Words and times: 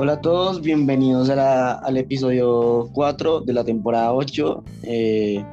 Hola 0.00 0.12
a 0.12 0.20
todos, 0.20 0.62
bienvenidos 0.62 1.28
al 1.28 1.96
episodio 1.96 2.88
4 2.92 3.40
de 3.40 3.52
la 3.52 3.64
temporada 3.64 4.12
8. 4.12 4.62
Eh, 4.84 5.44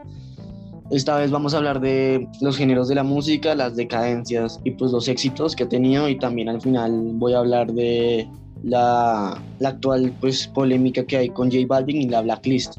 esta 0.91 1.17
vez 1.17 1.31
vamos 1.31 1.55
a 1.55 1.57
hablar 1.57 1.79
de 1.79 2.27
los 2.41 2.55
géneros 2.55 2.87
de 2.87 2.93
la 2.93 3.01
música, 3.01 3.55
las 3.55 3.75
decadencias 3.75 4.61
y 4.63 4.69
pues 4.69 4.91
los 4.91 5.07
éxitos 5.07 5.55
que 5.55 5.63
he 5.63 5.65
tenido 5.65 6.07
y 6.07 6.19
también 6.19 6.47
al 6.47 6.61
final 6.61 6.91
voy 7.13 7.33
a 7.33 7.39
hablar 7.39 7.73
de 7.73 8.29
la, 8.61 9.41
la 9.57 9.69
actual 9.69 10.13
pues 10.21 10.45
polémica 10.49 11.03
que 11.03 11.17
hay 11.17 11.29
con 11.29 11.49
J 11.49 11.65
Balvin 11.67 12.03
y 12.03 12.09
la 12.09 12.21
Blacklist. 12.21 12.77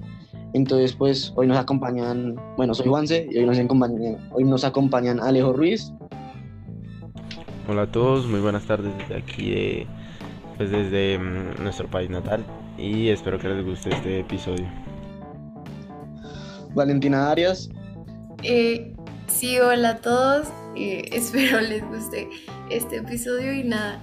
Entonces 0.52 0.92
pues 0.92 1.32
hoy 1.34 1.48
nos 1.48 1.58
acompañan, 1.58 2.36
bueno 2.56 2.74
soy 2.74 2.86
Juanse 2.86 3.26
y 3.28 3.38
hoy 3.38 3.44
nos 3.44 3.58
acompañan, 3.58 4.18
hoy 4.30 4.44
nos 4.44 4.62
acompañan 4.62 5.18
Alejo 5.18 5.52
Ruiz. 5.52 5.92
Hola 7.68 7.82
a 7.82 7.90
todos, 7.90 8.28
muy 8.28 8.38
buenas 8.38 8.64
tardes 8.66 8.96
desde 8.98 9.16
aquí 9.16 9.50
de 9.50 9.95
pues 10.56 10.70
desde 10.70 11.18
mm, 11.18 11.62
nuestro 11.62 11.88
país 11.88 12.10
natal 12.10 12.44
y 12.78 13.08
espero 13.08 13.38
que 13.38 13.48
les 13.48 13.64
guste 13.64 13.90
este 13.90 14.20
episodio. 14.20 14.66
Valentina 16.74 17.30
Arias. 17.30 17.70
Eh, 18.42 18.94
sí, 19.28 19.58
hola 19.58 19.90
a 19.90 19.96
todos, 19.96 20.48
eh, 20.76 21.08
espero 21.12 21.60
les 21.60 21.84
guste 21.86 22.28
este 22.70 22.96
episodio 22.96 23.52
y 23.52 23.64
nada, 23.64 24.02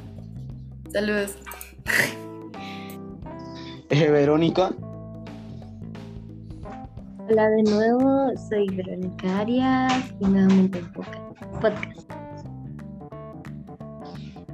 saludos. 0.92 1.38
Eh, 3.90 4.10
Verónica. 4.10 4.72
Hola 7.30 7.48
de 7.48 7.64
nuevo, 7.64 8.32
soy 8.50 8.66
Verónica 8.76 9.40
Arias 9.42 9.94
y 10.20 10.26
nuevamente 10.26 10.80
en 10.80 10.92
podcast. 10.94 12.12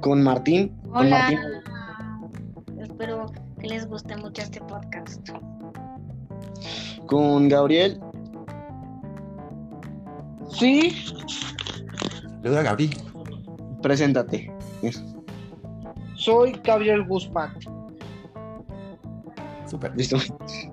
Con 0.00 0.22
Martín. 0.22 0.78
Hola. 0.92 0.98
Con 0.98 1.10
Martín 1.10 1.69
que 3.60 3.68
les 3.68 3.86
guste 3.86 4.16
mucho 4.16 4.42
este 4.42 4.60
podcast. 4.60 5.28
Con 7.06 7.48
Gabriel. 7.48 8.00
Sí. 10.50 10.96
a 12.44 12.48
Gabriel. 12.62 12.96
Preséntate. 13.82 14.52
Soy 16.14 16.52
Gabriel 16.64 17.06
Guzmán. 17.06 17.52
Super. 19.66 19.94
Listo. 19.96 20.16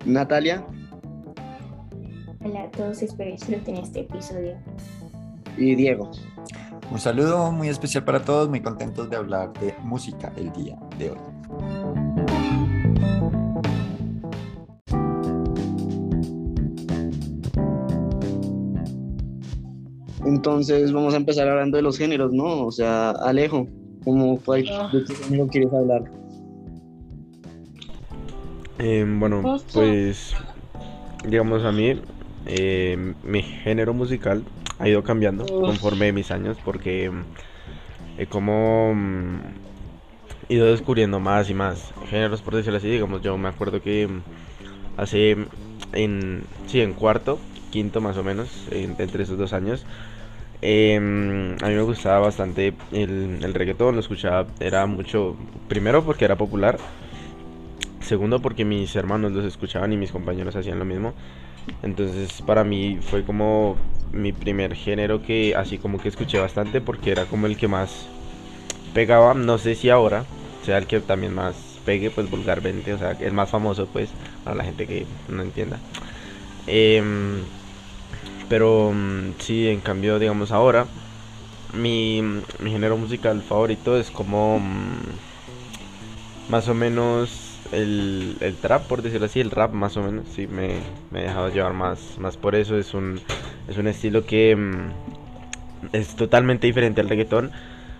Natalia. 0.06 0.66
Hola 2.44 2.64
a 2.64 2.72
todos, 2.72 3.02
espero 3.02 3.32
disfruten 3.32 3.78
este 3.78 4.02
episodio. 4.02 4.58
Y 5.58 5.76
Diego. 5.76 6.12
Un 6.90 7.00
saludo 7.00 7.52
muy 7.52 7.68
especial 7.68 8.06
para 8.06 8.24
todos, 8.24 8.48
muy 8.48 8.62
contentos 8.62 9.10
de 9.10 9.18
hablar 9.18 9.52
de 9.54 9.76
música 9.84 10.32
el 10.38 10.52
día 10.54 10.78
de 10.98 11.12
hoy. 11.12 11.37
Entonces 20.38 20.92
vamos 20.92 21.16
a 21.16 21.18
empezar 21.18 21.48
hablando 21.48 21.78
de 21.78 21.82
los 21.82 21.98
géneros, 21.98 22.32
¿no? 22.32 22.68
O 22.68 22.72
sea, 22.72 23.10
Alejo, 23.10 23.68
¿cómo 24.04 24.38
fue, 24.38 24.64
ah. 24.72 24.88
¿de 24.94 25.04
qué 25.04 25.16
género 25.16 25.48
quieres 25.48 25.74
hablar? 25.74 26.04
Em, 28.78 29.20
bueno, 29.20 29.58
pues 29.74 30.36
digamos 31.28 31.66
a 31.66 31.72
mí, 31.72 32.00
em, 32.46 33.16
mi 33.24 33.42
género 33.42 33.96
musical 33.96 34.44
ha 34.78 34.88
ido 34.88 35.02
cambiando 35.02 35.44
conforme 35.48 36.12
mis 36.12 36.30
años 36.30 36.56
porque 36.64 37.12
he 38.20 38.28
como 38.28 38.94
mm, 38.94 39.40
ido 40.50 40.68
descubriendo 40.68 41.20
más 41.20 41.50
y 41.50 41.56
más 41.56 41.96
géneros, 42.12 42.44
por 42.44 42.56
decirlo 42.56 42.78
así. 42.78 42.90
Digamos, 42.90 43.24
yo 43.24 43.36
me 43.40 43.50
acuerdo 43.50 43.82
que 43.82 44.08
hace 44.98 45.36
en, 45.94 46.44
sí, 46.68 46.81
en 46.81 46.94
cuarto, 46.94 47.40
quinto 47.72 48.02
más 48.02 48.18
o 48.18 48.24
menos, 48.24 48.68
entre 48.70 49.24
esos 49.24 49.40
dos 49.40 49.52
años, 49.53 49.84
Em, 50.62 51.56
a 51.62 51.68
mí 51.68 51.75
me 51.75 51.81
gustaba 51.81 52.19
bastante 52.19 52.73
el, 52.91 53.40
el, 53.44 53.53
reggaetón, 53.53 53.94
lo 53.95 54.01
escuchaba, 54.01 54.47
era 54.59 54.85
mucho, 54.88 55.38
primero 55.68 56.03
porque 56.03 56.25
era 56.25 56.35
popular, 56.35 56.79
segundo 58.01 58.41
porque 58.41 58.66
mis 58.66 58.96
hermanos 58.96 59.34
los 59.34 59.46
escuchaban 59.46 59.94
y 59.94 59.97
mis 59.97 60.12
compañeros 60.12 60.56
hacían 60.56 60.79
lo 60.79 60.85
mismo. 60.85 61.13
Entonces 61.84 62.41
para 62.41 62.63
mí 62.63 62.97
fue 63.01 63.23
como 63.23 63.75
mi 64.12 64.31
primer 64.31 64.73
género 64.75 65.22
que 65.22 65.53
así 65.56 65.78
como 65.78 66.00
que 66.00 66.09
escuché 66.09 66.40
bastante 66.40 66.81
porque 66.81 67.12
era 67.12 67.25
como 67.25 67.46
el 67.46 67.57
que 67.57 67.67
más 67.67 68.07
pegaba, 68.94 69.34
no 69.34 69.57
sé 69.57 69.75
si 69.75 69.90
ahora 69.90 70.25
sea 70.63 70.79
el 70.79 70.88
que 70.88 71.01
también 71.01 71.35
más 71.35 71.79
pegue 71.85 72.09
pues 72.09 72.29
vulgarmente, 72.29 72.94
o 72.94 72.97
sea, 72.97 73.12
el 73.12 73.34
más 73.34 73.50
famoso 73.50 73.88
pues 73.88 74.09
para 74.44 74.56
la 74.56 74.63
gente 74.63 74.88
que 74.88 75.06
no 75.29 75.44
entienda. 75.44 75.79
Eh, 76.66 77.44
pero 78.50 78.91
mm, 78.94 79.34
sí, 79.40 79.68
en 79.68 79.81
cambio, 79.81 80.19
digamos 80.19 80.52
ahora, 80.52 80.88
mi, 81.74 82.22
mi 82.59 82.72
género 82.72 82.97
musical 82.97 83.41
favorito 83.41 83.97
es 83.97 84.12
como 84.12 84.59
mm, 84.59 85.00
más 86.50 86.68
o 86.68 86.74
menos 86.74 87.59
el, 87.72 88.38
el, 88.40 88.56
trap, 88.56 88.88
por 88.88 89.02
decirlo 89.02 89.25
así, 89.25 89.40
el 89.40 89.52
rap 89.52 89.74
más 89.74 89.97
o 89.97 90.03
menos. 90.03 90.25
Sí, 90.34 90.47
me, 90.47 90.80
me 91.12 91.22
he 91.22 91.24
dejado 91.24 91.50
llevar 91.50 91.74
más, 91.74 92.18
más 92.19 92.38
por 92.38 92.56
eso. 92.56 92.78
Es 92.78 92.94
un, 92.94 93.19
es 93.68 93.78
un 93.78 93.88
estilo 93.88 94.25
que 94.25 94.56
mm, 94.56 94.91
es 95.94 96.16
totalmente 96.16 96.68
diferente 96.68 97.02
al 97.02 97.09
reggaetón. 97.09 97.52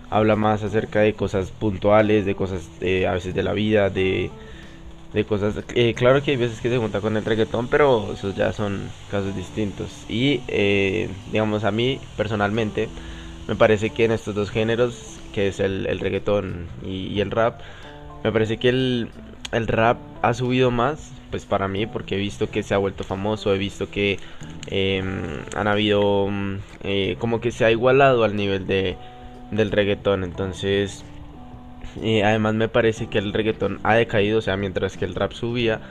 Habla 0.10 0.38
más 0.38 0.64
acerca 0.64 1.02
de 1.02 1.14
cosas 1.14 1.52
puntuales, 1.52 2.26
de 2.26 2.36
cosas 2.36 2.70
a 2.82 3.12
veces 3.12 3.34
de 3.34 3.44
la 3.44 3.52
vida, 3.52 3.90
de 3.90 4.32
de 5.14 5.26
cosas. 5.26 5.64
Eh, 5.76 5.94
claro 5.94 6.22
que 6.22 6.32
hay 6.32 6.38
veces 6.38 6.62
que 6.62 6.70
se 6.70 6.78
junta 6.78 7.02
con 7.02 7.18
el 7.18 7.26
reggaetón, 7.26 7.68
pero 7.68 8.14
esos 8.14 8.36
ya 8.36 8.54
son 8.54 8.90
casos 9.10 9.36
distintos. 9.36 10.06
Y 10.10 10.42
eh, 10.48 11.10
digamos, 11.32 11.64
a 11.64 11.72
mí 11.72 12.00
personalmente 12.16 12.90
me 13.48 13.56
parece 13.56 13.92
que 13.92 14.06
en 14.06 14.12
estos 14.12 14.36
dos 14.36 14.52
géneros, 14.52 15.20
que 15.34 15.48
es 15.48 15.60
el, 15.60 15.88
el 15.88 16.00
reggaetón 16.00 16.68
y, 16.86 17.20
el 17.22 17.32
rap, 17.32 17.62
me 18.24 18.32
parece 18.32 18.58
que 18.58 18.70
el, 18.70 19.10
el, 19.54 19.68
rap 19.68 19.98
ha 20.22 20.34
subido 20.34 20.70
más, 20.70 21.12
pues 21.32 21.46
para 21.46 21.68
mí, 21.70 21.86
porque 21.86 22.16
he 22.16 22.18
visto 22.18 22.50
que 22.50 22.64
se 22.64 22.74
ha 22.74 22.78
vuelto 22.78 23.06
famoso, 23.06 23.54
he 23.54 23.58
visto 23.58 23.90
que 23.90 24.20
em, 24.70 25.06
han 25.56 25.68
habido, 25.68 26.28
eh, 26.84 27.16
como 27.20 27.40
que 27.40 27.52
se 27.52 27.64
ha 27.64 27.72
igualado 27.72 28.26
al 28.26 28.36
nivel 28.36 28.68
de, 28.68 28.98
del 29.52 29.72
reggaetón. 29.72 30.26
Entonces 30.26 31.06
y 31.96 32.22
además 32.22 32.56
me 32.56 32.70
parece 32.70 33.08
que 33.08 33.18
el 33.20 33.34
reggaetón 33.34 33.80
ha 33.84 33.96
decaído, 33.96 34.40
o 34.40 34.42
sea, 34.42 34.58
mientras 34.58 34.98
que 34.98 35.06
el 35.06 35.16
rap 35.16 35.34
subía, 35.34 35.82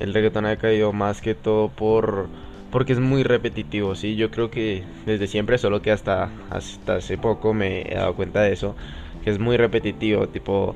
el 0.00 0.14
reggaetón 0.14 0.46
ha 0.46 0.50
decaído 0.50 0.92
más 0.92 1.20
que 1.20 1.34
todo 1.34 1.68
por 1.70 2.30
porque 2.70 2.94
es 2.94 3.00
muy 3.00 3.22
repetitivo, 3.22 3.94
sí, 3.94 4.16
yo 4.16 4.30
creo 4.30 4.50
que 4.50 4.86
desde 5.04 5.26
siempre, 5.26 5.58
solo 5.58 5.82
que 5.82 5.90
hasta, 5.92 6.30
hasta 6.48 6.96
hace 6.96 7.18
poco 7.18 7.52
me 7.52 7.82
he 7.82 7.96
dado 7.96 8.14
cuenta 8.16 8.40
de 8.42 8.52
eso, 8.54 8.76
que 9.22 9.30
es 9.30 9.38
muy 9.38 9.58
repetitivo, 9.58 10.28
tipo, 10.28 10.74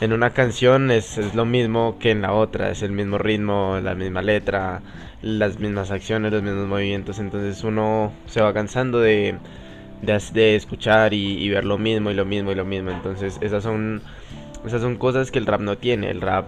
en 0.00 0.12
una 0.12 0.30
canción 0.30 0.90
es, 0.90 1.18
es 1.18 1.34
lo 1.34 1.44
mismo 1.46 1.98
que 1.98 2.10
en 2.10 2.22
la 2.22 2.32
otra, 2.34 2.70
es 2.70 2.82
el 2.82 2.92
mismo 2.92 3.18
ritmo, 3.18 3.78
la 3.82 3.94
misma 3.94 4.22
letra, 4.22 4.82
las 5.22 5.58
mismas 5.60 5.90
acciones, 5.90 6.32
los 6.32 6.42
mismos 6.42 6.66
movimientos, 6.68 7.18
entonces 7.18 7.64
uno 7.64 8.12
se 8.26 8.40
va 8.42 8.52
cansando 8.52 9.00
de, 9.00 9.38
de, 10.02 10.56
escuchar 10.56 11.14
y, 11.14 11.48
ver 11.48 11.64
lo 11.64 11.78
mismo 11.78 12.10
y 12.10 12.14
lo 12.14 12.24
mismo 12.24 12.52
y 12.52 12.54
lo 12.54 12.64
mismo. 12.64 12.90
Entonces 12.90 13.38
esas 13.40 13.62
son, 13.62 14.02
esas 14.66 14.80
son 14.80 14.96
cosas 14.96 15.30
que 15.30 15.38
el 15.38 15.46
rap 15.46 15.60
no 15.60 15.78
tiene. 15.78 16.10
El 16.10 16.20
rap, 16.20 16.46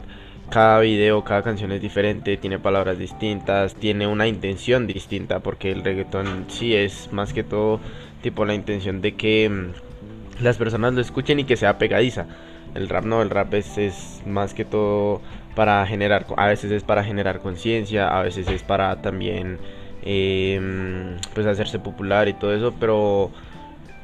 cada 0.51 0.81
video, 0.81 1.25
cada 1.25 1.43
canción 1.43 1.73
es 1.73 1.81
diferente, 1.81 2.37
tiene 2.37 2.59
palabras 2.59 2.99
distintas, 2.99 3.75
tiene 3.75 4.07
una 4.07 4.27
intención 4.27 4.87
distinta, 4.87 5.41
porque 5.41 5.73
el 5.73 5.85
reggaetón 5.85 6.47
sí 6.49 6.75
es 6.75 7.13
más 7.13 7.33
que 7.33 7.43
todo 7.43 7.81
tipo 8.23 8.45
la 8.45 8.55
intención 8.55 9.01
de 9.01 9.15
que 9.15 9.49
mm, 9.49 10.43
las 10.43 10.57
personas 10.57 10.95
lo 10.95 11.01
escuchen 11.01 11.41
y 11.41 11.45
que 11.45 11.57
sea 11.57 11.79
pegadiza. 11.79 12.27
El 12.75 12.89
rap 12.89 13.05
no, 13.05 13.21
el 13.21 13.31
rap 13.31 13.53
es, 13.55 13.77
es 13.77 14.23
más 14.27 14.55
que 14.55 14.65
todo 14.65 15.21
para 15.55 15.85
generar, 15.87 16.27
a 16.37 16.47
veces 16.47 16.71
es 16.73 16.83
para 16.83 17.05
generar 17.05 17.41
conciencia, 17.41 18.09
a 18.09 18.23
veces 18.23 18.49
es 18.49 18.63
para 18.63 19.03
también 19.03 19.59
eh, 20.03 21.17
pues 21.35 21.47
hacerse 21.47 21.79
popular 21.79 22.29
y 22.29 22.35
todo 22.35 22.55
eso, 22.55 22.75
pero 22.79 23.31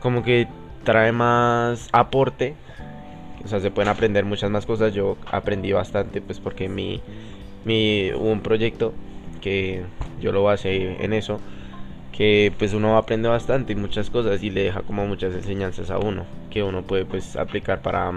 como 0.01 0.23
que 0.23 0.49
trae 0.85 1.13
más 1.13 1.89
aporte, 1.93 2.55
o 3.45 3.49
sea, 3.49 3.61
se 3.61 3.71
pueden 3.71 3.89
aprender 3.89 4.25
muchas 4.25 4.51
más 4.51 4.67
cosas, 4.67 4.95
yo 4.95 5.17
aprendí 5.31 5.73
bastante 5.73 6.21
pues 6.21 6.41
porque 6.41 6.69
mi, 6.69 7.03
mi 7.65 8.11
hubo 8.13 8.31
un 8.31 8.41
proyecto 8.41 8.95
que 9.41 9.85
yo 10.21 10.33
lo 10.33 10.43
basé 10.43 11.03
en 11.05 11.13
eso, 11.13 11.41
que 12.13 12.53
pues 12.59 12.75
uno 12.75 12.97
aprende 12.97 13.29
bastante 13.29 13.73
y 13.73 13.77
muchas 13.77 14.11
cosas 14.11 14.43
y 14.43 14.51
le 14.51 14.65
deja 14.65 14.83
como 14.83 15.07
muchas 15.07 15.35
enseñanzas 15.35 15.91
a 15.91 15.99
uno, 15.99 16.27
que 16.51 16.63
uno 16.63 16.83
puede 16.83 17.05
pues 17.05 17.37
aplicar 17.37 17.83
para, 17.83 18.11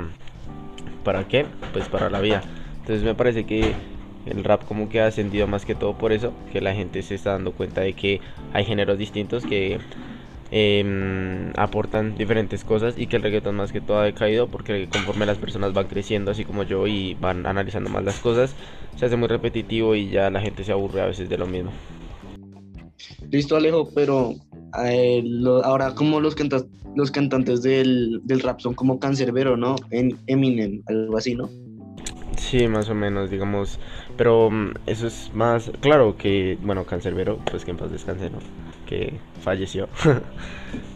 ¿para 1.04 1.27
qué? 1.27 1.45
Pues 1.74 1.88
para 1.88 2.10
la 2.10 2.19
vida. 2.19 2.42
Entonces 2.80 3.04
me 3.04 3.13
parece 3.13 3.45
que 3.45 3.75
el 4.26 4.44
rap 4.44 4.66
como 4.66 4.90
que 4.90 5.02
ha 5.02 5.08
ascendido 5.08 5.48
más 5.48 5.66
que 5.66 5.76
todo 5.76 5.98
por 5.98 6.12
eso, 6.12 6.34
que 6.52 6.62
la 6.62 6.74
gente 6.74 7.02
se 7.02 7.16
está 7.16 7.32
dando 7.32 7.52
cuenta 7.52 7.82
de 7.82 7.94
que 7.94 8.22
hay 8.54 8.66
géneros 8.66 8.98
distintos 8.98 9.46
que 9.46 9.80
em, 10.52 11.52
aportan 11.56 12.16
diferentes 12.16 12.64
cosas 12.64 12.96
y 12.98 13.08
que 13.08 13.16
el 13.18 13.24
reggaetón 13.24 13.56
más 13.56 13.72
que 13.72 13.82
todo 13.82 14.00
ha 14.00 14.04
decaído 14.04 14.48
porque 14.48 14.88
conforme 14.92 15.26
las 15.26 15.38
personas 15.38 15.74
van 15.74 15.88
creciendo, 15.88 16.32
así 16.32 16.46
como 16.46 16.64
yo, 16.64 16.88
y 16.88 17.16
van 17.16 17.46
analizando 17.46 17.90
más 17.90 18.04
las 18.04 18.20
cosas, 18.20 18.54
se 18.96 19.06
hace 19.06 19.16
muy 19.16 19.28
repetitivo 19.28 19.96
y 19.96 20.10
ya 20.10 20.30
la 20.30 20.42
gente 20.42 20.64
se 20.64 20.72
aburre 20.72 21.02
a 21.02 21.06
veces 21.06 21.30
de 21.30 21.38
lo 21.38 21.48
mismo. 21.48 21.72
Listo, 23.32 23.56
Alejo, 23.56 23.90
pero 23.96 24.36
eh, 24.84 25.24
ahora 25.64 25.96
como 25.96 26.20
los, 26.20 26.36
los 26.96 27.12
cantantes 27.12 27.62
del, 27.62 28.22
rap 28.44 28.60
son 28.60 28.74
como 28.74 29.00
Cancerbero, 29.00 29.58
¿no? 29.58 29.76
En 29.90 30.18
Eminem, 30.28 30.82
algo 30.88 31.18
así, 31.18 31.36
¿no? 31.36 31.50
Sí, 32.51 32.68
más 32.68 32.89
o 32.89 32.95
menos, 32.95 33.30
digamos. 33.30 33.80
Pero 34.18 34.50
mm, 34.51 34.74
eso 34.86 35.07
es 35.07 35.31
más 35.33 35.71
claro 35.80 36.18
que, 36.18 36.57
bueno, 36.62 36.83
Cancerbero, 36.83 37.38
pues 37.50 37.63
que 37.63 37.71
en 37.71 37.77
paz 37.77 37.89
descanse, 37.89 38.30
¿no? 38.30 38.39
Que 38.86 39.13
falleció. 39.42 39.88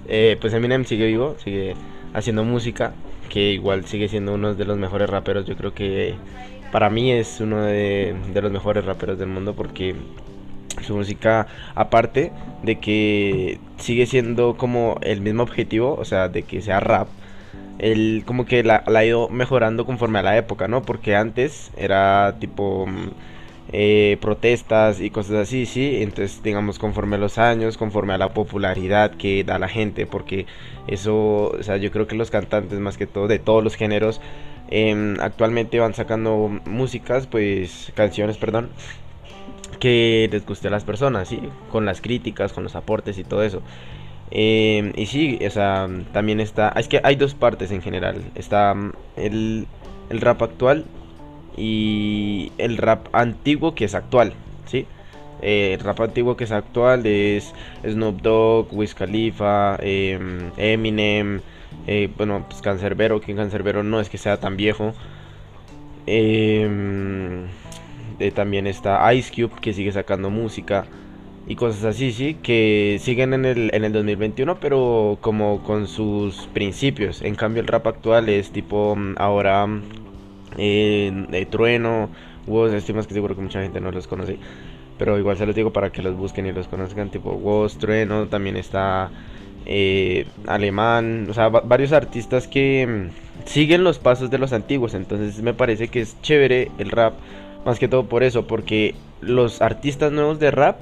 Eh, 0.08 0.38
pues 0.40 0.54
Eminem 0.54 0.86
sigue 0.86 1.08
vivo, 1.08 1.36
sigue 1.44 1.74
haciendo 2.14 2.44
música, 2.44 2.94
que 3.28 3.54
igual 3.54 3.86
sigue 3.86 4.08
siendo 4.08 4.36
uno 4.36 4.54
de 4.54 4.64
los 4.66 4.78
mejores 4.78 5.10
raperos. 5.10 5.48
Yo 5.48 5.56
creo 5.56 5.74
que 5.74 6.14
para 6.72 6.92
mí 6.92 7.12
es 7.12 7.40
uno 7.42 7.64
de, 7.64 8.16
de 8.32 8.42
los 8.44 8.52
mejores 8.52 8.86
raperos 8.86 9.18
del 9.18 9.30
mundo 9.30 9.56
porque 9.56 9.96
su 10.86 10.96
música 10.96 11.48
aparte 11.74 12.32
de 12.62 12.80
que 12.80 13.60
sigue 13.78 14.06
siendo 14.06 14.58
como 14.58 15.00
el 15.02 15.22
mismo 15.22 15.42
objetivo, 15.42 15.96
o 15.96 16.06
sea, 16.06 16.30
de 16.30 16.44
que 16.44 16.62
sea 16.62 16.80
rap, 16.80 17.08
él 17.80 18.24
como 18.26 18.46
que 18.46 18.64
la, 18.64 18.84
ha 18.86 19.06
ido 19.06 19.30
mejorando 19.30 19.86
conforme 19.86 20.20
a 20.20 20.24
la 20.24 20.38
época, 20.38 20.68
¿no? 20.68 20.82
Porque 20.84 21.16
antes 21.16 21.72
era 21.78 22.38
tipo 22.40 22.86
mm, 22.88 23.10
eh, 23.72 24.18
protestas 24.22 25.02
y 25.02 25.10
cosas 25.10 25.36
así, 25.38 25.66
sí, 25.66 26.02
entonces 26.02 26.42
digamos 26.44 26.80
conforme 26.80 27.16
a 27.18 27.20
los 27.20 27.38
años, 27.38 27.78
conforme 27.78 28.14
a 28.14 28.18
la 28.18 28.30
popularidad 28.30 29.12
que 29.12 29.44
da 29.44 29.60
la 29.60 29.68
gente, 29.68 30.06
porque 30.06 30.46
eso, 30.88 31.48
o 31.48 31.64
sea, 31.64 31.78
yo 31.78 31.92
creo 31.92 32.08
que 32.08 32.16
los 32.16 32.32
cantantes 32.32 32.80
más 32.80 32.98
que 32.98 33.08
todo 33.08 33.28
de 33.28 33.40
todos 33.40 33.64
los 33.64 33.76
géneros 33.76 34.22
em, 34.70 35.20
actualmente 35.20 35.80
van 35.80 35.94
sacando 35.94 36.60
músicas, 36.66 37.28
pues 37.28 37.92
canciones, 37.96 38.38
perdón, 38.38 38.70
que 39.80 40.30
les 40.32 40.46
guste 40.46 40.68
a 40.68 40.72
las 40.72 40.84
personas, 40.84 41.28
¿sí? 41.30 41.40
Con 41.72 41.86
las 41.86 42.02
críticas, 42.02 42.54
con 42.54 42.64
los 42.64 42.76
aportes 42.76 43.18
y 43.18 43.24
todo 43.24 43.44
eso. 43.44 43.62
Eh, 44.32 44.92
y 44.96 45.06
sí, 45.06 45.40
o 45.46 45.50
sea, 45.50 45.88
también 46.12 46.40
está... 46.40 46.70
Es 46.70 46.88
que 46.88 47.00
hay 47.04 47.16
dos 47.16 47.34
partes 47.34 47.72
en 47.72 47.82
general. 47.82 48.22
Está 48.36 48.74
mm, 48.74 48.94
el, 49.18 49.68
el 50.10 50.22
rap 50.22 50.42
actual 50.42 50.86
y 51.58 52.52
el 52.58 52.78
rap 52.78 53.08
antiguo 53.14 53.76
que 53.76 53.86
es 53.86 53.96
actual, 53.96 54.34
¿sí? 54.66 54.88
Eh, 55.42 55.74
el 55.74 55.80
rap 55.80 56.02
antiguo 56.02 56.38
que 56.38 56.46
es 56.46 56.52
actual 56.52 57.06
es 57.06 57.54
Snoop 57.84 58.22
Dogg, 58.22 58.74
Wiz 58.74 58.96
Khalifa, 58.96 59.78
em, 59.82 60.52
Eminem, 60.58 61.42
eh, 61.88 62.10
bueno, 62.18 62.46
pues 62.50 62.62
Cancerbero, 62.62 63.22
que 63.22 63.36
Cancerbero 63.36 63.84
no 63.84 64.00
es 64.00 64.10
que 64.10 64.18
sea 64.18 64.40
tan 64.40 64.58
viejo. 64.58 64.94
Eh, 66.08 67.48
eh, 68.20 68.32
también 68.32 68.68
está 68.68 69.14
Ice 69.14 69.32
Cube 69.34 69.60
que 69.62 69.74
sigue 69.74 69.92
sacando 69.92 70.30
música 70.30 70.86
y 71.48 71.56
cosas 71.56 71.84
así, 71.86 72.12
sí, 72.12 72.36
que 72.42 72.98
siguen 73.02 73.34
en 73.34 73.46
el, 73.46 73.70
en 73.74 73.84
el 73.84 73.94
2021, 73.94 74.60
pero 74.60 75.18
como 75.22 75.62
con 75.64 75.88
sus 75.88 76.48
principios. 76.54 77.22
En 77.22 77.36
cambio, 77.36 77.62
el 77.62 77.68
rap 77.68 77.86
actual 77.86 78.30
es 78.30 78.52
tipo 78.52 78.96
mm, 78.96 79.16
ahora 79.18 79.68
eh, 80.58 81.26
de 81.30 81.46
Trueno, 81.46 82.10
Woz, 82.48 82.74
estoy 82.74 82.96
más 82.96 83.08
que 83.08 83.14
seguro 83.14 83.36
que 83.36 83.42
mucha 83.42 83.62
gente 83.62 83.80
no 83.80 83.92
los 83.92 84.08
conoce, 84.08 84.38
pero 84.98 85.20
igual 85.20 85.38
se 85.38 85.46
los 85.46 85.56
digo 85.56 85.72
para 85.72 85.92
que 85.92 86.02
los 86.02 86.16
busquen 86.16 86.48
y 86.48 86.52
los 86.52 86.68
conozcan, 86.68 87.10
tipo 87.12 87.32
Woz, 87.32 87.78
Trueno, 87.78 88.28
también 88.28 88.58
está 88.58 89.12
eh, 89.68 90.26
Alemán, 90.48 91.28
o 91.30 91.34
sea, 91.34 91.50
varios 91.50 91.92
artistas 91.92 92.48
que 92.48 92.88
mm, 92.88 93.48
siguen 93.48 93.84
los 93.84 94.00
pasos 94.00 94.32
de 94.32 94.40
los 94.40 94.52
antiguos, 94.52 94.96
entonces 94.96 95.44
me 95.44 95.54
parece 95.54 95.90
que 95.90 96.02
es 96.02 96.20
chévere 96.24 96.72
el 96.80 96.90
rap 96.90 97.14
más 97.66 97.78
que 97.78 97.88
todo 97.88 98.06
por 98.06 98.24
eso, 98.24 98.48
porque 98.48 98.96
los 99.22 99.62
artistas 99.62 100.12
nuevos 100.12 100.40
de 100.40 100.50
rap 100.50 100.78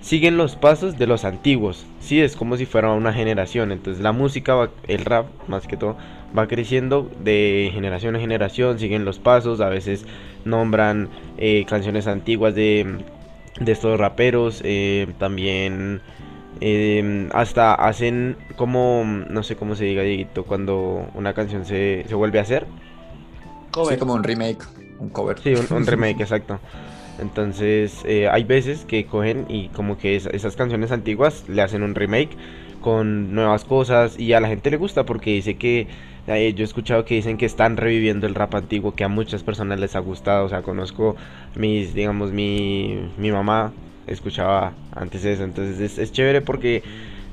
siguen 0.00 0.36
los 0.36 0.56
pasos 0.56 0.98
de 0.98 1.06
los 1.06 1.24
antiguos. 1.24 1.86
Sí, 2.00 2.20
es 2.20 2.36
como 2.36 2.56
si 2.56 2.66
fuera 2.66 2.92
una 2.92 3.12
generación. 3.12 3.72
Entonces 3.72 4.02
la 4.02 4.12
música, 4.12 4.70
el 4.86 5.04
rap, 5.04 5.26
más 5.48 5.66
que 5.66 5.76
todo, 5.76 5.96
va 6.36 6.46
creciendo 6.48 7.10
de 7.22 7.70
generación 7.72 8.14
en 8.14 8.20
generación, 8.20 8.78
siguen 8.78 9.04
los 9.04 9.18
pasos, 9.18 9.60
a 9.60 9.68
veces 9.68 10.04
nombran 10.44 11.08
eh, 11.38 11.64
canciones 11.68 12.06
antiguas 12.06 12.54
de, 12.54 13.04
de 13.60 13.72
estos 13.72 13.98
raperos, 13.98 14.60
eh, 14.64 15.08
también 15.18 16.00
eh, 16.60 17.28
hasta 17.32 17.74
hacen 17.74 18.36
como, 18.56 19.04
no 19.04 19.42
sé 19.42 19.56
cómo 19.56 19.74
se 19.74 19.84
diga, 19.84 20.02
Dieguito, 20.02 20.44
cuando 20.44 21.08
una 21.14 21.34
canción 21.34 21.64
se, 21.64 22.04
se 22.08 22.14
vuelve 22.14 22.38
a 22.38 22.42
hacer. 22.42 22.66
Sí, 23.88 23.96
como 23.96 24.14
un 24.14 24.24
remake 24.24 24.64
un 25.00 25.08
cover. 25.08 25.38
Sí, 25.40 25.54
un, 25.54 25.86
remake, 25.86 26.20
exacto. 26.20 26.60
Entonces, 27.20 28.02
eh, 28.04 28.28
hay 28.28 28.44
veces 28.44 28.84
que 28.84 29.04
cogen 29.04 29.46
y 29.48 29.68
como 29.68 29.98
que 29.98 30.16
esas 30.16 30.56
canciones 30.56 30.90
antiguas 30.90 31.44
le 31.48 31.62
hacen 31.62 31.82
un 31.82 31.94
remake 31.94 32.36
con 32.80 33.34
nuevas 33.34 33.64
cosas 33.64 34.18
y 34.18 34.32
a 34.32 34.40
la 34.40 34.48
gente 34.48 34.70
le 34.70 34.76
gusta 34.76 35.04
porque 35.04 35.30
dice 35.30 35.56
que 35.56 35.86
eh, 36.26 36.54
yo 36.54 36.62
he 36.62 36.64
escuchado 36.64 37.04
que 37.04 37.14
dicen 37.14 37.36
que 37.36 37.46
están 37.46 37.76
reviviendo 37.76 38.26
el 38.26 38.34
rap 38.34 38.54
antiguo 38.54 38.94
que 38.94 39.04
a 39.04 39.08
muchas 39.08 39.42
personas 39.42 39.80
les 39.80 39.96
ha 39.96 40.00
gustado, 40.00 40.46
o 40.46 40.48
sea, 40.48 40.62
conozco 40.62 41.16
mis, 41.56 41.94
digamos, 41.94 42.32
mi, 42.32 42.98
mi 43.18 43.30
mamá 43.30 43.72
escuchaba 44.06 44.72
antes 44.94 45.24
eso, 45.24 45.44
entonces 45.44 45.80
es, 45.80 45.98
es 45.98 46.12
chévere 46.12 46.40
porque 46.40 46.82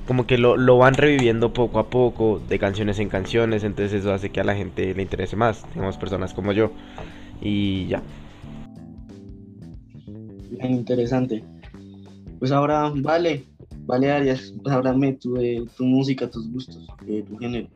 como 0.08 0.26
que 0.26 0.38
lo, 0.38 0.56
lo, 0.58 0.78
van 0.78 0.94
reviviendo 0.94 1.54
poco 1.54 1.80
a 1.80 1.90
poco 1.90 2.42
de 2.48 2.60
canciones 2.60 3.00
en 3.00 3.10
canciones, 3.10 3.64
entonces 3.64 4.02
eso 4.02 4.14
hace 4.14 4.30
que 4.30 4.40
a 4.40 4.44
la 4.46 4.56
gente 4.56 4.94
le 4.94 5.02
interese 5.02 5.36
más, 5.36 5.66
digamos, 5.74 5.98
personas 5.98 6.34
como 6.34 6.54
yo. 6.54 6.72
Y 7.42 7.88
ya. 7.88 8.02
Interesante. 10.62 11.44
Pues 12.40 12.52
ahora, 12.52 12.92
vale, 12.96 13.46
vale 13.86 14.12
Arias, 14.12 14.54
pues 14.62 14.76
háblame 14.76 15.14
tú 15.14 15.34
de 15.34 15.66
tu 15.76 15.86
música, 15.86 16.30
tus 16.30 16.52
gustos, 16.52 16.88
de 17.06 17.24
tu 17.24 17.38
género. 17.38 17.68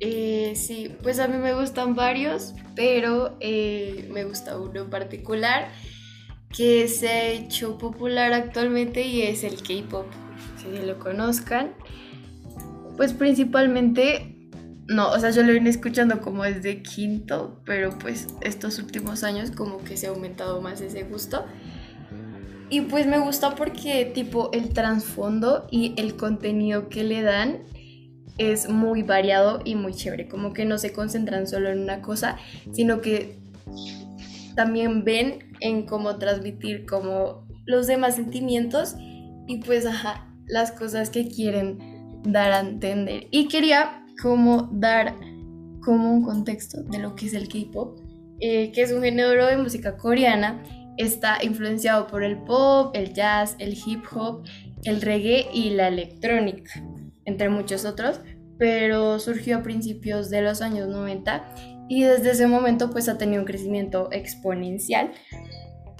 Eh, 0.00 0.52
sí, 0.56 0.90
pues 1.02 1.18
a 1.20 1.28
mí 1.28 1.38
me 1.38 1.54
gustan 1.54 1.94
varios, 1.94 2.54
pero 2.74 3.36
eh, 3.40 4.08
me 4.12 4.24
gusta 4.24 4.58
uno 4.58 4.82
en 4.82 4.90
particular 4.90 5.68
que 6.54 6.86
se 6.88 7.08
ha 7.08 7.28
hecho 7.28 7.78
popular 7.78 8.32
actualmente 8.32 9.06
y 9.06 9.22
es 9.22 9.42
el 9.42 9.56
K-Pop, 9.56 10.06
si 10.56 10.86
lo 10.86 10.98
conozcan. 10.98 11.72
Pues 12.96 13.12
principalmente 13.12 14.35
no, 14.88 15.10
o 15.10 15.18
sea, 15.18 15.30
yo 15.30 15.42
lo 15.42 15.52
vine 15.52 15.70
escuchando 15.70 16.20
como 16.20 16.44
desde 16.44 16.82
quinto, 16.82 17.60
pero 17.64 17.98
pues 17.98 18.28
estos 18.40 18.78
últimos 18.78 19.24
años 19.24 19.50
como 19.50 19.78
que 19.78 19.96
se 19.96 20.06
ha 20.06 20.10
aumentado 20.10 20.60
más 20.60 20.80
ese 20.80 21.02
gusto. 21.02 21.44
Y 22.68 22.82
pues 22.82 23.06
me 23.06 23.18
gusta 23.18 23.54
porque 23.54 24.10
tipo 24.12 24.50
el 24.52 24.70
trasfondo 24.70 25.66
y 25.70 25.94
el 25.96 26.16
contenido 26.16 26.88
que 26.88 27.04
le 27.04 27.22
dan 27.22 27.64
es 28.38 28.68
muy 28.68 29.02
variado 29.02 29.60
y 29.64 29.74
muy 29.76 29.94
chévere, 29.94 30.28
como 30.28 30.52
que 30.52 30.64
no 30.64 30.78
se 30.78 30.92
concentran 30.92 31.46
solo 31.46 31.70
en 31.70 31.80
una 31.80 32.02
cosa, 32.02 32.36
sino 32.72 33.00
que 33.00 33.38
también 34.54 35.04
ven 35.04 35.54
en 35.60 35.86
cómo 35.86 36.16
transmitir 36.16 36.86
como 36.86 37.46
los 37.64 37.86
demás 37.86 38.16
sentimientos 38.16 38.94
y 39.48 39.58
pues 39.58 39.86
ajá, 39.86 40.28
las 40.46 40.72
cosas 40.72 41.10
que 41.10 41.28
quieren 41.28 42.22
dar 42.24 42.52
a 42.52 42.60
entender. 42.60 43.28
Y 43.30 43.48
quería 43.48 44.05
como 44.20 44.68
dar 44.72 45.14
como 45.86 46.12
un 46.12 46.22
contexto 46.22 46.82
de 46.82 46.98
lo 46.98 47.14
que 47.14 47.26
es 47.26 47.34
el 47.34 47.48
K-pop, 47.48 48.00
eh, 48.40 48.72
que 48.72 48.82
es 48.82 48.92
un 48.92 49.02
género 49.02 49.46
de 49.46 49.56
música 49.56 49.96
coreana, 49.96 50.62
está 50.96 51.38
influenciado 51.42 52.06
por 52.06 52.24
el 52.24 52.38
pop, 52.38 52.94
el 52.94 53.12
jazz, 53.12 53.54
el 53.58 53.74
hip 53.74 54.04
hop, 54.14 54.44
el 54.84 55.00
reggae 55.00 55.46
y 55.52 55.70
la 55.70 55.88
electrónica, 55.88 56.72
entre 57.24 57.48
muchos 57.48 57.84
otros, 57.84 58.20
pero 58.58 59.18
surgió 59.18 59.58
a 59.58 59.62
principios 59.62 60.30
de 60.30 60.42
los 60.42 60.60
años 60.60 60.88
90 60.88 61.86
y 61.88 62.02
desde 62.02 62.32
ese 62.32 62.46
momento 62.46 62.90
pues 62.90 63.08
ha 63.08 63.18
tenido 63.18 63.42
un 63.42 63.46
crecimiento 63.46 64.08
exponencial. 64.10 65.12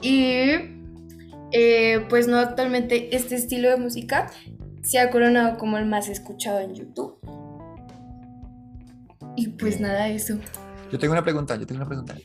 Y 0.02 0.50
eh, 1.52 2.04
pues 2.08 2.26
no 2.26 2.38
actualmente 2.38 3.14
este 3.14 3.37
estilo 3.37 3.70
de 3.70 3.76
música 3.76 4.30
se 4.82 4.99
ha 4.99 5.11
coronado 5.11 5.58
como 5.58 5.78
el 5.78 5.87
más 5.87 6.08
escuchado 6.08 6.61
en 6.61 6.75
YouTube 6.75 7.18
y 9.37 9.49
pues 9.49 9.81
nada, 9.81 10.09
eso. 10.09 10.38
Yo 10.90 10.99
tengo 10.99 11.12
una 11.12 11.23
pregunta, 11.23 11.57
yo 11.57 11.66
tengo 11.66 11.81
una 11.81 11.88
pregunta. 11.88 12.16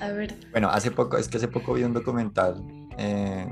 A 0.00 0.08
ver. 0.08 0.34
Bueno, 0.52 0.68
hace 0.68 0.90
poco, 0.90 1.16
es 1.16 1.28
que 1.28 1.38
hace 1.38 1.48
poco 1.48 1.72
vi 1.72 1.84
un 1.84 1.94
documental 1.94 2.62
eh, 2.98 3.46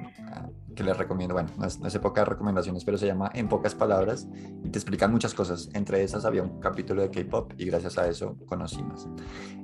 que 0.77 0.85
les 0.85 0.97
recomiendo, 0.97 1.35
bueno, 1.35 1.51
no 1.59 1.67
es, 1.67 1.81
no 1.81 1.89
es 1.89 1.93
de 1.93 2.25
recomendaciones, 2.25 2.85
pero 2.85 2.99
se 2.99 3.07
llama 3.07 3.31
En 3.35 3.49
pocas 3.49 3.75
palabras 3.75 4.29
y 4.65 4.69
te 4.71 4.79
explican 4.79 5.11
muchas 5.11 5.35
cosas. 5.35 5.71
Entre 5.75 6.03
esas 6.03 6.25
había 6.25 6.43
un 6.43 6.61
capítulo 6.61 7.03
de 7.03 7.11
K-Pop 7.11 7.55
y 7.57 7.67
gracias 7.67 7.99
a 7.99 8.07
eso 8.09 8.37
conocí 8.47 8.83
más. 8.83 9.09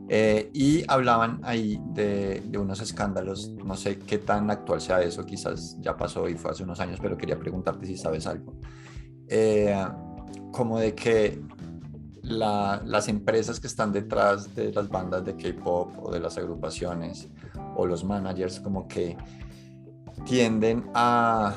Eh, 0.08 0.50
y 0.52 0.84
hablaban 0.88 1.40
ahí 1.42 1.80
de, 1.92 2.42
de, 2.46 2.58
unos 2.58 2.80
escándalos, 2.80 3.50
no 3.50 3.76
sé 3.76 3.98
qué 3.98 4.18
tan 4.18 4.50
actual 4.50 4.80
sea 4.80 5.02
eso, 5.02 5.24
quizás 5.24 5.76
ya 5.80 5.96
pasó 5.96 6.28
y 6.28 6.34
fue 6.34 6.52
hace 6.52 6.62
unos 6.62 6.80
años, 6.80 6.98
pero 7.00 7.16
quería 7.16 7.38
preguntarte 7.38 7.86
si 7.86 7.96
sabes 7.96 8.26
algo. 8.26 8.54
Eh, 9.28 9.76
como 10.52 10.78
de 10.78 10.94
que 10.94 11.40
la, 12.28 12.82
las 12.84 13.08
empresas 13.08 13.60
que 13.60 13.66
están 13.66 13.92
detrás 13.92 14.54
de 14.54 14.72
las 14.72 14.88
bandas 14.88 15.24
de 15.24 15.36
K-Pop 15.36 15.92
o 16.02 16.10
de 16.10 16.20
las 16.20 16.36
agrupaciones 16.36 17.28
o 17.76 17.86
los 17.86 18.04
managers 18.04 18.58
como 18.60 18.88
que 18.88 19.16
tienden 20.24 20.90
a, 20.94 21.54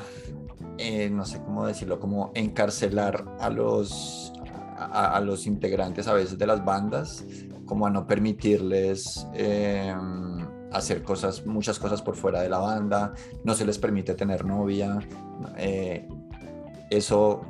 eh, 0.78 1.10
no 1.10 1.24
sé 1.24 1.42
cómo 1.42 1.66
decirlo, 1.66 1.98
como 1.98 2.30
encarcelar 2.34 3.24
a 3.40 3.50
los, 3.50 4.32
a, 4.76 5.18
los 5.20 5.46
integrantes 5.46 6.06
a 6.06 6.12
veces 6.12 6.38
de 6.38 6.46
las 6.46 6.64
bandas, 6.64 7.24
como 7.66 7.86
a 7.86 7.90
no 7.90 8.06
permitirles 8.06 9.26
eh, 9.34 9.94
hacer 10.72 11.02
cosas, 11.02 11.46
muchas 11.46 11.78
cosas 11.78 12.00
por 12.00 12.14
fuera 12.14 12.42
de 12.42 12.48
la 12.48 12.58
banda, 12.58 13.12
no 13.44 13.54
se 13.54 13.64
les 13.64 13.78
permite 13.78 14.14
tener 14.14 14.44
novia. 14.44 14.98
Eh, 15.56 16.06
eso 16.90 17.40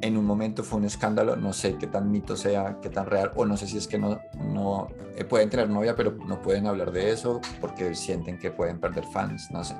en 0.00 0.16
un 0.16 0.24
momento 0.24 0.62
fue 0.62 0.78
un 0.78 0.84
escándalo, 0.84 1.36
no 1.36 1.52
sé 1.52 1.76
qué 1.76 1.86
tan 1.86 2.10
mito 2.10 2.36
sea, 2.36 2.78
qué 2.82 2.88
tan 2.88 3.06
real, 3.06 3.32
o 3.34 3.44
no 3.44 3.56
sé 3.56 3.66
si 3.66 3.78
es 3.78 3.88
que 3.88 3.98
no, 3.98 4.20
no 4.52 4.88
eh, 5.16 5.24
pueden 5.24 5.50
tener 5.50 5.68
novia, 5.68 5.96
pero 5.96 6.12
no 6.26 6.40
pueden 6.40 6.66
hablar 6.66 6.92
de 6.92 7.10
eso 7.10 7.40
porque 7.60 7.94
sienten 7.94 8.38
que 8.38 8.50
pueden 8.50 8.78
perder 8.78 9.04
fans, 9.12 9.48
no 9.50 9.64
sé. 9.64 9.74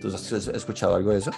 ¿Tú 0.00 0.08
has 0.08 0.32
escuchado 0.32 0.96
algo 0.96 1.12
de 1.12 1.18
eso? 1.18 1.30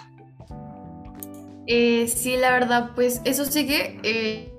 Eh, 1.67 2.09
sí, 2.09 2.37
la 2.37 2.53
verdad, 2.53 2.91
pues 2.95 3.21
eso 3.25 3.45
sigue. 3.45 3.99
Eh, 4.03 4.53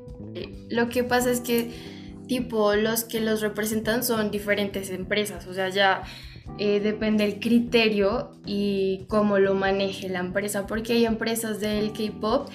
lo 0.70 0.90
que 0.90 1.04
pasa 1.04 1.32
es 1.32 1.40
que, 1.40 1.72
tipo, 2.28 2.76
los 2.76 3.04
que 3.04 3.20
los 3.20 3.42
representan 3.42 4.04
son 4.04 4.30
diferentes 4.30 4.92
empresas, 4.92 5.48
o 5.48 5.54
sea, 5.54 5.70
ya 5.70 6.04
depende 6.60 7.24
el 7.24 7.40
criterio 7.40 8.32
y 8.46 9.06
cómo 9.08 9.40
lo 9.40 9.56
maneje 9.56 10.10
la 10.10 10.20
empresa, 10.20 10.68
porque 10.68 10.94
hay 10.94 11.06
empresas 11.06 11.60
del 11.60 11.92
K-Pop 11.92 12.50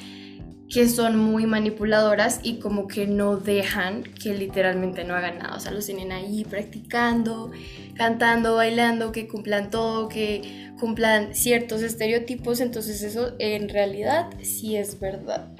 que 0.70 0.88
son 0.88 1.18
muy 1.18 1.46
manipuladoras 1.46 2.40
y 2.44 2.60
como 2.60 2.86
que 2.86 3.08
no 3.08 3.36
dejan 3.36 4.04
que 4.04 4.34
literalmente 4.34 5.02
no 5.02 5.14
hagan 5.14 5.38
nada. 5.38 5.56
O 5.56 5.60
sea, 5.60 5.72
los 5.72 5.84
tienen 5.84 6.12
ahí 6.12 6.44
practicando, 6.44 7.50
cantando, 7.96 8.54
bailando, 8.54 9.10
que 9.10 9.26
cumplan 9.26 9.70
todo, 9.70 10.08
que 10.08 10.70
cumplan 10.78 11.34
ciertos 11.34 11.82
estereotipos. 11.82 12.60
Entonces 12.60 13.02
eso 13.02 13.34
en 13.40 13.68
realidad 13.68 14.30
sí 14.42 14.76
es 14.76 15.00
verdad. 15.00 15.52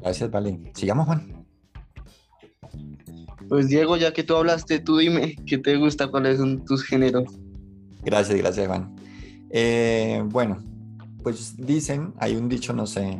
Gracias, 0.00 0.30
Vale. 0.30 0.58
Sigamos, 0.74 1.06
Juan. 1.06 1.46
Pues 3.48 3.68
Diego, 3.68 3.96
ya 3.96 4.12
que 4.12 4.24
tú 4.24 4.34
hablaste, 4.34 4.80
tú 4.80 4.98
dime 4.98 5.36
qué 5.46 5.58
te 5.58 5.76
gusta, 5.76 6.08
cuáles 6.08 6.38
son 6.38 6.64
tus 6.64 6.82
géneros. 6.82 7.32
Gracias, 8.02 8.36
gracias, 8.36 8.66
Juan. 8.66 8.96
Eh, 9.50 10.20
bueno, 10.26 10.62
pues 11.24 11.56
dicen, 11.56 12.12
hay 12.18 12.36
un 12.36 12.48
dicho, 12.50 12.74
no 12.74 12.86
sé, 12.86 13.18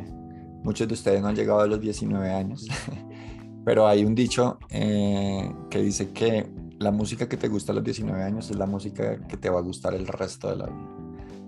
muchos 0.63 0.87
de 0.87 0.93
ustedes 0.93 1.21
no 1.21 1.27
han 1.27 1.35
llegado 1.35 1.59
a 1.59 1.67
los 1.67 1.81
19 1.81 2.31
años, 2.31 2.67
pero 3.65 3.87
hay 3.87 4.05
un 4.05 4.13
dicho 4.13 4.59
eh, 4.69 5.51
que 5.71 5.81
dice 5.81 6.11
que 6.11 6.47
la 6.77 6.91
música 6.91 7.27
que 7.27 7.35
te 7.35 7.47
gusta 7.47 7.71
a 7.71 7.75
los 7.75 7.83
19 7.83 8.21
años 8.21 8.49
es 8.51 8.57
la 8.57 8.67
música 8.67 9.17
que 9.27 9.37
te 9.37 9.49
va 9.49 9.59
a 9.59 9.63
gustar 9.63 9.95
el 9.95 10.05
resto 10.05 10.49
de 10.49 10.55
la 10.55 10.67
vida. 10.67 10.89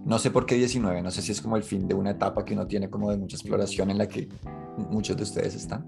No 0.03 0.17
sé 0.17 0.31
por 0.31 0.47
qué 0.47 0.55
19, 0.55 1.03
no 1.03 1.11
sé 1.11 1.21
si 1.21 1.31
es 1.31 1.41
como 1.41 1.57
el 1.57 1.63
fin 1.63 1.87
de 1.87 1.93
una 1.93 2.11
etapa 2.11 2.43
que 2.43 2.53
uno 2.53 2.65
tiene 2.65 2.89
como 2.89 3.11
de 3.11 3.17
mucha 3.17 3.35
exploración 3.35 3.91
en 3.91 3.99
la 3.99 4.07
que 4.07 4.27
muchos 4.89 5.15
de 5.15 5.23
ustedes 5.23 5.53
están, 5.53 5.85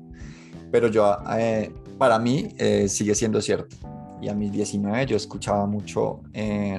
pero 0.71 0.87
yo, 0.87 1.17
eh, 1.35 1.73
para 1.97 2.19
mí, 2.19 2.49
eh, 2.57 2.87
sigue 2.87 3.15
siendo 3.15 3.41
cierto. 3.41 3.75
Y 4.21 4.27
a 4.27 4.35
mis 4.35 4.51
19 4.51 5.05
yo 5.07 5.15
escuchaba 5.15 5.65
mucho 5.65 6.21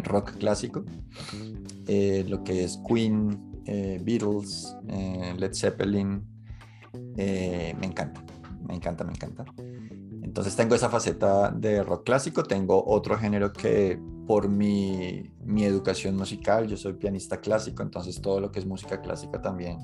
rock 0.04 0.36
clásico, 0.36 0.84
lo 1.88 2.44
que 2.44 2.64
es 2.64 2.78
Queen, 2.86 3.49
eh, 3.66 4.00
Beatles, 4.02 4.76
eh, 4.88 5.34
Led 5.38 5.54
Zeppelin, 5.54 6.22
eh, 7.16 7.74
me 7.78 7.86
encanta, 7.86 8.22
me 8.66 8.74
encanta, 8.74 9.04
me 9.04 9.12
encanta. 9.12 9.44
Entonces 10.22 10.54
tengo 10.54 10.74
esa 10.74 10.88
faceta 10.88 11.50
de 11.50 11.82
rock 11.82 12.04
clásico, 12.04 12.42
tengo 12.42 12.84
otro 12.86 13.18
género 13.18 13.52
que 13.52 14.00
por 14.26 14.48
mi, 14.48 15.32
mi 15.44 15.64
educación 15.64 16.16
musical, 16.16 16.68
yo 16.68 16.76
soy 16.76 16.94
pianista 16.94 17.40
clásico, 17.40 17.82
entonces 17.82 18.20
todo 18.20 18.40
lo 18.40 18.52
que 18.52 18.60
es 18.60 18.66
música 18.66 19.00
clásica 19.00 19.42
también 19.42 19.78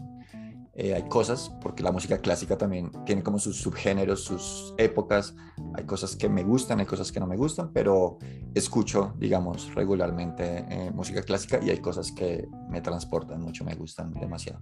eh, 0.79 0.95
hay 0.95 1.05
cosas, 1.05 1.51
porque 1.63 1.83
la 1.83 1.91
música 1.91 2.19
clásica 2.19 2.59
también 2.59 2.91
tiene 3.07 3.23
como 3.23 3.39
sus 3.39 3.57
subgéneros, 3.57 4.23
sus 4.25 4.75
épocas, 4.77 5.35
hay 5.75 5.85
cosas 5.85 6.15
que 6.15 6.29
me 6.29 6.45
gustan, 6.45 6.81
hay 6.81 6.87
cosas 6.87 7.11
que 7.11 7.19
no 7.19 7.27
me 7.27 7.37
gustan, 7.37 7.71
pero 7.73 8.19
escucho, 8.55 9.15
digamos, 9.19 9.75
regularmente 9.75 10.67
eh, 10.69 10.91
música 10.91 11.23
clásica 11.23 11.61
y 11.63 11.71
hay 11.71 11.79
cosas 11.79 12.13
que 12.13 12.47
me 12.69 12.83
transportan 12.83 13.41
mucho, 13.41 13.65
me 13.65 13.75
gustan 13.75 14.13
demasiado. 14.13 14.61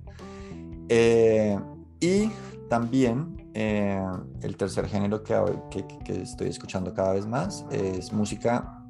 Eh, 0.89 1.59
y 1.99 2.31
también 2.69 3.51
eh, 3.53 4.01
el 4.43 4.57
tercer 4.57 4.87
género 4.87 5.25
que, 5.25 5.35
que, 5.71 5.85
que 6.05 6.23
estoy 6.23 6.49
escuchando 6.49 6.95
cada 6.95 7.15
vez 7.15 7.27
más 7.27 7.67
es 7.73 8.13
música 8.13 8.85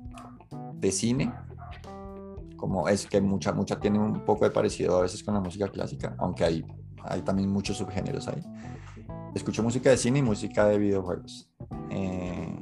de 0.74 0.92
cine, 0.92 1.32
como 2.56 2.86
es 2.86 3.06
que 3.06 3.20
mucha, 3.22 3.52
mucha 3.52 3.80
tiene 3.80 3.98
un 3.98 4.24
poco 4.26 4.44
de 4.44 4.50
parecido 4.50 4.98
a 4.98 5.02
veces 5.02 5.22
con 5.24 5.32
la 5.32 5.40
música 5.40 5.68
clásica, 5.68 6.14
aunque 6.18 6.44
hay 6.44 6.64
hay 7.04 7.22
también 7.22 7.50
muchos 7.50 7.76
subgéneros 7.76 8.28
ahí. 8.28 8.42
Escucho 9.34 9.62
música 9.62 9.90
de 9.90 9.96
cine 9.96 10.20
y 10.20 10.22
música 10.22 10.66
de 10.66 10.78
videojuegos. 10.78 11.50
Eh, 11.90 12.56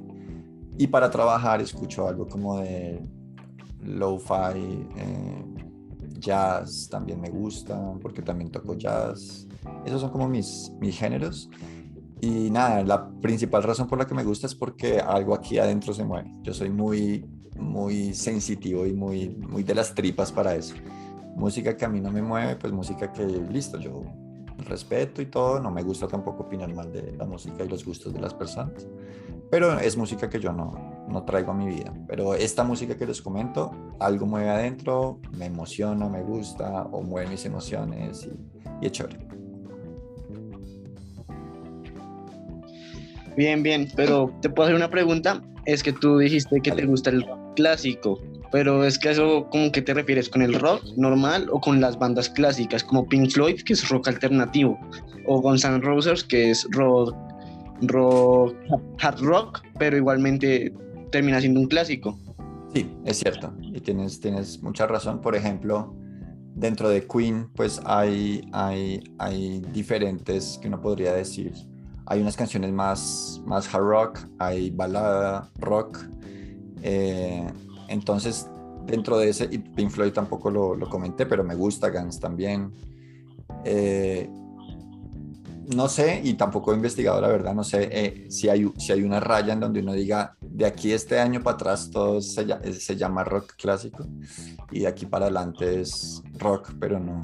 y 0.78 0.86
para 0.86 1.10
trabajar 1.10 1.60
escucho 1.60 2.08
algo 2.08 2.26
como 2.26 2.58
de 2.58 3.06
lo-fi, 3.80 4.86
eh, 4.96 5.44
jazz 6.18 6.88
también 6.90 7.20
me 7.20 7.28
gusta, 7.28 7.78
porque 8.00 8.22
también 8.22 8.50
toco 8.50 8.74
jazz. 8.74 9.46
Esos 9.84 10.00
son 10.00 10.10
como 10.10 10.28
mis, 10.28 10.72
mis 10.80 10.96
géneros. 10.96 11.50
Y 12.20 12.50
nada, 12.50 12.84
la 12.84 13.10
principal 13.20 13.64
razón 13.64 13.88
por 13.88 13.98
la 13.98 14.06
que 14.06 14.14
me 14.14 14.22
gusta 14.22 14.46
es 14.46 14.54
porque 14.54 15.00
algo 15.00 15.34
aquí 15.34 15.58
adentro 15.58 15.92
se 15.92 16.04
mueve. 16.04 16.30
Yo 16.42 16.54
soy 16.54 16.70
muy, 16.70 17.26
muy 17.58 18.14
sensitivo 18.14 18.86
y 18.86 18.92
muy, 18.92 19.30
muy 19.30 19.62
de 19.64 19.74
las 19.74 19.94
tripas 19.94 20.30
para 20.30 20.54
eso. 20.54 20.74
Música 21.34 21.76
que 21.76 21.84
a 21.84 21.88
mí 21.88 22.00
no 22.00 22.12
me 22.12 22.22
mueve, 22.22 22.56
pues 22.56 22.72
música 22.72 23.12
que, 23.12 23.26
listo, 23.26 23.78
yo 23.78 24.04
respeto 24.64 25.22
y 25.22 25.26
todo, 25.26 25.60
no 25.60 25.70
me 25.70 25.82
gusta 25.82 26.06
tampoco 26.08 26.44
opinar 26.44 26.72
mal 26.74 26.92
de 26.92 27.12
la 27.12 27.24
música 27.24 27.64
y 27.64 27.68
los 27.68 27.84
gustos 27.84 28.12
de 28.12 28.20
las 28.20 28.34
personas, 28.34 28.86
pero 29.50 29.78
es 29.78 29.96
música 29.96 30.28
que 30.30 30.40
yo 30.40 30.52
no, 30.52 31.06
no 31.08 31.24
traigo 31.24 31.52
a 31.52 31.54
mi 31.54 31.66
vida. 31.66 31.92
Pero 32.08 32.34
esta 32.34 32.64
música 32.64 32.96
que 32.96 33.06
les 33.06 33.20
comento, 33.20 33.70
algo 34.00 34.26
mueve 34.26 34.50
adentro, 34.50 35.20
me 35.36 35.46
emociona, 35.46 36.08
me 36.08 36.22
gusta 36.22 36.84
o 36.84 37.02
mueve 37.02 37.30
mis 37.30 37.44
emociones 37.44 38.26
y, 38.26 38.84
y 38.84 38.86
es 38.86 38.92
chévere. 38.92 39.18
Bien, 43.36 43.62
bien, 43.62 43.88
pero 43.96 44.32
te 44.42 44.50
puedo 44.50 44.68
hacer 44.68 44.76
una 44.76 44.90
pregunta. 44.90 45.42
Es 45.64 45.82
que 45.82 45.92
tú 45.92 46.18
dijiste 46.18 46.60
que 46.60 46.72
te 46.72 46.84
gusta 46.84 47.10
el 47.10 47.24
clásico, 47.54 48.18
pero 48.52 48.84
es 48.84 48.98
que 48.98 49.10
eso, 49.10 49.48
¿cómo 49.50 49.72
que 49.72 49.80
te 49.80 49.94
refieres? 49.94 50.28
¿Con 50.28 50.42
el 50.42 50.52
rock 50.60 50.84
normal 50.96 51.48
o 51.50 51.58
con 51.58 51.80
las 51.80 51.98
bandas 51.98 52.28
clásicas 52.28 52.84
como 52.84 53.08
Pink 53.08 53.30
Floyd, 53.30 53.62
que 53.62 53.72
es 53.72 53.88
rock 53.88 54.08
alternativo, 54.08 54.78
o 55.26 55.40
Guns 55.40 55.64
N' 55.64 55.80
Roses, 55.80 56.22
que 56.22 56.50
es 56.50 56.68
rock, 56.70 57.16
rock, 57.80 58.54
hard 59.00 59.20
rock, 59.20 59.62
pero 59.78 59.96
igualmente 59.96 60.72
termina 61.10 61.40
siendo 61.40 61.60
un 61.60 61.66
clásico? 61.66 62.18
Sí, 62.74 62.94
es 63.06 63.18
cierto, 63.20 63.54
y 63.60 63.80
tienes, 63.80 64.20
tienes 64.20 64.62
mucha 64.62 64.86
razón. 64.86 65.22
Por 65.22 65.34
ejemplo, 65.34 65.96
dentro 66.54 66.90
de 66.90 67.06
Queen, 67.06 67.48
pues 67.54 67.80
hay, 67.86 68.46
hay, 68.52 69.02
hay 69.18 69.62
diferentes, 69.72 70.58
que 70.60 70.68
uno 70.68 70.78
podría 70.78 71.14
decir, 71.14 71.54
hay 72.04 72.20
unas 72.20 72.36
canciones 72.36 72.70
más, 72.70 73.40
más 73.46 73.74
hard 73.74 73.82
rock, 73.82 74.18
hay 74.38 74.70
balada, 74.70 75.50
rock. 75.58 76.00
Eh, 76.82 77.46
entonces, 77.88 78.48
dentro 78.86 79.18
de 79.18 79.30
ese, 79.30 79.48
y 79.50 79.58
Pink 79.58 79.90
Floyd 79.90 80.12
tampoco 80.12 80.50
lo, 80.50 80.78
comenté, 80.88 81.26
pero 81.26 81.44
me 81.44 81.54
gusta 81.54 81.90
Guns 81.90 82.18
también. 82.20 82.72
Eh, 83.64 84.28
no 85.74 85.88
sé, 85.88 86.20
y 86.24 86.34
tampoco 86.34 86.72
he 86.72 86.76
investigado 86.76 87.20
la 87.20 87.28
verdad, 87.28 87.54
no 87.54 87.62
sé 87.62 87.88
eh, 87.92 88.26
si, 88.30 88.48
hay, 88.48 88.70
si 88.78 88.92
hay 88.92 89.02
una 89.02 89.20
raya 89.20 89.52
en 89.52 89.60
donde 89.60 89.80
uno 89.80 89.92
diga, 89.92 90.36
de 90.40 90.66
aquí 90.66 90.92
este 90.92 91.20
año 91.20 91.40
para 91.42 91.54
atrás 91.54 91.90
todo 91.90 92.20
se, 92.20 92.44
llama 92.96 93.22
rock 93.24 93.54
clásico 93.56 94.06
y 94.70 94.80
de 94.80 94.88
aquí 94.88 95.06
para 95.06 95.26
adelante 95.26 95.80
es 95.80 96.22
rock, 96.38 96.72
pero 96.80 96.98
no, 96.98 97.20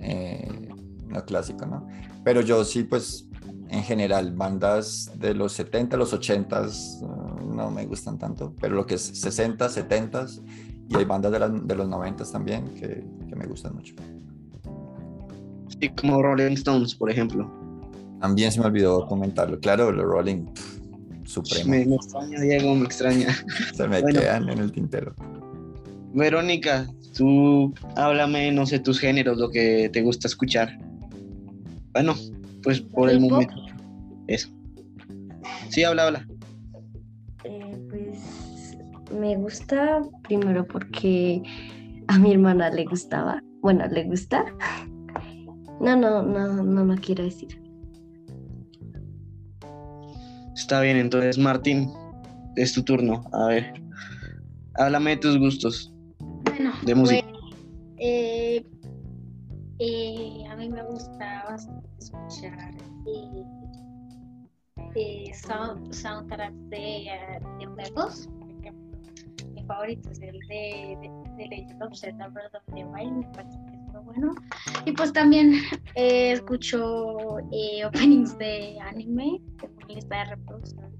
eh, 0.00 0.68
no 1.06 1.24
clásico, 1.24 1.66
¿no? 1.66 1.86
Pero 2.24 2.40
yo 2.40 2.64
sí, 2.64 2.82
pues 2.82 3.28
en 3.68 3.82
general, 3.82 4.32
bandas 4.32 5.10
de 5.16 5.34
los 5.34 5.52
70, 5.52 5.96
los 5.96 6.12
80 6.12 6.62
uh, 6.62 6.66
no 7.36 7.70
me 7.70 7.86
gustan 7.86 8.18
tanto, 8.18 8.54
pero 8.60 8.74
lo 8.74 8.86
que 8.86 8.94
es 8.94 9.02
60, 9.02 9.68
70 9.68 10.26
y 10.88 10.96
hay 10.96 11.04
bandas 11.04 11.32
de, 11.32 11.38
las- 11.38 11.66
de 11.66 11.74
los 11.74 11.88
90 11.88 12.24
también 12.30 12.64
que, 12.74 13.04
que 13.28 13.36
me 13.36 13.46
gustan 13.46 13.74
mucho. 13.74 13.94
Sí, 15.80 15.88
como 15.90 16.22
Rolling 16.22 16.52
Stones, 16.52 16.94
por 16.94 17.10
ejemplo. 17.10 17.50
También 18.20 18.50
se 18.50 18.60
me 18.60 18.66
olvidó 18.66 19.06
comentarlo. 19.06 19.58
Claro, 19.60 19.92
los 19.92 20.04
Rolling, 20.06 20.46
pff, 20.46 20.78
supremo. 21.24 21.70
Me, 21.70 21.84
me 21.84 21.96
extraña, 21.96 22.40
Diego, 22.40 22.74
me 22.74 22.84
extraña. 22.86 23.28
Se 23.74 23.86
me 23.88 24.00
Bueno. 24.00 24.20
quedan 24.20 24.48
en 24.48 24.58
el 24.58 24.72
tintero. 24.72 25.14
Verónica, 26.14 26.86
tú 27.14 27.74
háblame, 27.94 28.50
no 28.52 28.64
sé, 28.64 28.78
tus 28.78 28.98
géneros, 29.00 29.36
lo 29.36 29.50
que 29.50 29.90
te 29.92 30.00
gusta 30.02 30.28
escuchar. 30.28 30.78
Bueno, 31.92 32.14
pues 32.62 32.80
por 32.80 33.10
el 33.10 33.20
momento. 33.20 33.54
Eso. 34.28 34.48
Sí, 35.68 35.84
habla, 35.84 36.06
habla. 36.06 36.26
Me 39.18 39.36
gusta 39.36 40.02
primero 40.22 40.66
porque 40.66 41.42
a 42.08 42.18
mi 42.18 42.32
hermana 42.32 42.70
le 42.70 42.84
gustaba. 42.84 43.42
Bueno, 43.62 43.86
le 43.88 44.04
gusta. 44.04 44.44
No, 45.80 45.96
no, 45.96 46.22
no, 46.22 46.62
no, 46.62 46.84
no 46.84 46.94
quiero 46.96 47.24
decir. 47.24 47.60
Está 50.54 50.80
bien, 50.80 50.96
entonces, 50.96 51.38
Martín, 51.38 51.90
es 52.56 52.72
tu 52.72 52.82
turno. 52.82 53.22
A 53.32 53.46
ver, 53.48 53.72
háblame 54.74 55.10
de 55.10 55.16
tus 55.18 55.38
gustos 55.38 55.92
Bueno, 56.44 56.72
de 56.82 56.94
música. 56.94 57.26
pues, 57.30 57.54
eh, 57.98 58.64
eh, 59.78 60.44
a 60.50 60.56
mí 60.56 60.68
me 60.68 60.82
gusta 60.84 61.44
bastante 61.48 61.88
escuchar 61.98 62.74
eh, 63.06 63.44
eh, 64.94 65.32
sound- 65.34 65.92
soundtracks 65.92 66.70
de, 66.70 67.06
de 67.58 67.66
juegos. 67.66 68.28
Mi 69.66 69.74
favorito 69.74 70.10
es 70.12 70.20
el 70.22 70.38
de, 70.48 70.96
de, 71.02 71.10
de 71.36 71.48
Legend 71.48 71.82
of 71.82 71.92
Zelda 71.98 72.28
Breath 72.28 72.54
of 72.54 72.62
the 72.72 72.84
Wild, 72.84 73.26
es 73.36 73.58
muy 73.58 74.04
bueno. 74.04 74.32
Y 74.84 74.92
pues 74.92 75.12
también 75.12 75.54
escucho 75.96 77.38
eh, 77.50 77.84
openings 77.84 78.38
de 78.38 78.78
anime, 78.80 79.40
tengo 79.58 79.74
una 79.76 79.86
lista 79.94 80.18
de 80.18 80.24
reproducción 80.36 80.92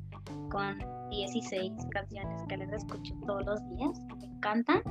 con 0.50 0.78
16 1.10 1.72
canciones 1.92 2.42
que 2.48 2.56
les 2.56 2.72
escucho 2.72 3.14
todos 3.24 3.46
los 3.46 3.60
días, 3.76 4.00
me 4.18 4.24
encantan. 4.26 4.82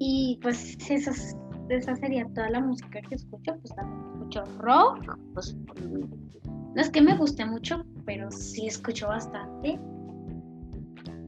Y 0.00 0.40
pues 0.42 0.76
esa, 0.90 1.12
es- 1.12 1.36
esa 1.68 1.94
sería 1.94 2.26
toda 2.34 2.50
la 2.50 2.60
música 2.60 3.00
que 3.08 3.14
escucho, 3.14 3.54
pues 3.60 3.72
también 3.76 4.00
escucho 4.12 4.44
rock, 4.58 5.16
pues 5.34 5.56
no 6.74 6.80
es 6.80 6.90
que 6.90 7.00
me 7.00 7.16
guste 7.16 7.46
mucho, 7.46 7.84
pero 8.04 8.28
sí 8.32 8.66
escucho 8.66 9.06
bastante. 9.06 9.78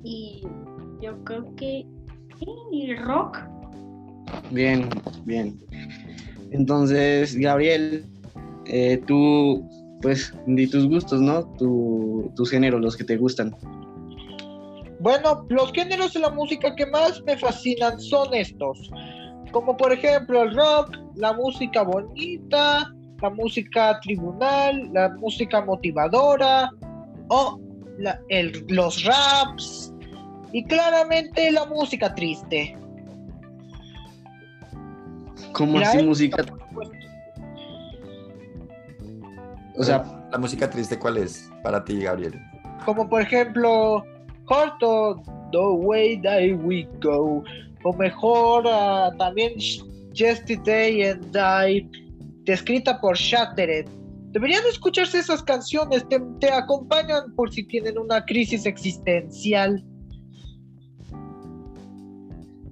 Y 0.02 0.42
yo 1.00 1.22
creo 1.24 1.54
que 1.56 1.84
sí, 2.38 2.94
rock. 2.96 3.38
Bien, 4.50 4.88
bien. 5.24 5.58
Entonces, 6.50 7.36
Gabriel, 7.36 8.04
eh, 8.66 9.02
tú, 9.06 9.68
pues, 10.02 10.32
di 10.46 10.66
tus 10.68 10.88
gustos, 10.88 11.20
¿no? 11.20 11.44
Tu- 11.58 12.30
tus 12.36 12.50
géneros, 12.50 12.80
los 12.80 12.96
que 12.96 13.04
te 13.04 13.16
gustan. 13.16 13.54
Bueno, 15.00 15.46
los 15.50 15.72
géneros 15.72 16.14
de 16.14 16.20
la 16.20 16.30
música 16.30 16.74
que 16.74 16.86
más 16.86 17.22
me 17.24 17.36
fascinan 17.36 18.00
son 18.00 18.32
estos. 18.34 18.90
Como 19.52 19.76
por 19.76 19.92
ejemplo 19.92 20.42
el 20.42 20.54
rock, 20.56 20.96
la 21.16 21.32
música 21.32 21.82
bonita, 21.82 22.92
la 23.22 23.30
música 23.30 23.98
tribunal, 24.00 24.90
la 24.92 25.10
música 25.20 25.64
motivadora, 25.64 26.70
o 27.28 27.58
la- 27.98 28.20
el- 28.28 28.64
los 28.68 29.04
raps 29.04 29.92
y 30.52 30.64
claramente 30.64 31.50
la 31.50 31.64
música 31.66 32.14
triste. 32.14 32.76
¿Cómo 35.52 35.78
así 35.78 36.02
música? 36.02 36.44
O 39.78 39.84
sea, 39.84 40.04
la 40.30 40.38
música 40.38 40.68
triste, 40.68 40.98
¿cuál 40.98 41.18
es 41.18 41.50
para 41.62 41.84
ti, 41.84 42.00
Gabriel? 42.00 42.40
Como 42.84 43.08
por 43.08 43.22
ejemplo 43.22 44.04
Corto, 44.44 45.22
The 45.52 45.58
Way 45.58 46.22
That 46.22 46.64
We 46.64 46.88
Go, 47.02 47.42
o 47.84 47.92
mejor 47.94 48.64
ah, 48.66 49.10
también 49.18 49.54
Yesterday 50.12 51.02
and 51.02 51.32
Die, 51.32 51.88
escrita 52.46 53.00
por 53.00 53.16
Shattered. 53.16 53.86
Deberían 54.30 54.62
escucharse 54.70 55.18
esas 55.18 55.42
canciones, 55.42 56.06
te, 56.08 56.20
te 56.40 56.50
acompañan 56.50 57.34
por 57.34 57.52
si 57.52 57.64
tienen 57.64 57.98
una 57.98 58.24
crisis 58.24 58.66
existencial. 58.66 59.82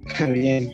bien. 0.33 0.73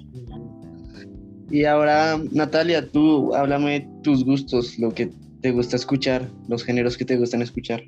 Y 1.49 1.65
ahora, 1.65 2.19
Natalia, 2.31 2.89
tú 2.89 3.35
háblame 3.35 3.87
tus 4.03 4.23
gustos, 4.23 4.79
lo 4.79 4.93
que 4.93 5.11
te 5.41 5.51
gusta 5.51 5.75
escuchar, 5.75 6.29
los 6.47 6.63
géneros 6.63 6.97
que 6.97 7.05
te 7.05 7.17
gustan 7.17 7.41
escuchar. 7.41 7.81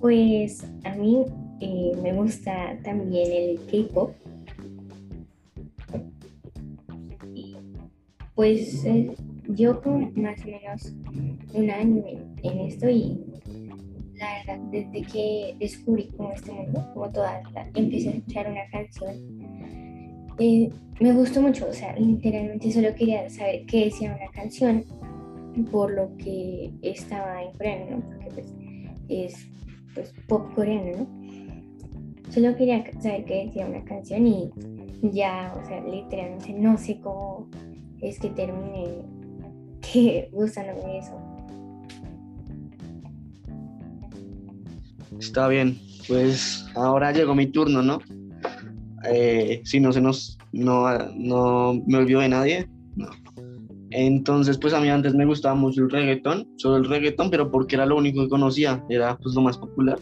Pues 0.00 0.64
a 0.84 0.94
mí 0.96 1.24
eh, 1.60 1.92
me 2.02 2.12
gusta 2.12 2.76
también 2.82 3.30
el 3.32 3.60
K-pop. 3.70 4.12
Pues 8.34 8.84
eh, 8.84 9.14
yo 9.50 9.80
con 9.80 10.12
más 10.20 10.40
o 10.42 10.46
menos 10.46 10.92
un 11.52 11.70
año 11.70 12.02
en, 12.42 12.58
esto 12.60 12.88
y 12.88 13.20
la 14.16 14.44
verdad, 14.46 14.64
desde 14.72 15.02
que 15.02 15.56
descubrí 15.60 16.08
como 16.16 16.32
este 16.32 16.50
mundo, 16.52 16.84
como 16.92 17.08
toda, 17.10 17.42
la- 17.52 17.68
empecé 17.74 18.08
a 18.08 18.12
escuchar 18.12 18.50
una 18.50 18.68
canción, 18.72 19.53
eh, 20.38 20.70
me 21.00 21.12
gustó 21.12 21.40
mucho, 21.40 21.66
o 21.68 21.72
sea, 21.72 21.94
literalmente 21.96 22.70
solo 22.72 22.94
quería 22.94 23.28
saber 23.30 23.66
qué 23.66 23.86
decía 23.86 24.16
una 24.16 24.30
canción 24.32 24.84
por 25.70 25.92
lo 25.92 26.16
que 26.16 26.70
estaba 26.82 27.42
en 27.42 27.52
coreano, 27.52 27.96
¿no? 27.96 28.00
Porque 28.02 28.30
pues 28.32 28.54
es 29.08 29.46
pues, 29.94 30.14
pop 30.28 30.52
coreano, 30.54 30.98
¿no? 30.98 32.32
Solo 32.32 32.56
quería 32.56 32.84
saber 33.00 33.24
qué 33.24 33.46
decía 33.46 33.66
una 33.66 33.84
canción 33.84 34.26
y 34.26 34.50
ya, 35.02 35.54
o 35.56 35.66
sea, 35.66 35.80
literalmente 35.84 36.52
no 36.52 36.76
sé 36.78 36.98
cómo 37.00 37.48
es 38.00 38.18
que 38.18 38.30
terminé 38.30 39.02
que 39.92 40.28
gustándome 40.32 40.98
eso. 40.98 41.20
Está 45.18 45.48
bien, 45.48 45.78
pues 46.08 46.66
ahora 46.74 47.12
llegó 47.12 47.34
mi 47.34 47.46
turno, 47.46 47.82
¿no? 47.82 48.00
Eh, 49.06 49.60
si 49.64 49.80
no 49.80 49.92
se 49.92 50.00
nos, 50.00 50.38
no, 50.52 50.86
no 51.14 51.82
me 51.86 51.98
olvido 51.98 52.20
de 52.20 52.28
nadie, 52.28 52.68
no. 52.96 53.08
Entonces, 53.90 54.58
pues 54.58 54.74
a 54.74 54.80
mí 54.80 54.88
antes 54.88 55.14
me 55.14 55.24
gustaba 55.24 55.54
mucho 55.54 55.82
el 55.82 55.90
reggaetón, 55.90 56.48
solo 56.56 56.78
el 56.78 56.84
reggaetón, 56.84 57.30
pero 57.30 57.50
porque 57.50 57.76
era 57.76 57.86
lo 57.86 57.96
único 57.96 58.22
que 58.22 58.28
conocía, 58.28 58.84
era 58.88 59.16
pues 59.18 59.34
lo 59.34 59.42
más 59.42 59.56
popular. 59.56 59.98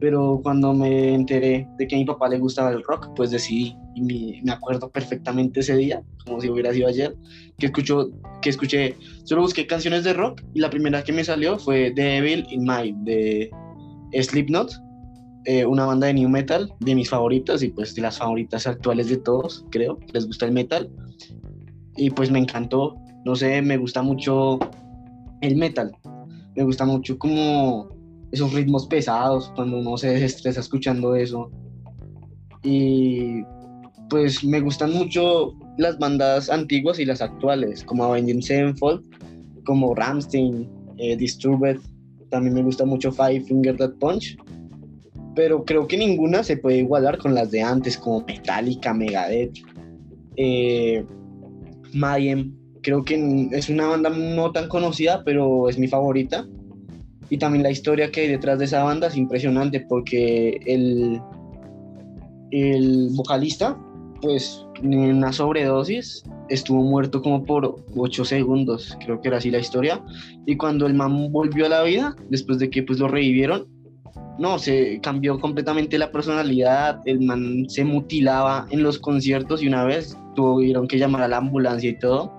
Pero 0.00 0.40
cuando 0.42 0.72
me 0.72 1.14
enteré 1.14 1.68
de 1.78 1.86
que 1.86 1.94
a 1.94 1.98
mi 1.98 2.04
papá 2.04 2.28
le 2.28 2.38
gustaba 2.38 2.70
el 2.70 2.82
rock, 2.84 3.10
pues 3.14 3.30
decidí, 3.30 3.76
y 3.94 4.00
me, 4.00 4.40
me 4.44 4.52
acuerdo 4.52 4.90
perfectamente 4.90 5.60
ese 5.60 5.76
día, 5.76 6.02
como 6.24 6.40
si 6.40 6.48
hubiera 6.48 6.72
sido 6.72 6.88
ayer, 6.88 7.14
que, 7.58 7.66
escucho, 7.66 8.10
que 8.40 8.48
escuché, 8.48 8.96
solo 9.24 9.42
busqué 9.42 9.66
canciones 9.66 10.02
de 10.02 10.14
rock 10.14 10.42
y 10.54 10.60
la 10.60 10.70
primera 10.70 11.04
que 11.04 11.12
me 11.12 11.24
salió 11.24 11.58
fue 11.58 11.92
Devil 11.94 12.46
in 12.50 12.64
My, 12.64 12.94
de 13.04 13.50
Slipknot, 14.20 14.72
eh, 15.44 15.66
una 15.66 15.86
banda 15.86 16.06
de 16.06 16.14
new 16.14 16.28
metal 16.28 16.72
de 16.80 16.94
mis 16.94 17.10
favoritas 17.10 17.62
y 17.62 17.68
pues 17.68 17.94
de 17.94 18.02
las 18.02 18.18
favoritas 18.18 18.66
actuales 18.66 19.08
de 19.08 19.16
todos, 19.16 19.64
creo, 19.70 19.98
les 20.12 20.26
gusta 20.26 20.46
el 20.46 20.52
metal. 20.52 20.90
Y 21.96 22.10
pues 22.10 22.30
me 22.30 22.38
encantó, 22.38 22.94
no 23.24 23.34
sé, 23.34 23.60
me 23.62 23.76
gusta 23.76 24.02
mucho 24.02 24.58
el 25.40 25.56
metal, 25.56 25.92
me 26.56 26.64
gusta 26.64 26.84
mucho 26.84 27.18
como 27.18 27.88
esos 28.30 28.52
ritmos 28.52 28.86
pesados 28.86 29.52
cuando 29.54 29.78
uno 29.78 29.96
se 29.96 30.08
desestresa 30.08 30.60
escuchando 30.60 31.14
eso. 31.14 31.50
Y 32.62 33.42
pues 34.08 34.44
me 34.44 34.60
gustan 34.60 34.92
mucho 34.92 35.54
las 35.78 35.98
bandas 35.98 36.50
antiguas 36.50 36.98
y 36.98 37.04
las 37.04 37.20
actuales, 37.20 37.82
como 37.84 38.04
Avenged 38.04 38.42
Sevenfold, 38.42 39.02
como 39.64 39.94
Ramstein, 39.94 40.68
eh, 40.98 41.16
Disturbed, 41.16 41.78
también 42.30 42.54
me 42.54 42.62
gusta 42.62 42.84
mucho 42.84 43.12
Five 43.12 43.42
Finger 43.42 43.76
Death 43.76 43.98
Punch, 43.98 44.36
pero 45.34 45.64
creo 45.64 45.86
que 45.86 45.96
ninguna 45.96 46.42
se 46.42 46.56
puede 46.56 46.78
igualar 46.78 47.18
con 47.18 47.34
las 47.34 47.50
de 47.50 47.62
antes, 47.62 47.96
como 47.96 48.24
Metallica, 48.26 48.92
Megadeth, 48.92 49.58
eh, 50.36 51.04
Mayhem. 51.92 52.54
Creo 52.82 53.04
que 53.04 53.48
es 53.52 53.68
una 53.68 53.86
banda 53.86 54.10
no 54.10 54.50
tan 54.52 54.68
conocida, 54.68 55.22
pero 55.24 55.68
es 55.68 55.78
mi 55.78 55.88
favorita. 55.88 56.46
Y 57.30 57.38
también 57.38 57.62
la 57.62 57.70
historia 57.70 58.10
que 58.10 58.22
hay 58.22 58.28
detrás 58.28 58.58
de 58.58 58.66
esa 58.66 58.82
banda 58.82 59.06
es 59.06 59.16
impresionante 59.16 59.80
porque 59.80 60.60
el, 60.66 61.20
el 62.50 63.08
vocalista, 63.12 63.78
pues 64.20 64.66
en 64.82 64.98
una 64.98 65.32
sobredosis, 65.32 66.24
estuvo 66.50 66.82
muerto 66.82 67.22
como 67.22 67.44
por 67.44 67.76
8 67.96 68.24
segundos, 68.24 68.98
creo 69.04 69.20
que 69.20 69.28
era 69.28 69.38
así 69.38 69.50
la 69.50 69.60
historia. 69.60 70.04
Y 70.44 70.56
cuando 70.56 70.86
el 70.86 70.94
man 70.94 71.32
volvió 71.32 71.66
a 71.66 71.70
la 71.70 71.82
vida, 71.84 72.16
después 72.28 72.58
de 72.58 72.68
que 72.68 72.82
pues 72.82 72.98
lo 72.98 73.08
revivieron, 73.08 73.66
no, 74.38 74.58
se 74.58 75.00
cambió 75.00 75.38
completamente 75.38 75.98
la 75.98 76.10
personalidad, 76.10 77.00
el 77.04 77.20
man 77.20 77.66
se 77.68 77.84
mutilaba 77.84 78.66
en 78.70 78.82
los 78.82 78.98
conciertos 78.98 79.62
y 79.62 79.68
una 79.68 79.84
vez 79.84 80.16
tuvieron 80.34 80.88
que 80.88 80.98
llamar 80.98 81.22
a 81.22 81.28
la 81.28 81.36
ambulancia 81.38 81.90
y 81.90 81.98
todo. 81.98 82.32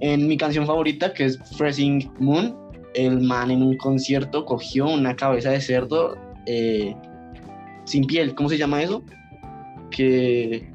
En 0.00 0.26
mi 0.26 0.36
canción 0.36 0.66
favorita, 0.66 1.12
que 1.12 1.26
es 1.26 1.38
Freezing 1.56 2.10
Moon, 2.18 2.56
el 2.94 3.20
man 3.20 3.50
en 3.50 3.62
un 3.62 3.76
concierto 3.76 4.44
cogió 4.44 4.86
una 4.86 5.14
cabeza 5.14 5.50
de 5.50 5.60
cerdo 5.60 6.16
eh, 6.46 6.94
sin 7.84 8.04
piel, 8.04 8.34
¿cómo 8.34 8.48
se 8.48 8.58
llama 8.58 8.82
eso? 8.82 9.02
Que... 9.90 10.70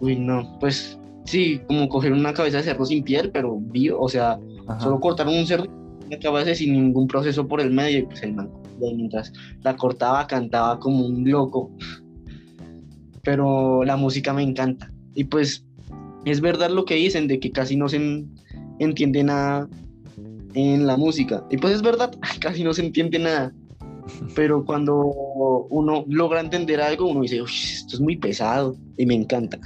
Uy, 0.00 0.16
no, 0.16 0.58
pues 0.58 0.98
sí, 1.24 1.60
como 1.68 1.88
coger 1.88 2.12
una 2.12 2.32
cabeza 2.32 2.56
de 2.56 2.64
cerdo 2.64 2.84
sin 2.86 3.04
piel, 3.04 3.30
pero 3.30 3.56
vivo, 3.60 4.00
o 4.00 4.08
sea, 4.08 4.38
solo 4.80 4.98
cortaron 4.98 5.34
un 5.34 5.46
cerdo 5.46 5.66
y 6.10 6.16
cabeza 6.18 6.54
sin 6.54 6.72
ningún 6.72 7.06
proceso 7.06 7.46
por 7.46 7.60
el 7.60 7.70
medio 7.70 8.00
y 8.00 8.02
pues 8.02 8.22
el 8.22 8.34
man 8.34 8.50
mientras 8.94 9.32
la 9.62 9.76
cortaba 9.76 10.26
cantaba 10.26 10.78
como 10.78 11.06
un 11.06 11.28
loco. 11.30 11.70
Pero 13.22 13.84
la 13.84 13.96
música 13.96 14.32
me 14.32 14.42
encanta. 14.42 14.92
Y 15.14 15.24
pues 15.24 15.64
es 16.24 16.40
verdad 16.40 16.70
lo 16.70 16.84
que 16.84 16.94
dicen 16.94 17.28
de 17.28 17.38
que 17.40 17.52
casi 17.52 17.76
no 17.76 17.88
se 17.88 18.24
entiende 18.78 19.22
nada 19.22 19.68
en 20.54 20.86
la 20.86 20.96
música. 20.96 21.44
Y 21.50 21.56
pues 21.56 21.74
es 21.74 21.82
verdad, 21.82 22.14
casi 22.40 22.64
no 22.64 22.74
se 22.74 22.84
entiende 22.84 23.18
nada. 23.18 23.52
Pero 24.34 24.64
cuando 24.64 24.96
uno 25.70 26.04
logra 26.08 26.40
entender 26.40 26.80
algo, 26.80 27.06
uno 27.06 27.22
dice, 27.22 27.40
esto 27.40 27.94
es 27.94 28.00
muy 28.00 28.16
pesado 28.16 28.76
y 28.96 29.06
me 29.06 29.14
encanta. 29.14 29.58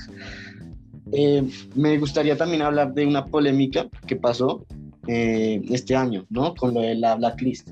Eh, 1.13 1.49
me 1.75 1.99
gustaría 1.99 2.37
también 2.37 2.63
hablar 2.63 2.93
de 2.93 3.07
una 3.07 3.25
polémica 3.25 3.89
que 4.07 4.17
pasó 4.17 4.67
eh, 5.07 5.63
este 5.71 5.95
año, 5.95 6.27
¿no? 6.31 6.55
Con 6.55 6.75
lo 6.75 6.81
de 6.81 6.97
la 6.97 7.15
Blacklist. 7.15 7.71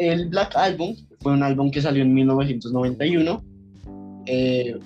El 0.00 0.30
Black 0.30 0.56
Album 0.56 0.96
fue 1.20 1.32
un 1.32 1.42
álbum 1.42 1.70
que 1.70 1.82
salió 1.82 2.02
en 2.02 2.14
1991 2.14 3.44
eh, 4.24 4.78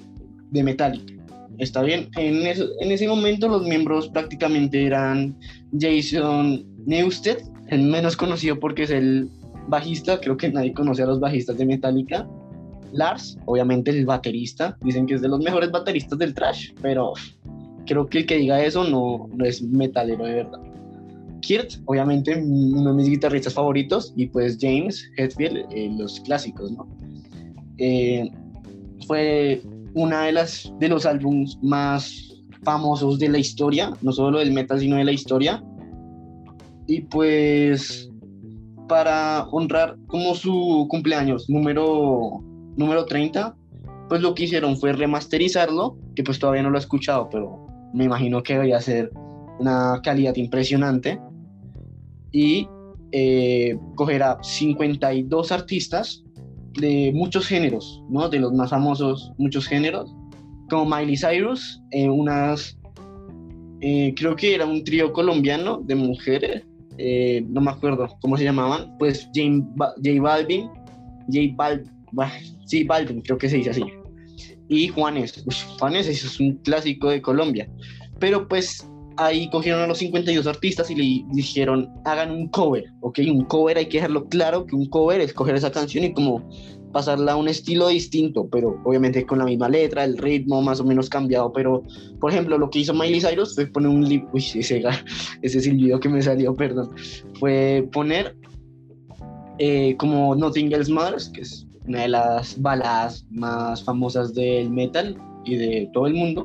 de 0.50 0.62
Metallica. 0.64 1.14
Está 1.58 1.82
bien, 1.82 2.08
en, 2.16 2.44
en 2.44 2.90
ese 2.90 3.06
momento 3.06 3.46
los 3.46 3.62
miembros 3.62 4.08
prácticamente 4.08 4.84
eran 4.84 5.36
Jason 5.78 6.66
Newsted, 6.84 7.38
el 7.68 7.82
menos 7.82 8.16
conocido 8.16 8.58
porque 8.58 8.82
es 8.82 8.90
el 8.90 9.30
bajista, 9.68 10.18
creo 10.20 10.36
que 10.36 10.50
nadie 10.50 10.72
conoce 10.72 11.04
a 11.04 11.06
los 11.06 11.20
bajistas 11.20 11.56
de 11.58 11.66
Metallica. 11.66 12.28
Lars, 12.92 13.38
obviamente 13.44 13.92
el 13.92 14.06
baterista, 14.06 14.76
dicen 14.82 15.06
que 15.06 15.14
es 15.14 15.22
de 15.22 15.28
los 15.28 15.38
mejores 15.38 15.70
bateristas 15.70 16.18
del 16.18 16.34
trash, 16.34 16.72
pero 16.82 17.12
creo 17.86 18.08
que 18.08 18.18
el 18.18 18.26
que 18.26 18.38
diga 18.38 18.64
eso 18.64 18.82
no, 18.82 19.28
no 19.32 19.44
es 19.44 19.62
metalero 19.62 20.24
de 20.24 20.34
verdad. 20.34 20.73
Kirt, 21.46 21.74
obviamente 21.86 22.36
uno 22.36 22.90
de 22.90 22.96
mis 22.96 23.08
guitarristas 23.08 23.54
favoritos, 23.54 24.12
y 24.16 24.26
pues 24.26 24.58
James 24.60 25.10
Hetfield, 25.16 25.66
eh, 25.70 25.90
los 25.96 26.20
clásicos, 26.20 26.72
¿no? 26.72 26.88
Eh, 27.78 28.30
fue 29.06 29.62
una 29.94 30.24
de 30.24 30.32
las 30.32 30.72
de 30.80 30.88
los 30.88 31.06
álbumes 31.06 31.58
más 31.62 32.34
famosos 32.62 33.18
de 33.18 33.28
la 33.28 33.38
historia, 33.38 33.92
no 34.02 34.12
solo 34.12 34.38
del 34.38 34.52
metal, 34.52 34.80
sino 34.80 34.96
de 34.96 35.04
la 35.04 35.12
historia. 35.12 35.62
Y 36.86 37.02
pues 37.02 38.10
para 38.88 39.44
honrar 39.50 39.96
como 40.06 40.34
su 40.34 40.86
cumpleaños 40.90 41.48
número, 41.48 42.42
número 42.76 43.04
30, 43.06 43.56
pues 44.08 44.20
lo 44.20 44.34
que 44.34 44.44
hicieron 44.44 44.76
fue 44.76 44.92
remasterizarlo, 44.92 45.96
que 46.14 46.22
pues 46.22 46.38
todavía 46.38 46.62
no 46.62 46.70
lo 46.70 46.78
he 46.78 46.80
escuchado, 46.80 47.28
pero 47.30 47.66
me 47.92 48.04
imagino 48.04 48.42
que 48.42 48.54
debería 48.54 48.80
ser 48.80 49.10
una 49.58 50.00
calidad 50.02 50.36
impresionante. 50.36 51.18
Y 52.34 52.68
eh, 53.12 53.78
coger 53.94 54.22
a 54.22 54.42
52 54.42 55.52
artistas 55.52 56.22
de 56.80 57.12
muchos 57.14 57.46
géneros, 57.46 58.02
¿no? 58.10 58.28
De 58.28 58.38
los 58.38 58.52
más 58.52 58.70
famosos, 58.70 59.32
muchos 59.38 59.66
géneros, 59.66 60.14
como 60.68 60.96
Miley 60.96 61.16
Cyrus, 61.16 61.82
eh, 61.90 62.08
unas, 62.08 62.78
eh, 63.80 64.14
creo 64.16 64.34
que 64.36 64.54
era 64.54 64.66
un 64.66 64.82
trío 64.84 65.12
colombiano 65.12 65.80
de 65.84 65.94
mujeres, 65.94 66.64
eh, 66.98 67.44
no 67.48 67.60
me 67.60 67.70
acuerdo 67.70 68.08
cómo 68.20 68.36
se 68.36 68.44
llamaban, 68.44 68.96
pues 68.98 69.28
J, 69.34 69.64
Balvin, 70.20 70.68
J 71.26 71.54
Balvin, 71.54 71.90
sí, 72.66 72.84
Balvin, 72.84 73.20
creo 73.20 73.38
que 73.38 73.48
se 73.48 73.56
dice 73.58 73.70
así, 73.70 73.84
y 74.68 74.88
Juanes, 74.88 75.44
Juanes 75.78 76.08
es 76.08 76.40
un 76.40 76.56
clásico 76.58 77.10
de 77.10 77.20
Colombia, 77.20 77.68
pero 78.18 78.48
pues 78.48 78.88
ahí 79.16 79.48
cogieron 79.50 79.82
a 79.82 79.86
los 79.86 79.98
52 79.98 80.46
artistas 80.46 80.90
y 80.90 80.94
le 80.94 81.24
dijeron, 81.32 81.90
hagan 82.04 82.30
un 82.30 82.48
cover, 82.48 82.84
¿ok? 83.00 83.20
Un 83.28 83.44
cover 83.44 83.78
hay 83.78 83.86
que 83.86 83.98
dejarlo 83.98 84.28
claro 84.28 84.66
que 84.66 84.76
un 84.76 84.86
cover 84.86 85.20
es 85.20 85.32
coger 85.32 85.54
esa 85.54 85.70
canción 85.70 86.04
y 86.04 86.12
como 86.12 86.48
pasarla 86.92 87.32
a 87.32 87.36
un 87.36 87.48
estilo 87.48 87.88
distinto, 87.88 88.48
pero 88.50 88.80
obviamente 88.84 89.26
con 89.26 89.38
la 89.40 89.44
misma 89.44 89.68
letra, 89.68 90.04
el 90.04 90.16
ritmo 90.16 90.62
más 90.62 90.78
o 90.78 90.84
menos 90.84 91.08
cambiado, 91.08 91.52
pero 91.52 91.82
por 92.20 92.30
ejemplo 92.30 92.56
lo 92.56 92.70
que 92.70 92.78
hizo 92.78 92.94
Miley 92.94 93.20
Cyrus 93.20 93.54
fue 93.54 93.66
poner 93.66 93.88
un... 93.90 94.04
Uy, 94.04 94.44
ese, 94.54 94.82
ese 95.42 95.60
silbido 95.60 95.98
que 95.98 96.08
me 96.08 96.22
salió, 96.22 96.54
perdón, 96.54 96.90
fue 97.40 97.88
poner 97.92 98.36
eh, 99.58 99.96
como 99.98 100.34
Nothing 100.34 100.72
Else 100.72 100.92
Matters, 100.92 101.28
que 101.30 101.40
es 101.40 101.66
una 101.86 102.02
de 102.02 102.08
las 102.08 102.60
baladas 102.60 103.26
más 103.30 103.82
famosas 103.84 104.32
del 104.32 104.70
metal 104.70 105.16
y 105.44 105.56
de 105.56 105.90
todo 105.92 106.06
el 106.06 106.14
mundo, 106.14 106.44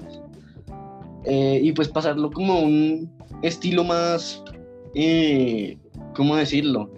eh, 1.26 1.60
y 1.62 1.72
pues 1.72 1.90
pasarlo 1.90 2.32
como 2.32 2.60
un 2.60 3.10
estilo 3.42 3.84
más, 3.84 4.44
eh, 4.96 5.78
¿cómo 6.16 6.36
decirlo? 6.36 6.92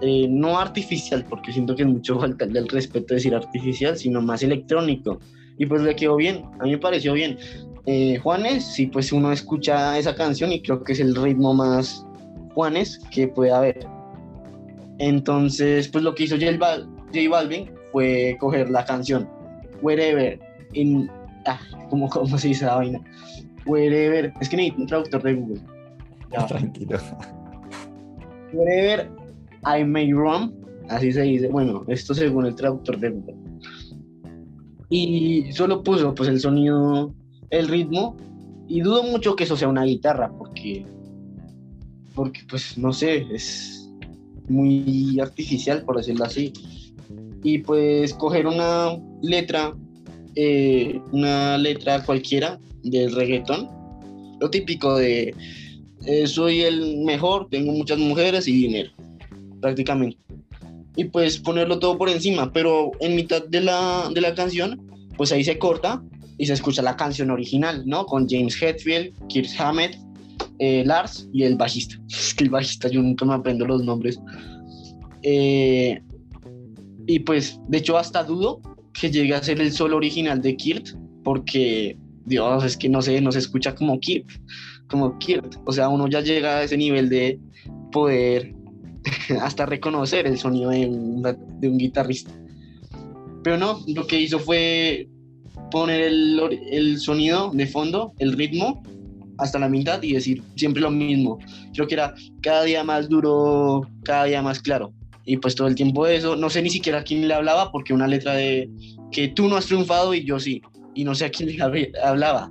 Eh, 0.00 0.26
no 0.28 0.58
artificial, 0.58 1.24
porque 1.28 1.52
siento 1.52 1.76
que 1.76 1.82
es 1.82 1.88
mucho 1.88 2.18
falta 2.18 2.46
del 2.46 2.68
respeto 2.68 3.14
decir 3.14 3.34
artificial, 3.34 3.96
sino 3.96 4.20
más 4.20 4.42
electrónico. 4.42 5.20
Y 5.58 5.66
pues 5.66 5.82
le 5.82 5.94
quedó 5.94 6.16
bien, 6.16 6.44
a 6.60 6.64
mí 6.64 6.72
me 6.72 6.78
pareció 6.78 7.12
bien. 7.12 7.38
Juanes, 8.22 8.64
sí, 8.64 8.86
pues 8.86 9.12
uno 9.12 9.32
escucha 9.32 9.98
esa 9.98 10.14
canción 10.14 10.52
y 10.52 10.62
creo 10.62 10.84
que 10.84 10.92
es 10.92 11.00
el 11.00 11.16
ritmo 11.16 11.52
más 11.52 12.06
Juanes 12.54 13.00
que 13.10 13.26
puede 13.26 13.50
haber. 13.50 13.86
Entonces, 14.98 15.88
pues 15.88 16.04
lo 16.04 16.14
que 16.14 16.24
hizo 16.24 16.36
J, 16.36 16.56
Balvin 17.28 17.70
fue 17.90 18.36
coger 18.38 18.70
la 18.70 18.84
canción 18.84 19.28
Wherever 19.82 20.38
in 20.74 21.10
ah, 21.46 21.60
¿cómo, 21.90 22.08
¿cómo, 22.08 22.38
se 22.38 22.48
dice 22.48 22.64
la 22.64 22.76
vaina? 22.76 23.00
Wherever, 23.66 24.32
es 24.40 24.48
que 24.48 24.56
necesito 24.56 24.82
un 24.82 24.86
traductor 24.86 25.22
de 25.22 25.34
Google. 25.34 25.60
Tranquilo. 26.48 26.98
Wherever 28.52 29.10
I 29.64 29.84
may 29.84 30.12
roam, 30.12 30.52
así 30.88 31.12
se 31.12 31.22
dice, 31.22 31.48
bueno, 31.48 31.84
esto 31.88 32.14
según 32.14 32.46
el 32.46 32.54
traductor 32.54 32.98
de 32.98 33.10
Google. 33.10 33.36
Y 34.88 35.52
solo 35.52 35.82
puso 35.82 36.14
pues 36.14 36.28
el 36.28 36.40
sonido, 36.40 37.14
el 37.50 37.68
ritmo, 37.68 38.16
y 38.68 38.80
dudo 38.80 39.02
mucho 39.02 39.36
que 39.36 39.44
eso 39.44 39.56
sea 39.56 39.68
una 39.68 39.84
guitarra, 39.84 40.30
porque, 40.36 40.86
porque 42.14 42.40
pues 42.48 42.76
no 42.76 42.92
sé, 42.92 43.26
es 43.32 43.90
muy 44.48 45.18
artificial, 45.20 45.84
por 45.84 45.96
decirlo 45.96 46.24
así. 46.24 46.52
Y 47.42 47.58
pues 47.58 48.14
coger 48.14 48.46
una 48.46 48.98
letra 49.22 49.74
eh, 50.34 51.00
una 51.12 51.58
letra 51.58 52.02
cualquiera 52.04 52.58
del 52.82 53.14
reggaetón, 53.14 53.68
lo 54.40 54.50
típico 54.50 54.96
de 54.96 55.34
eh, 56.06 56.26
soy 56.26 56.62
el 56.62 56.98
mejor, 56.98 57.48
tengo 57.50 57.72
muchas 57.72 57.98
mujeres 57.98 58.48
y 58.48 58.52
dinero, 58.52 58.90
prácticamente. 59.60 60.18
Y 60.96 61.04
pues 61.04 61.38
ponerlo 61.38 61.78
todo 61.78 61.96
por 61.96 62.08
encima, 62.08 62.52
pero 62.52 62.92
en 63.00 63.14
mitad 63.14 63.44
de 63.46 63.60
la, 63.60 64.10
de 64.12 64.20
la 64.20 64.34
canción, 64.34 64.80
pues 65.16 65.32
ahí 65.32 65.44
se 65.44 65.58
corta 65.58 66.02
y 66.38 66.46
se 66.46 66.54
escucha 66.54 66.82
la 66.82 66.96
canción 66.96 67.30
original, 67.30 67.82
¿no? 67.86 68.04
Con 68.06 68.28
James 68.28 68.60
Hetfield, 68.60 69.14
Kirk 69.28 69.48
Hammett, 69.58 69.96
eh, 70.58 70.82
Lars 70.84 71.28
y 71.32 71.44
el 71.44 71.56
bajista. 71.56 71.96
Es 72.08 72.34
que 72.34 72.44
el 72.44 72.50
bajista 72.50 72.88
yo 72.88 73.02
nunca 73.02 73.24
me 73.24 73.34
aprendo 73.34 73.66
los 73.66 73.84
nombres. 73.84 74.18
y 75.22 77.18
pues, 77.20 77.60
de 77.68 77.78
hecho, 77.78 77.96
hasta 77.96 78.24
dudo 78.24 78.60
que 78.92 79.10
llegue 79.10 79.34
a 79.34 79.42
ser 79.42 79.60
el 79.60 79.72
solo 79.72 79.96
original 79.96 80.40
de 80.40 80.56
Kirt, 80.56 80.88
porque 81.24 81.96
Dios, 82.24 82.64
es 82.64 82.76
que 82.76 82.88
no 82.88 83.02
sé, 83.02 83.20
no 83.20 83.32
se 83.32 83.38
escucha 83.38 83.74
como 83.74 83.98
Kirt, 84.00 84.28
como 84.88 85.18
Kirt. 85.18 85.56
O 85.64 85.72
sea, 85.72 85.88
uno 85.88 86.08
ya 86.08 86.20
llega 86.20 86.58
a 86.58 86.62
ese 86.64 86.76
nivel 86.76 87.08
de 87.08 87.38
poder 87.90 88.54
hasta 89.40 89.66
reconocer 89.66 90.26
el 90.26 90.38
sonido 90.38 90.70
de 90.70 90.86
un, 90.86 91.22
de 91.22 91.68
un 91.68 91.78
guitarrista. 91.78 92.32
Pero 93.42 93.56
no, 93.56 93.80
lo 93.88 94.06
que 94.06 94.20
hizo 94.20 94.38
fue 94.38 95.08
poner 95.70 96.00
el, 96.02 96.60
el, 96.70 96.98
sonido 96.98 97.50
de 97.52 97.66
fondo, 97.66 98.12
el 98.18 98.34
ritmo, 98.34 98.82
hasta 99.38 99.58
la 99.58 99.68
mitad 99.68 100.00
y 100.02 100.12
decir 100.12 100.42
siempre 100.54 100.82
lo 100.82 100.90
mismo. 100.90 101.38
Creo 101.74 101.88
que 101.88 101.94
era 101.94 102.14
cada 102.40 102.62
día 102.64 102.84
más 102.84 103.08
duro, 103.08 103.88
cada 104.04 104.24
día 104.24 104.42
más 104.42 104.60
claro 104.60 104.92
y 105.24 105.36
pues 105.36 105.54
todo 105.54 105.68
el 105.68 105.74
tiempo 105.74 106.06
eso, 106.06 106.36
no 106.36 106.50
sé 106.50 106.62
ni 106.62 106.70
siquiera 106.70 106.98
a 106.98 107.04
quién 107.04 107.26
le 107.26 107.34
hablaba 107.34 107.70
porque 107.70 107.94
una 107.94 108.08
letra 108.08 108.34
de 108.34 108.70
que 109.10 109.28
tú 109.28 109.48
no 109.48 109.56
has 109.56 109.66
triunfado 109.66 110.14
y 110.14 110.24
yo 110.24 110.40
sí, 110.40 110.62
y 110.94 111.04
no 111.04 111.14
sé 111.14 111.26
a 111.26 111.30
quién 111.30 111.48
le 111.50 111.92
hablaba. 112.02 112.50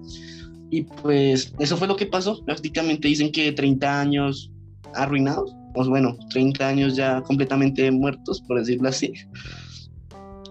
Y 0.70 0.84
pues 0.84 1.54
eso 1.60 1.76
fue 1.76 1.88
lo 1.88 1.98
que 1.98 2.06
pasó, 2.06 2.44
prácticamente 2.46 3.08
dicen 3.08 3.32
que 3.32 3.52
30 3.52 4.00
años 4.00 4.52
arruinados, 4.96 5.54
pues 5.74 5.88
bueno, 5.88 6.18
30 6.30 6.68
años 6.68 6.96
ya 6.96 7.22
completamente 7.22 7.92
muertos, 7.92 8.42
por 8.48 8.60
decirlo 8.60 8.90
así. 8.90 9.12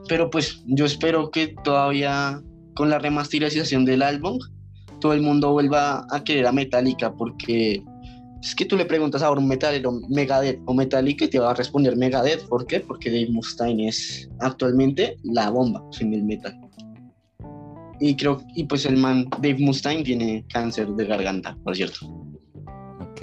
Pero 0.09 0.29
pues 0.29 0.63
yo 0.67 0.85
espero 0.85 1.31
que 1.31 1.55
todavía 1.65 2.43
con 2.75 2.91
la 2.91 2.99
remasterización 2.99 3.85
del 3.85 4.03
álbum, 4.03 4.39
todo 5.01 5.15
el 5.15 5.23
mundo 5.23 5.53
vuelva 5.53 6.07
a 6.11 6.25
querer 6.25 6.47
a 6.47 6.53
Metallica, 6.53 7.15
porque 7.15 7.83
es 8.43 8.55
que 8.55 8.65
tú 8.65 8.77
le 8.77 8.87
preguntas 8.87 9.23
ahora 9.23 9.41
un 9.41 9.49
metalero 9.49 9.93
Megadeth 10.09 10.61
o 10.65 10.75
Metallica 10.75 11.27
y 11.27 11.29
te 11.29 11.39
va 11.39 11.51
a 11.51 11.55
responder 11.55 11.97
Megadeth. 11.97 12.47
¿Por 12.49 12.67
qué? 12.67 12.81
Porque 12.81 13.11
Dave 13.11 13.29
Mustaine 13.31 13.89
es 13.89 14.29
actualmente 14.39 15.17
la 15.25 15.51
bomba 15.51 15.85
en 16.01 16.15
el 16.15 16.25
metal. 16.25 16.59
Y 18.01 18.17
creo, 18.17 18.43
y 18.55 18.65
pues 18.65 18.87
el 18.87 18.97
man 18.97 19.27
Dave 19.43 19.59
Mustaine 19.59 20.03
tiene 20.03 20.45
cáncer 20.51 20.89
de 20.89 21.05
garganta, 21.05 21.55
por 21.63 21.77
cierto. 21.77 22.07
Ok. 23.01 23.23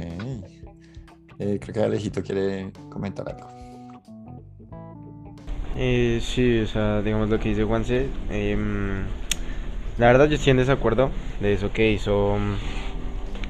Eh, 1.39 1.59
creo 1.59 1.73
que 1.73 1.79
Alejito 1.79 2.21
quiere 2.21 2.71
comentar 2.91 3.27
algo. 3.27 3.47
Eh, 5.75 6.19
sí, 6.21 6.59
o 6.59 6.67
sea, 6.67 7.01
digamos 7.01 7.29
lo 7.29 7.39
que 7.39 7.49
dice 7.49 7.63
Juanse. 7.63 8.07
Em, 8.29 9.03
la 9.97 10.07
verdad 10.07 10.27
yo 10.27 10.35
estoy 10.35 10.51
en 10.51 10.57
desacuerdo 10.57 11.09
de 11.39 11.53
eso 11.53 11.71
que 11.71 11.91
hizo 11.91 12.37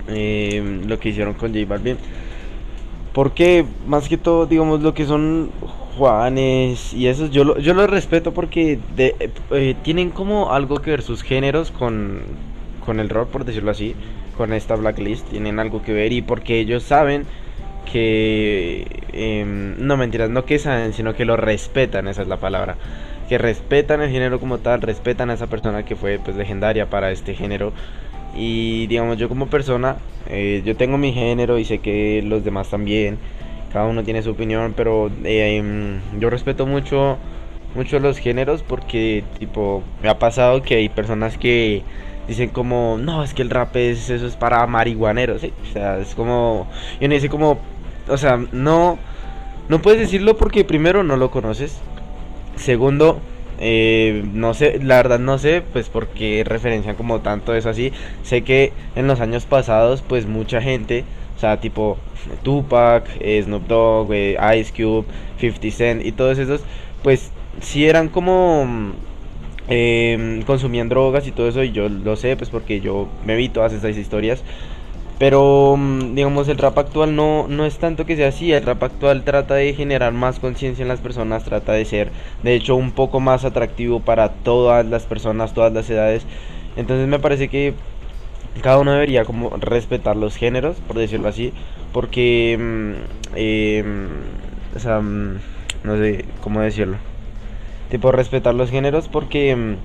eh, 0.07 0.81
lo 0.85 0.99
que 0.99 1.09
hicieron 1.09 1.33
con 1.33 1.53
J 1.53 1.65
Balvin. 1.67 1.97
Porque 3.13 3.65
más 3.87 4.07
que 4.07 4.17
todo, 4.17 4.45
digamos, 4.45 4.81
lo 4.81 4.93
que 4.93 5.05
son 5.05 5.49
Juanes 5.97 6.93
y 6.93 7.07
esos, 7.07 7.31
yo 7.31 7.43
lo, 7.43 7.57
yo 7.57 7.73
lo 7.73 7.87
respeto 7.87 8.31
porque 8.31 8.79
eh, 8.97 9.75
tienen 9.83 10.11
como 10.11 10.53
algo 10.53 10.77
que 10.77 10.91
ver 10.91 11.01
sus 11.01 11.23
géneros 11.23 11.71
con, 11.71 12.21
con 12.85 12.99
el 12.99 13.09
rock, 13.09 13.29
por 13.29 13.45
decirlo 13.45 13.71
así, 13.71 13.95
con 14.37 14.53
esta 14.53 14.75
blacklist, 14.75 15.27
tienen 15.29 15.59
algo 15.59 15.81
que 15.81 15.93
ver 15.93 16.13
y 16.13 16.21
porque 16.21 16.59
ellos 16.59 16.83
saben 16.83 17.25
que, 17.91 18.85
em, 19.13 19.75
no 19.79 19.97
mentiras, 19.97 20.29
no 20.29 20.45
que 20.45 20.59
saben, 20.59 20.93
sino 20.93 21.15
que 21.15 21.25
lo 21.25 21.37
respetan, 21.37 22.07
esa 22.07 22.21
es 22.21 22.27
la 22.27 22.37
palabra, 22.37 22.75
que 23.27 23.37
respetan 23.37 24.01
el 24.01 24.11
género 24.11 24.39
como 24.39 24.59
tal, 24.59 24.81
respetan 24.81 25.29
a 25.31 25.33
esa 25.33 25.47
persona 25.47 25.83
que 25.83 25.95
fue 25.95 26.19
pues 26.23 26.37
legendaria 26.37 26.89
para 26.89 27.11
este 27.11 27.33
género 27.33 27.73
y 28.37 28.87
digamos, 28.87 29.17
yo 29.17 29.27
como 29.27 29.47
persona, 29.47 29.97
eh, 30.29 30.61
yo 30.63 30.75
tengo 30.77 30.97
mi 30.97 31.11
género 31.11 31.57
y 31.57 31.65
sé 31.65 31.79
que 31.79 32.21
los 32.23 32.43
demás 32.43 32.69
también. 32.69 33.17
Cada 33.73 33.87
uno 33.87 34.03
tiene 34.03 34.21
su 34.21 34.31
opinión, 34.31 34.73
pero 34.77 35.09
eh, 35.23 35.57
em, 35.57 35.99
yo 36.19 36.29
respeto 36.29 36.65
mucho, 36.65 37.17
mucho 37.75 37.99
los 37.99 38.19
géneros 38.19 38.63
porque, 38.63 39.23
tipo, 39.39 39.83
me 40.01 40.09
ha 40.09 40.19
pasado 40.19 40.61
que 40.61 40.75
hay 40.75 40.89
personas 40.89 41.37
que 41.37 41.83
dicen 42.27 42.49
como, 42.49 42.97
no, 42.99 43.23
es 43.23 43.33
que 43.33 43.41
el 43.41 43.49
rap 43.49 43.75
es, 43.75 44.09
eso 44.09 44.27
es 44.27 44.35
para 44.35 44.65
marihuaneros, 44.67 45.43
O 45.43 45.73
sea, 45.73 45.97
es 45.97 46.13
como, 46.15 46.67
yo 47.01 47.07
no 47.07 47.13
dice 47.15 47.29
como, 47.29 47.59
o 48.07 48.17
sea, 48.17 48.39
no, 48.51 48.99
no 49.69 49.81
puedes 49.81 49.99
decirlo 49.99 50.37
porque 50.37 50.63
primero 50.63 51.03
no 51.03 51.17
lo 51.17 51.31
conoces. 51.31 51.79
Segundo, 52.55 53.19
eh, 53.59 54.23
no 54.33 54.53
sé, 54.53 54.79
la 54.83 54.97
verdad 54.97 55.19
no 55.19 55.37
sé, 55.37 55.63
pues 55.73 55.89
porque 55.89 56.43
referencian 56.45 56.95
como 56.95 57.21
tanto 57.21 57.55
eso 57.55 57.69
así. 57.69 57.91
Sé 58.23 58.43
que 58.43 58.73
en 58.95 59.07
los 59.07 59.19
años 59.19 59.45
pasados, 59.45 60.03
pues 60.07 60.27
mucha 60.27 60.61
gente, 60.61 61.03
o 61.35 61.39
sea, 61.39 61.59
tipo 61.59 61.97
Tupac, 62.43 63.05
eh, 63.19 63.41
Snoop 63.43 63.67
Dogg, 63.67 64.13
eh, 64.13 64.37
Ice 64.59 64.71
Cube, 64.71 65.05
50 65.39 65.71
Cent 65.71 66.05
y 66.05 66.11
todos 66.11 66.37
esos, 66.37 66.61
pues 67.03 67.31
sí 67.61 67.85
eran 67.85 68.09
como 68.09 68.93
eh, 69.69 70.43
consumían 70.45 70.89
drogas 70.89 71.27
y 71.27 71.31
todo 71.31 71.47
eso. 71.47 71.63
Y 71.63 71.71
yo 71.71 71.89
lo 71.89 72.15
sé, 72.15 72.35
pues 72.37 72.49
porque 72.49 72.79
yo 72.79 73.07
me 73.25 73.35
vi 73.35 73.49
todas 73.49 73.73
esas 73.73 73.97
historias. 73.97 74.43
Pero, 75.19 75.75
mm, 75.77 76.13
digamos, 76.13 76.47
el 76.47 76.57
rap 76.57 76.77
actual 76.77 77.15
no, 77.15 77.47
no 77.47 77.65
es 77.65 77.77
tanto 77.79 78.05
que 78.05 78.15
sea 78.15 78.27
así. 78.29 78.51
El 78.51 78.63
rap 78.63 78.83
actual 78.83 79.23
trata 79.23 79.55
de 79.55 79.73
generar 79.73 80.13
más 80.13 80.39
conciencia 80.39 80.83
en 80.83 80.87
las 80.89 80.99
personas, 80.99 81.43
trata 81.43 81.73
de 81.73 81.85
ser, 81.85 82.11
de 82.43 82.53
hecho, 82.55 82.75
un 82.75 82.91
poco 82.91 83.19
más 83.19 83.43
atractivo 83.43 83.99
para 83.99 84.29
todas 84.29 84.85
las 84.85 85.03
personas, 85.05 85.53
todas 85.53 85.73
las 85.73 85.89
edades. 85.89 86.25
Entonces 86.75 87.07
me 87.07 87.19
parece 87.19 87.47
que 87.49 87.73
cada 88.61 88.79
uno 88.79 88.91
debería 88.91 89.25
como 89.25 89.49
respetar 89.57 90.15
los 90.15 90.35
géneros, 90.35 90.77
por 90.87 90.97
decirlo 90.97 91.29
así, 91.29 91.51
porque, 91.93 92.57
mm, 92.59 93.35
em, 93.35 94.07
o 94.75 94.79
sea, 94.79 94.99
mm, 94.99 95.39
no 95.83 95.97
sé 95.97 96.25
cómo 96.41 96.61
decirlo. 96.61 96.97
Tipo, 97.89 98.11
respetar 98.11 98.53
los 98.53 98.69
géneros 98.69 99.07
porque 99.07 99.77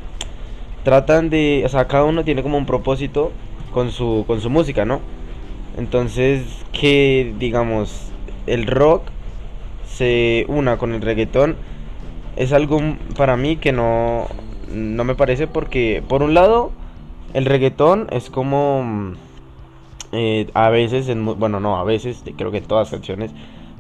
tratan 0.84 1.30
de, 1.30 1.62
o 1.64 1.68
sea, 1.68 1.86
cada 1.86 2.04
uno 2.04 2.24
tiene 2.24 2.42
como 2.42 2.58
un 2.58 2.66
propósito 2.66 3.32
con 3.72 3.90
su, 3.90 4.24
con 4.26 4.40
su 4.40 4.50
música, 4.50 4.84
¿no? 4.84 5.00
Entonces, 5.76 6.42
que 6.72 7.34
digamos, 7.38 8.10
el 8.46 8.66
rock 8.66 9.02
se 9.86 10.44
una 10.48 10.78
con 10.78 10.92
el 10.92 11.02
reggaetón 11.02 11.56
es 12.36 12.52
algo 12.52 12.80
para 13.16 13.36
mí 13.36 13.56
que 13.56 13.72
no, 13.72 14.26
no 14.72 15.04
me 15.04 15.14
parece 15.14 15.46
porque, 15.46 16.02
por 16.08 16.22
un 16.22 16.34
lado, 16.34 16.72
el 17.34 17.44
reggaetón 17.44 18.08
es 18.10 18.30
como... 18.30 19.14
Eh, 20.14 20.48
a 20.52 20.68
veces, 20.68 21.10
bueno, 21.38 21.58
no, 21.58 21.78
a 21.78 21.84
veces, 21.84 22.22
creo 22.36 22.50
que 22.50 22.58
en 22.58 22.64
todas 22.64 22.90
canciones, 22.90 23.30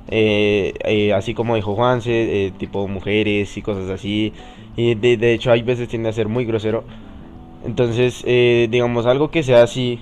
eh, 0.08 0.72
eh, 0.84 1.12
así 1.12 1.34
como 1.34 1.56
dijo 1.56 1.74
Juanse, 1.74 2.54
tipo 2.56 2.88
mujeres 2.88 3.54
y 3.54 3.60
cosas 3.60 3.90
así, 3.90 4.32
y 4.74 4.94
de, 4.94 5.18
de, 5.18 5.34
hecho 5.34 5.52
hay 5.52 5.60
veces 5.60 5.88
tiende 5.88 6.08
a 6.08 6.12
ser 6.14 6.28
muy 6.28 6.46
grosero. 6.46 6.84
Entonces, 7.66 8.24
digamos, 8.24 9.04
algo 9.04 9.30
que 9.30 9.42
sea 9.42 9.62
así, 9.62 10.00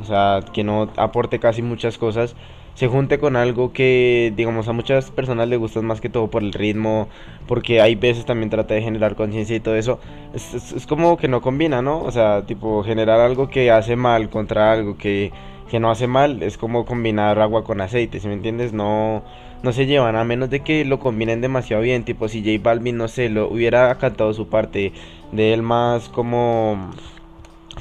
o 0.00 0.04
sea, 0.04 0.40
que 0.52 0.64
no 0.64 0.90
aporte 0.96 1.38
casi 1.38 1.62
muchas 1.62 1.98
cosas, 1.98 2.34
se 2.74 2.88
junte 2.88 3.18
con 3.18 3.36
algo 3.36 3.72
que, 3.72 4.32
digamos, 4.34 4.66
a 4.68 4.72
muchas 4.72 5.10
personas 5.10 5.48
le 5.48 5.56
gustan 5.56 5.84
más 5.84 6.00
que 6.00 6.08
todo 6.08 6.28
por 6.28 6.42
el 6.42 6.52
ritmo, 6.52 7.08
porque 7.46 7.80
hay 7.80 7.94
veces 7.94 8.24
también 8.24 8.50
trata 8.50 8.74
de 8.74 8.82
generar 8.82 9.14
conciencia 9.14 9.54
y 9.54 9.60
todo 9.60 9.76
eso, 9.76 9.98
es, 10.34 10.86
como 10.86 11.16
que 11.16 11.28
no 11.28 11.42
combina, 11.42 11.82
¿no? 11.82 12.02
O 12.02 12.10
sea, 12.10 12.46
tipo, 12.46 12.82
generar 12.82 13.20
algo 13.20 13.48
que 13.48 13.70
hace 13.70 13.96
mal 13.96 14.30
contra 14.30 14.72
algo 14.72 14.96
que, 14.96 15.32
que 15.70 15.80
no 15.80 15.90
hace 15.90 16.06
mal, 16.06 16.42
es 16.42 16.56
como 16.56 16.86
combinar 16.86 17.38
agua 17.40 17.64
con 17.64 17.80
aceite, 17.80 18.20
si 18.20 18.28
me 18.28 18.34
entiendes? 18.34 18.72
No, 18.72 19.22
no 19.62 19.72
se 19.72 19.86
llevan, 19.86 20.16
a 20.16 20.24
menos 20.24 20.48
de 20.48 20.60
que 20.60 20.84
lo 20.86 20.98
combinen 20.98 21.42
demasiado 21.42 21.82
bien, 21.82 22.04
tipo, 22.04 22.28
si 22.28 22.42
J 22.42 22.62
Balvin, 22.62 22.96
no 22.96 23.08
sé, 23.08 23.28
lo 23.28 23.48
hubiera 23.48 23.94
cantado 23.98 24.32
su 24.32 24.48
parte 24.48 24.92
de 25.30 25.52
él 25.52 25.62
más 25.62 26.08
como, 26.08 26.90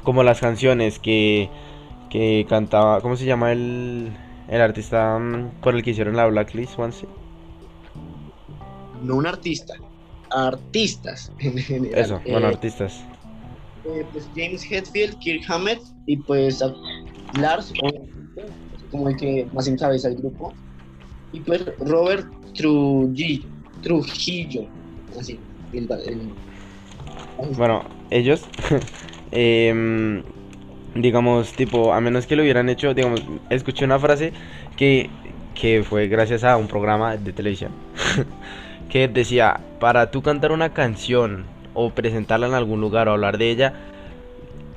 como 0.03 0.23
las 0.23 0.41
canciones 0.41 0.99
que 0.99 1.49
que 2.11 2.45
cantaba, 2.47 3.01
¿cómo 3.01 3.15
se 3.15 3.25
llama 3.25 3.53
el, 3.53 4.11
el 4.49 4.61
artista 4.61 5.17
mm, 5.17 5.61
por 5.61 5.75
el 5.75 5.81
que 5.81 5.91
hicieron 5.91 6.15
la 6.15 6.27
Blacklist, 6.27 6.75
Juanse? 6.75 7.07
No 9.01 9.15
un 9.15 9.25
artista, 9.25 9.73
artistas 10.29 11.31
en 11.39 11.57
general. 11.57 11.99
Eso, 11.99 12.21
bueno, 12.29 12.47
eh, 12.47 12.49
artistas. 12.49 13.03
Eh, 13.85 14.05
pues 14.11 14.29
James 14.35 14.69
Hetfield, 14.69 15.17
Kirk 15.19 15.43
Hammett 15.49 15.79
y 16.05 16.17
pues 16.17 16.61
Lars, 17.39 17.73
como 18.91 19.09
el 19.09 19.15
que 19.15 19.47
más 19.53 19.67
encabeza 19.67 20.09
el 20.09 20.17
grupo. 20.17 20.53
Y 21.31 21.39
pues 21.39 21.65
Robert 21.79 22.27
Trujillo, 22.55 23.49
Trujillo 23.81 24.69
así, 25.17 25.39
el, 25.71 25.87
Bueno, 27.55 27.83
ellos 28.09 28.45
eh, 29.31 30.23
digamos, 30.95 31.53
tipo, 31.53 31.93
a 31.93 32.01
menos 32.01 32.27
que 32.27 32.35
lo 32.35 32.43
hubieran 32.43 32.69
hecho, 32.69 32.93
digamos, 32.93 33.23
escuché 33.49 33.85
una 33.85 33.99
frase 33.99 34.33
que, 34.75 35.09
que 35.55 35.83
fue 35.83 36.07
gracias 36.07 36.43
a 36.43 36.57
un 36.57 36.67
programa 36.67 37.17
de 37.17 37.33
televisión, 37.33 37.71
que 38.89 39.07
decía, 39.07 39.59
para 39.79 40.11
tú 40.11 40.21
cantar 40.21 40.51
una 40.51 40.73
canción 40.73 41.45
o 41.73 41.91
presentarla 41.91 42.47
en 42.47 42.53
algún 42.53 42.81
lugar 42.81 43.07
o 43.07 43.11
hablar 43.11 43.37
de 43.37 43.49
ella, 43.49 43.73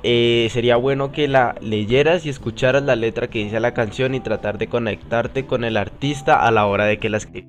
eh, 0.03 0.49
sería 0.51 0.75
bueno 0.75 1.11
que 1.11 1.27
la 1.27 1.55
leyeras 1.61 2.25
y 2.25 2.29
escucharas 2.29 2.83
la 2.83 2.95
letra 2.95 3.27
que 3.27 3.39
dice 3.39 3.59
la 3.59 3.73
canción 3.73 4.13
y 4.13 4.19
tratar 4.19 4.59
de 4.59 4.67
conectarte 4.67 5.47
con 5.47 5.63
el 5.63 5.77
artista 5.77 6.45
a 6.45 6.51
la 6.51 6.67
hora 6.67 6.85
de 6.85 6.99
que 6.99 7.09
la 7.09 7.17
escribe. 7.17 7.47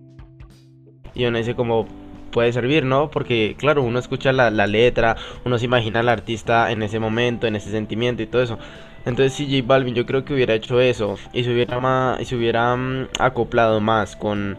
Y 1.15 1.27
uno 1.27 1.39
dice 1.39 1.55
como, 1.55 1.87
puede 2.31 2.53
servir, 2.53 2.85
¿no? 2.85 3.11
Porque 3.11 3.57
claro, 3.59 3.83
uno 3.83 3.99
escucha 3.99 4.33
la, 4.33 4.51
letra, 4.67 5.17
uno 5.45 5.59
se 5.59 5.65
imagina 5.65 6.01
al 6.01 6.09
artista 6.09 6.71
en 6.71 6.83
ese 6.83 6.99
momento, 6.99 7.47
en 7.47 7.57
ese 7.57 7.71
sentimiento 7.71 8.23
y 8.23 8.27
todo 8.27 8.43
eso. 8.43 8.59
Entonces 9.05 9.35
si 9.35 9.47
J 9.47 9.67
Balvin 9.67 9.95
yo 9.95 10.05
creo 10.05 10.25
que 10.25 10.35
hubiera 10.35 10.55
hecho 10.55 10.81
eso 10.81 11.17
y 11.33 11.45
se 11.45 11.53
hubiera, 11.53 11.79
más, 11.81 12.21
y 12.21 12.25
se 12.25 12.37
hubiera 12.37 12.75
mm, 12.75 13.09
acoplado 13.19 13.81
más 13.81 14.17
con, 14.17 14.59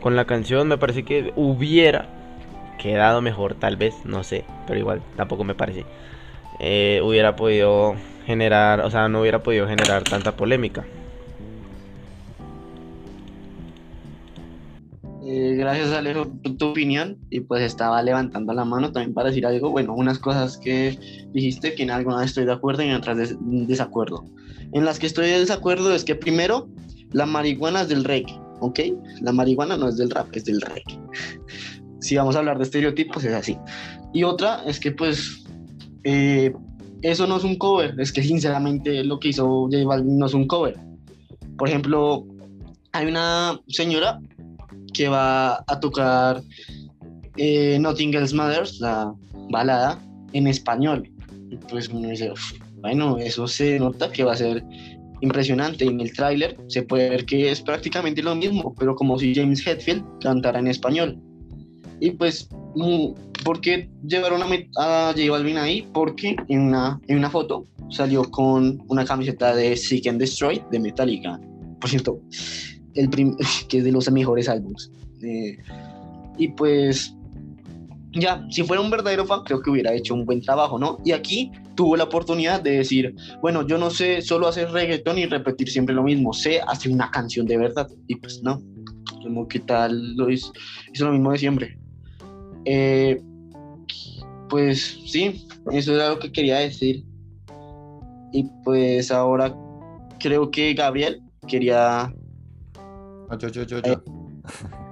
con 0.00 0.16
la 0.16 0.24
canción, 0.24 0.68
me 0.68 0.78
parece 0.78 1.04
que 1.04 1.32
hubiera 1.36 2.06
quedado 2.78 3.20
mejor, 3.20 3.54
tal 3.54 3.76
vez, 3.76 3.94
no 4.04 4.22
sé, 4.24 4.44
pero 4.66 4.78
igual 4.78 5.02
tampoco 5.16 5.44
me 5.44 5.54
parece. 5.54 5.84
Eh, 6.58 7.00
hubiera 7.02 7.36
podido 7.36 7.94
generar, 8.26 8.80
o 8.80 8.90
sea, 8.90 9.08
no 9.08 9.20
hubiera 9.20 9.42
podido 9.42 9.66
generar 9.66 10.04
tanta 10.04 10.32
polémica. 10.32 10.84
Eh, 15.32 15.54
gracias 15.54 15.92
Alejo 15.92 16.28
por 16.42 16.56
tu 16.56 16.70
opinión 16.70 17.16
y 17.30 17.38
pues 17.38 17.62
estaba 17.62 18.02
levantando 18.02 18.52
la 18.52 18.64
mano 18.64 18.90
también 18.90 19.14
para 19.14 19.28
decir 19.28 19.46
algo, 19.46 19.70
bueno, 19.70 19.94
unas 19.94 20.18
cosas 20.18 20.58
que 20.58 20.98
dijiste 21.32 21.76
que 21.76 21.84
en 21.84 21.92
algunas 21.92 22.24
estoy 22.24 22.46
de 22.46 22.52
acuerdo 22.52 22.82
y 22.82 22.88
en 22.88 22.96
otras 22.96 23.36
desacuerdo. 23.40 24.24
En 24.72 24.84
las 24.84 24.98
que 24.98 25.06
estoy 25.06 25.28
de 25.28 25.38
desacuerdo 25.38 25.94
es 25.94 26.02
que 26.02 26.16
primero, 26.16 26.68
la 27.12 27.26
marihuana 27.26 27.82
es 27.82 27.88
del 27.88 28.02
reggae, 28.02 28.40
¿ok? 28.58 28.80
La 29.20 29.30
marihuana 29.30 29.76
no 29.76 29.86
es 29.86 29.98
del 29.98 30.10
rap, 30.10 30.26
es 30.32 30.46
del 30.46 30.60
reggae. 30.60 30.98
si 32.00 32.16
vamos 32.16 32.34
a 32.34 32.40
hablar 32.40 32.58
de 32.58 32.64
estereotipos, 32.64 33.22
es 33.22 33.32
así. 33.32 33.56
Y 34.12 34.24
otra 34.24 34.64
es 34.66 34.80
que 34.80 34.90
pues 34.90 35.44
eh, 36.02 36.52
eso 37.02 37.28
no 37.28 37.36
es 37.36 37.44
un 37.44 37.54
cover, 37.54 37.94
es 38.00 38.10
que 38.10 38.24
sinceramente 38.24 39.04
lo 39.04 39.20
que 39.20 39.28
hizo 39.28 39.68
J 39.70 39.84
Balvin 39.84 40.18
no 40.18 40.26
es 40.26 40.34
un 40.34 40.48
cover. 40.48 40.74
Por 41.56 41.68
ejemplo, 41.68 42.26
hay 42.90 43.06
una 43.06 43.60
señora 43.68 44.18
que 44.92 45.08
va 45.08 45.56
a 45.66 45.80
tocar 45.80 46.42
eh, 47.36 47.78
Nothing 47.80 48.14
Else 48.14 48.34
Matters, 48.34 48.80
la 48.80 49.12
balada, 49.50 49.98
en 50.32 50.46
español. 50.46 51.10
Y 51.50 51.56
pues 51.56 51.88
uno 51.88 52.08
dice, 52.08 52.32
bueno, 52.76 53.18
eso 53.18 53.46
se 53.46 53.78
nota 53.78 54.10
que 54.10 54.24
va 54.24 54.32
a 54.32 54.36
ser 54.36 54.64
impresionante. 55.20 55.84
En 55.84 56.00
el 56.00 56.12
tráiler 56.12 56.56
se 56.68 56.82
puede 56.82 57.10
ver 57.10 57.24
que 57.24 57.50
es 57.50 57.60
prácticamente 57.60 58.22
lo 58.22 58.34
mismo, 58.34 58.74
pero 58.78 58.94
como 58.94 59.18
si 59.18 59.34
James 59.34 59.66
Hetfield 59.66 60.04
cantara 60.20 60.58
en 60.58 60.68
español. 60.68 61.18
Y 62.00 62.12
pues, 62.12 62.48
¿por 63.44 63.60
qué 63.60 63.90
llevaron 64.06 64.42
a, 64.42 64.46
a 64.78 65.12
J 65.12 65.30
Balvin 65.30 65.58
ahí? 65.58 65.86
Porque 65.92 66.36
en 66.48 66.60
una, 66.60 66.98
en 67.08 67.18
una 67.18 67.30
foto 67.30 67.66
salió 67.90 68.22
con 68.30 68.82
una 68.88 69.04
camiseta 69.04 69.54
de 69.54 69.76
Seek 69.76 70.06
and 70.06 70.20
Destroy 70.20 70.62
de 70.70 70.78
Metallica. 70.78 71.38
Por 71.80 71.90
cierto, 71.90 72.20
el 72.94 73.10
que 73.68 73.78
es 73.78 73.84
de 73.84 73.92
los 73.92 74.10
mejores 74.10 74.48
álbumes. 74.48 74.90
Eh, 75.22 75.58
y 76.38 76.48
pues, 76.48 77.14
ya, 78.12 78.44
si 78.50 78.62
fuera 78.62 78.82
un 78.82 78.90
verdadero 78.90 79.26
fan, 79.26 79.42
creo 79.44 79.60
que 79.62 79.70
hubiera 79.70 79.92
hecho 79.92 80.14
un 80.14 80.24
buen 80.24 80.40
trabajo, 80.40 80.78
¿no? 80.78 80.98
Y 81.04 81.12
aquí 81.12 81.52
tuvo 81.74 81.96
la 81.96 82.04
oportunidad 82.04 82.60
de 82.60 82.72
decir, 82.72 83.14
bueno, 83.40 83.66
yo 83.66 83.78
no 83.78 83.90
sé 83.90 84.22
solo 84.22 84.48
hacer 84.48 84.70
reggaetón 84.70 85.18
y 85.18 85.26
repetir 85.26 85.70
siempre 85.70 85.94
lo 85.94 86.02
mismo, 86.02 86.32
sé 86.32 86.60
hacer 86.60 86.92
una 86.92 87.10
canción 87.10 87.46
de 87.46 87.58
verdad. 87.58 87.88
Y 88.06 88.16
pues 88.16 88.42
no, 88.42 88.62
como 89.22 89.46
que 89.46 89.60
tal 89.60 90.16
lo 90.16 90.30
hizo, 90.30 90.52
lo 90.98 91.12
mismo 91.12 91.32
de 91.32 91.38
siempre. 91.38 91.78
Eh, 92.64 93.20
pues 94.48 94.98
sí, 95.06 95.46
eso 95.72 95.94
era 95.94 96.10
lo 96.10 96.18
que 96.18 96.32
quería 96.32 96.58
decir. 96.58 97.04
Y 98.32 98.44
pues 98.64 99.10
ahora 99.10 99.54
creo 100.18 100.50
que 100.50 100.74
Gabriel 100.74 101.22
quería... 101.46 102.12
Yo, 103.38 103.48
yo, 103.48 103.62
yo, 103.62 103.78
yo. 103.80 104.02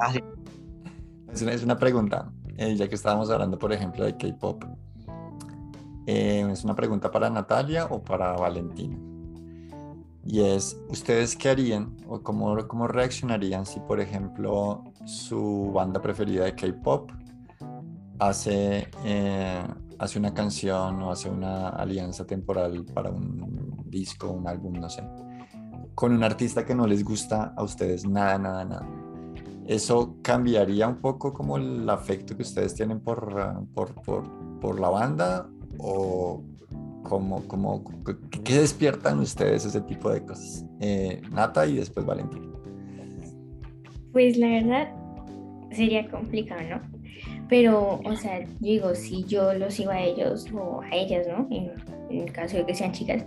Ah, 0.01 0.13
es, 1.33 1.63
una, 1.65 1.77
pregunta, 1.77 2.31
eh, 2.57 2.77
ya 2.77 2.89
que 2.89 2.95
estábamos 2.95 3.31
hablando, 3.31 3.59
por 3.59 3.73
ejemplo, 3.73 4.05
de 4.05 4.17
K-Pop. 4.17 4.65
Eh, 6.07 6.47
es 6.51 6.65
una 6.65 6.75
pregunta 6.75 7.11
para 7.11 7.29
Natalia 7.29 7.87
o 7.87 8.03
para 8.03 8.33
Valentina. 8.33 8.97
Y 10.25 10.41
es, 10.41 10.79
¿ustedes 10.89 11.37
qué 11.37 11.49
harían 11.49 11.97
o 12.07 12.23
cómo, 12.23 12.67
cómo 12.69 12.87
reaccionarían 12.87 13.67
si, 13.67 13.81
por 13.81 14.01
ejemplo, 14.01 14.85
su 15.05 15.73
banda 15.75 16.01
preferida 16.01 16.45
de 16.45 16.55
K-Pop 16.55 17.11
hace, 18.19 18.89
eh, 19.05 19.63
hace 19.99 20.19
una 20.19 20.33
canción 20.33 21.03
o 21.03 21.11
hace 21.11 21.29
una 21.29 21.71
alianza 21.71 22.27
temporal 22.27 22.85
para 22.95 23.11
un 23.11 23.85
disco, 23.87 24.31
un 24.31 24.47
álbum, 24.47 24.75
no 24.75 24.89
sé, 24.89 25.03
con 25.99 26.13
un 26.13 26.23
artista 26.23 26.65
que 26.65 26.77
no 26.77 26.87
les 26.87 27.03
gusta 27.03 27.53
a 27.57 27.65
ustedes 27.65 28.07
nada, 28.07 28.39
nada, 28.39 28.65
nada. 28.65 28.89
¿Eso 29.67 30.15
cambiaría 30.23 30.87
un 30.87 31.01
poco 31.01 31.33
como 31.33 31.57
el 31.57 31.91
afecto 31.91 32.37
que 32.37 32.43
ustedes 32.43 32.73
tienen 32.73 33.01
por, 33.01 33.67
por, 33.75 34.01
por, 34.03 34.61
por 34.61 34.79
la 34.79 34.91
banda? 34.91 35.51
¿O 35.79 36.45
como, 37.03 37.43
como, 37.49 37.83
qué 38.45 38.61
despiertan 38.61 39.19
ustedes 39.19 39.65
ese 39.65 39.81
tipo 39.81 40.09
de 40.09 40.25
cosas? 40.25 40.65
Eh, 40.79 41.21
Nata 41.33 41.67
y 41.67 41.79
después 41.79 42.07
Valentín. 42.07 42.53
Pues 44.13 44.37
la 44.37 44.51
verdad 44.51 44.95
sería 45.73 46.09
complicado, 46.09 46.61
¿no? 46.71 46.81
Pero, 47.49 48.01
o 48.05 48.15
sea, 48.15 48.47
digo, 48.61 48.95
si 48.95 49.25
yo 49.25 49.53
los 49.53 49.75
sigo 49.75 49.91
a 49.91 50.01
ellos 50.01 50.47
o 50.55 50.81
a 50.81 50.95
ellas, 50.95 51.27
¿no? 51.27 51.49
En, 51.51 51.73
el 52.09 52.33
caso 52.33 52.57
de 52.57 52.67
que 52.67 52.75
sean 52.77 52.93
chicas, 52.93 53.27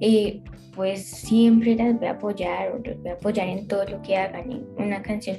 eh, 0.00 0.42
pues 0.74 1.04
siempre 1.04 1.76
las 1.76 1.98
voy 1.98 2.08
a 2.08 2.12
apoyar 2.12 2.72
o 2.72 2.78
los 2.78 3.00
voy 3.00 3.10
a 3.10 3.14
apoyar 3.14 3.48
en 3.48 3.68
todo 3.68 3.84
lo 3.84 4.02
que 4.02 4.16
hagan 4.16 4.50
en 4.50 4.66
una 4.76 5.02
canción. 5.02 5.38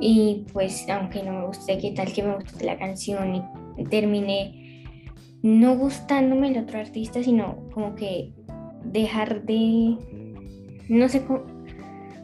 Y 0.00 0.46
pues, 0.52 0.88
aunque 0.88 1.22
no 1.22 1.32
me 1.32 1.46
guste, 1.46 1.78
qué 1.78 1.92
tal 1.92 2.12
que 2.12 2.22
me 2.22 2.34
guste 2.34 2.64
la 2.64 2.78
canción 2.78 3.42
y 3.76 3.84
termine 3.84 4.84
no 5.42 5.76
gustándome 5.76 6.48
el 6.48 6.58
otro 6.58 6.78
artista, 6.78 7.22
sino 7.22 7.68
como 7.72 7.94
que 7.94 8.32
dejar 8.84 9.42
de. 9.44 9.96
No 10.88 11.08
sé 11.08 11.24
cómo. 11.24 11.44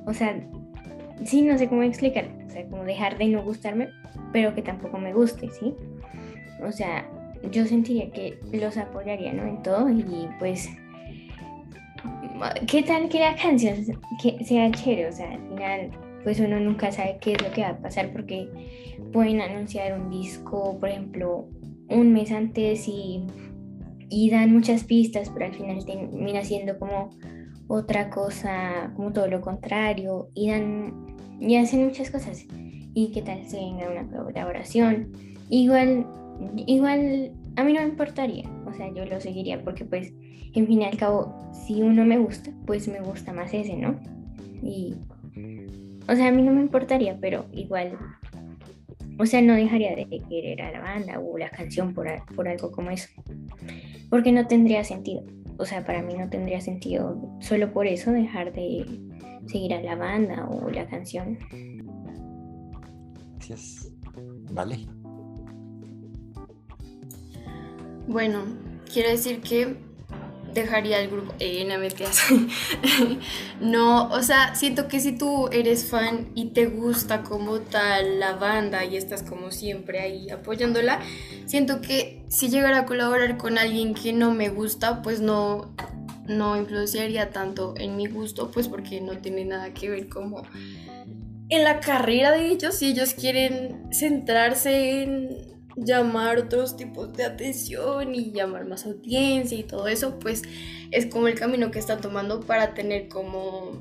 O 0.06 0.14
sea, 0.14 0.46
sí, 1.24 1.42
no 1.42 1.56
sé 1.58 1.68
cómo 1.68 1.82
explicar. 1.82 2.28
O 2.46 2.50
sea, 2.50 2.66
como 2.68 2.84
dejar 2.84 3.18
de 3.18 3.28
no 3.28 3.42
gustarme 3.42 3.88
pero 4.32 4.54
que 4.54 4.62
tampoco 4.62 4.98
me 4.98 5.12
guste, 5.12 5.50
¿sí? 5.50 5.74
O 6.62 6.72
sea, 6.72 7.08
yo 7.50 7.64
sentiría 7.64 8.10
que 8.10 8.38
los 8.52 8.76
apoyaría, 8.76 9.32
¿no? 9.32 9.44
En 9.44 9.62
todo 9.62 9.88
y 9.88 10.28
pues, 10.38 10.68
¿qué 12.66 12.82
tal 12.82 13.08
que 13.08 13.20
la 13.20 13.34
canción 13.36 13.76
sea 14.44 14.70
chévere? 14.70 15.08
O 15.08 15.12
sea, 15.12 15.32
al 15.32 15.48
final, 15.48 15.90
pues 16.24 16.40
uno 16.40 16.60
nunca 16.60 16.92
sabe 16.92 17.18
qué 17.20 17.32
es 17.32 17.42
lo 17.42 17.50
que 17.52 17.62
va 17.62 17.68
a 17.68 17.78
pasar 17.78 18.12
porque 18.12 18.48
pueden 19.12 19.40
anunciar 19.40 19.98
un 19.98 20.10
disco, 20.10 20.78
por 20.78 20.88
ejemplo, 20.88 21.48
un 21.88 22.12
mes 22.12 22.32
antes 22.32 22.88
y, 22.88 23.24
y 24.08 24.30
dan 24.30 24.52
muchas 24.52 24.84
pistas, 24.84 25.30
pero 25.30 25.46
al 25.46 25.54
final 25.54 25.84
termina 25.84 26.42
siendo 26.42 26.78
como 26.78 27.10
otra 27.68 28.10
cosa, 28.10 28.92
como 28.96 29.12
todo 29.12 29.28
lo 29.28 29.40
contrario, 29.40 30.28
y 30.34 30.50
dan 30.50 31.06
y 31.40 31.56
hacen 31.56 31.84
muchas 31.84 32.10
cosas 32.10 32.46
y 32.94 33.10
qué 33.12 33.20
tal 33.20 33.44
si 33.46 33.56
venga 33.56 33.90
una 33.90 34.08
colaboración. 34.08 35.12
Igual, 35.50 36.06
igual 36.66 37.32
a 37.56 37.64
mí 37.64 37.72
no 37.72 37.80
me 37.80 37.88
importaría, 37.88 38.48
o 38.66 38.72
sea, 38.72 38.92
yo 38.92 39.04
lo 39.06 39.20
seguiría 39.20 39.62
porque 39.62 39.84
pues 39.84 40.12
en 40.54 40.66
fin 40.66 40.82
y 40.82 40.84
al 40.84 40.96
cabo, 40.96 41.34
si 41.52 41.82
uno 41.82 42.04
me 42.04 42.18
gusta, 42.18 42.50
pues 42.66 42.88
me 42.88 43.00
gusta 43.00 43.32
más 43.32 43.52
ese, 43.52 43.76
¿no? 43.76 43.98
Y, 44.62 44.94
o 46.08 46.14
sea, 46.14 46.28
a 46.28 46.32
mí 46.32 46.42
no 46.42 46.52
me 46.52 46.62
importaría, 46.62 47.18
pero 47.20 47.46
igual, 47.52 47.98
o 49.18 49.26
sea, 49.26 49.42
no 49.42 49.54
dejaría 49.54 49.94
de 49.94 50.06
querer 50.28 50.62
a 50.62 50.72
la 50.72 50.80
banda 50.80 51.20
o 51.20 51.36
la 51.36 51.50
canción 51.50 51.92
por, 51.92 52.06
por 52.34 52.48
algo 52.48 52.70
como 52.70 52.90
eso, 52.90 53.08
porque 54.08 54.32
no 54.32 54.46
tendría 54.46 54.82
sentido. 54.84 55.24
O 55.58 55.64
sea, 55.64 55.84
para 55.84 56.02
mí 56.02 56.14
no 56.14 56.28
tendría 56.28 56.60
sentido 56.60 57.18
solo 57.40 57.72
por 57.72 57.86
eso 57.86 58.12
dejar 58.12 58.52
de 58.52 58.84
seguir 59.46 59.74
a 59.74 59.80
la 59.80 59.96
banda 59.96 60.46
o 60.48 60.70
la 60.70 60.86
canción. 60.86 61.38
Vale. 64.52 64.78
Bueno, 68.06 68.44
quiero 68.92 69.10
decir 69.10 69.40
que 69.40 69.76
dejaría 70.56 71.00
el 71.00 71.10
grupo. 71.10 71.34
Eh, 71.38 71.64
no 71.64 71.76
no, 73.60 74.08
o 74.08 74.22
sea, 74.22 74.54
siento 74.54 74.88
que 74.88 75.00
si 75.00 75.12
tú 75.12 75.48
eres 75.52 75.84
fan 75.84 76.30
y 76.34 76.46
te 76.46 76.66
gusta 76.66 77.22
como 77.22 77.60
tal 77.60 78.18
la 78.18 78.32
banda 78.32 78.84
y 78.84 78.96
estás 78.96 79.22
como 79.22 79.50
siempre 79.50 80.00
ahí 80.00 80.30
apoyándola, 80.30 81.00
siento 81.46 81.80
que 81.80 82.24
si 82.28 82.48
llegara 82.48 82.80
a 82.80 82.86
colaborar 82.86 83.36
con 83.36 83.58
alguien 83.58 83.94
que 83.94 84.12
no 84.12 84.32
me 84.32 84.48
gusta, 84.48 85.02
pues 85.02 85.20
no, 85.20 85.74
no 86.26 86.56
influenciaría 86.56 87.30
tanto 87.30 87.74
en 87.76 87.96
mi 87.96 88.06
gusto, 88.06 88.50
pues 88.50 88.68
porque 88.68 89.00
no 89.00 89.18
tiene 89.18 89.44
nada 89.44 89.72
que 89.74 89.90
ver 89.90 90.08
como 90.08 90.42
en 91.48 91.62
la 91.62 91.80
carrera 91.80 92.32
de 92.32 92.48
ellos, 92.48 92.76
si 92.76 92.86
ellos 92.86 93.14
quieren 93.14 93.86
centrarse 93.92 95.02
en 95.02 95.55
llamar 95.76 96.38
otros 96.38 96.76
tipos 96.76 97.12
de 97.12 97.24
atención 97.24 98.14
y 98.14 98.32
llamar 98.32 98.66
más 98.66 98.86
audiencia 98.86 99.58
y 99.58 99.62
todo 99.62 99.88
eso, 99.88 100.18
pues 100.18 100.42
es 100.90 101.06
como 101.06 101.28
el 101.28 101.38
camino 101.38 101.70
que 101.70 101.78
están 101.78 102.00
tomando 102.00 102.40
para 102.40 102.74
tener 102.74 103.08
como, 103.08 103.72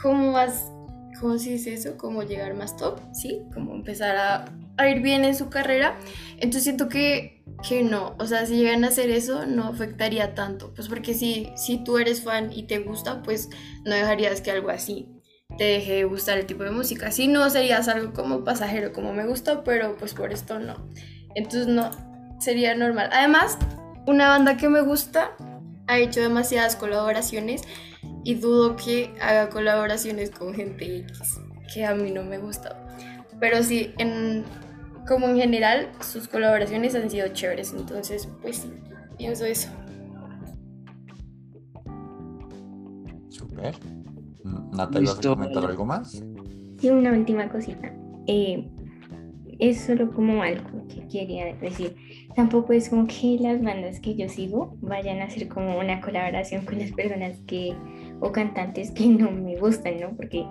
como 0.00 0.32
más, 0.32 0.70
¿cómo 1.20 1.38
se 1.38 1.50
dice 1.50 1.74
eso? 1.74 1.96
Como 1.96 2.22
llegar 2.22 2.54
más 2.54 2.76
top, 2.76 3.00
¿sí? 3.12 3.42
Como 3.52 3.74
empezar 3.74 4.16
a, 4.16 4.44
a 4.78 4.88
ir 4.88 5.02
bien 5.02 5.24
en 5.24 5.34
su 5.34 5.50
carrera. 5.50 5.98
Entonces 6.36 6.64
siento 6.64 6.88
que, 6.88 7.42
que 7.68 7.82
no, 7.82 8.16
o 8.18 8.26
sea, 8.26 8.46
si 8.46 8.56
llegan 8.56 8.84
a 8.84 8.88
hacer 8.88 9.10
eso 9.10 9.46
no 9.46 9.64
afectaría 9.64 10.34
tanto, 10.34 10.72
pues 10.74 10.88
porque 10.88 11.14
si, 11.14 11.52
si 11.56 11.84
tú 11.84 11.98
eres 11.98 12.22
fan 12.22 12.50
y 12.52 12.64
te 12.64 12.78
gusta, 12.78 13.22
pues 13.22 13.50
no 13.84 13.94
dejarías 13.94 14.40
que 14.40 14.50
algo 14.50 14.70
así 14.70 15.13
te 15.56 15.64
deje 15.64 15.92
de 15.94 16.04
gustar 16.04 16.38
el 16.38 16.46
tipo 16.46 16.64
de 16.64 16.70
música. 16.70 17.10
Si 17.10 17.28
no, 17.28 17.48
serías 17.50 17.88
algo 17.88 18.12
como 18.12 18.44
pasajero, 18.44 18.92
como 18.92 19.12
me 19.12 19.26
gustó, 19.26 19.64
pero 19.64 19.96
pues 19.96 20.14
por 20.14 20.32
esto 20.32 20.58
no. 20.58 20.88
Entonces 21.34 21.66
no, 21.66 21.90
sería 22.40 22.74
normal. 22.74 23.10
Además, 23.12 23.58
una 24.06 24.28
banda 24.28 24.56
que 24.56 24.68
me 24.68 24.80
gusta 24.80 25.32
ha 25.86 25.98
hecho 25.98 26.20
demasiadas 26.20 26.76
colaboraciones 26.76 27.62
y 28.24 28.34
dudo 28.34 28.76
que 28.76 29.14
haga 29.20 29.50
colaboraciones 29.50 30.30
con 30.30 30.54
gente 30.54 30.98
X, 30.98 31.40
que 31.72 31.84
a 31.84 31.94
mí 31.94 32.10
no 32.10 32.22
me 32.22 32.38
gusta. 32.38 32.86
Pero 33.38 33.62
sí, 33.62 33.94
en, 33.98 34.44
como 35.06 35.28
en 35.28 35.36
general, 35.36 35.90
sus 36.00 36.28
colaboraciones 36.28 36.94
han 36.94 37.10
sido 37.10 37.28
chéveres, 37.28 37.72
entonces 37.72 38.28
pues 38.40 38.58
sí, 38.58 38.72
pienso 39.18 39.44
eso. 39.44 39.68
Super. 43.28 43.74
Natalia, 44.44 45.10
¿vas 45.10 45.26
a 45.26 45.28
comentar 45.30 45.64
algo 45.64 45.84
más? 45.84 46.22
Y 46.80 46.90
una 46.90 47.12
última 47.12 47.48
cosita. 47.48 47.92
Eh, 48.26 48.68
es 49.58 49.80
solo 49.80 50.12
como 50.12 50.42
algo 50.42 50.86
que 50.88 51.06
quería 51.06 51.54
decir. 51.56 51.96
Tampoco 52.34 52.72
es 52.72 52.88
como 52.88 53.06
que 53.06 53.38
las 53.40 53.62
bandas 53.62 54.00
que 54.00 54.14
yo 54.14 54.28
sigo 54.28 54.76
vayan 54.80 55.20
a 55.20 55.24
hacer 55.24 55.48
como 55.48 55.78
una 55.78 56.00
colaboración 56.00 56.64
con 56.64 56.78
las 56.78 56.92
personas 56.92 57.38
que 57.46 57.74
o 58.20 58.32
cantantes 58.32 58.90
que 58.90 59.06
no 59.06 59.30
me 59.30 59.56
gustan, 59.56 60.00
¿no? 60.00 60.10
Porque, 60.16 60.44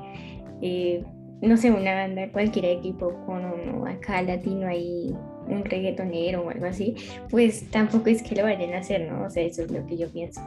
eh, 0.61 1.03
no 1.41 1.57
sé, 1.57 1.71
una 1.71 1.93
banda, 1.93 2.31
cualquier 2.31 2.65
equipo 2.65 3.13
con 3.25 3.43
uno 3.45 3.85
acá 3.85 4.21
latino 4.21 4.67
ahí, 4.67 5.13
un 5.47 5.65
reggaetonero 5.65 6.43
o 6.43 6.49
algo 6.49 6.65
así, 6.65 6.95
pues 7.29 7.69
tampoco 7.69 8.09
es 8.09 8.23
que 8.23 8.35
lo 8.35 8.43
vayan 8.43 8.73
a 8.73 8.77
hacer, 8.77 9.11
¿no? 9.11 9.25
O 9.25 9.29
sea, 9.29 9.43
eso 9.43 9.63
es 9.63 9.71
lo 9.71 9.85
que 9.85 9.97
yo 9.97 10.09
pienso. 10.09 10.41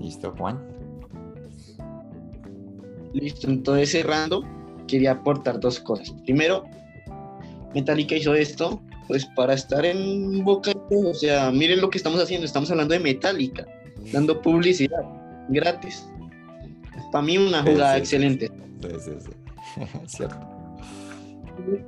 Listo, 0.00 0.34
Juan. 0.38 0.58
Listo, 3.12 3.48
entonces 3.48 3.90
cerrando, 3.90 4.44
quería 4.86 5.12
aportar 5.12 5.58
dos 5.60 5.80
cosas. 5.80 6.12
Primero, 6.24 6.64
Metallica 7.74 8.16
hizo 8.16 8.34
esto, 8.34 8.82
pues 9.06 9.24
para 9.36 9.54
estar 9.54 9.84
en 9.84 10.44
boca 10.44 10.72
o 10.90 11.14
sea, 11.14 11.50
miren 11.50 11.80
lo 11.80 11.90
que 11.90 11.98
estamos 11.98 12.20
haciendo, 12.20 12.46
estamos 12.46 12.70
hablando 12.70 12.94
de 12.94 13.00
Metallica, 13.00 13.66
dando 14.12 14.40
publicidad 14.40 15.04
gratis. 15.48 16.06
Para 17.12 17.24
mí 17.24 17.38
una 17.38 17.62
jugada 17.62 17.96
excelente. 17.96 18.50
Sí, 18.82 18.88
sí, 19.00 19.10
sí. 19.20 19.86
Cierto. 20.06 20.36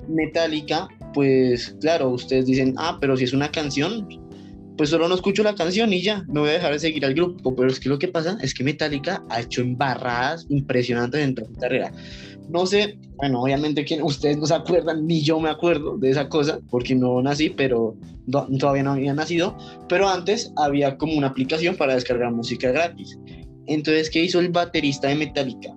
Metallica, 0.08 0.88
pues 1.14 1.76
claro, 1.80 2.10
ustedes 2.10 2.46
dicen, 2.46 2.74
ah, 2.76 2.98
pero 3.00 3.16
si 3.16 3.24
es 3.24 3.32
una 3.32 3.50
canción, 3.50 4.06
pues 4.80 4.88
solo 4.88 5.08
no 5.08 5.14
escucho 5.14 5.42
la 5.42 5.54
canción 5.54 5.92
y 5.92 6.00
ya, 6.00 6.24
me 6.26 6.40
voy 6.40 6.48
a 6.48 6.52
dejar 6.54 6.72
de 6.72 6.78
seguir 6.78 7.04
al 7.04 7.12
grupo. 7.12 7.54
Pero 7.54 7.68
es 7.68 7.78
que 7.78 7.90
lo 7.90 7.98
que 7.98 8.08
pasa 8.08 8.38
es 8.40 8.54
que 8.54 8.64
Metallica 8.64 9.22
ha 9.28 9.42
hecho 9.42 9.60
embarradas 9.60 10.46
impresionantes 10.48 11.22
en 11.22 11.34
toda 11.34 11.48
su 11.48 11.54
carrera. 11.56 11.92
No 12.48 12.64
sé, 12.64 12.98
bueno, 13.16 13.42
obviamente 13.42 13.84
que 13.84 14.02
ustedes 14.02 14.38
no 14.38 14.46
se 14.46 14.54
acuerdan, 14.54 15.06
ni 15.06 15.20
yo 15.20 15.38
me 15.38 15.50
acuerdo 15.50 15.98
de 15.98 16.08
esa 16.08 16.30
cosa, 16.30 16.60
porque 16.70 16.94
no 16.94 17.20
nací, 17.20 17.50
pero 17.50 17.94
todavía 18.58 18.82
no 18.82 18.92
había 18.92 19.12
nacido. 19.12 19.54
Pero 19.86 20.08
antes 20.08 20.50
había 20.56 20.96
como 20.96 21.12
una 21.12 21.26
aplicación 21.26 21.76
para 21.76 21.94
descargar 21.94 22.32
música 22.32 22.72
gratis. 22.72 23.18
Entonces, 23.66 24.08
¿qué 24.08 24.24
hizo 24.24 24.40
el 24.40 24.48
baterista 24.48 25.08
de 25.08 25.14
Metallica? 25.16 25.74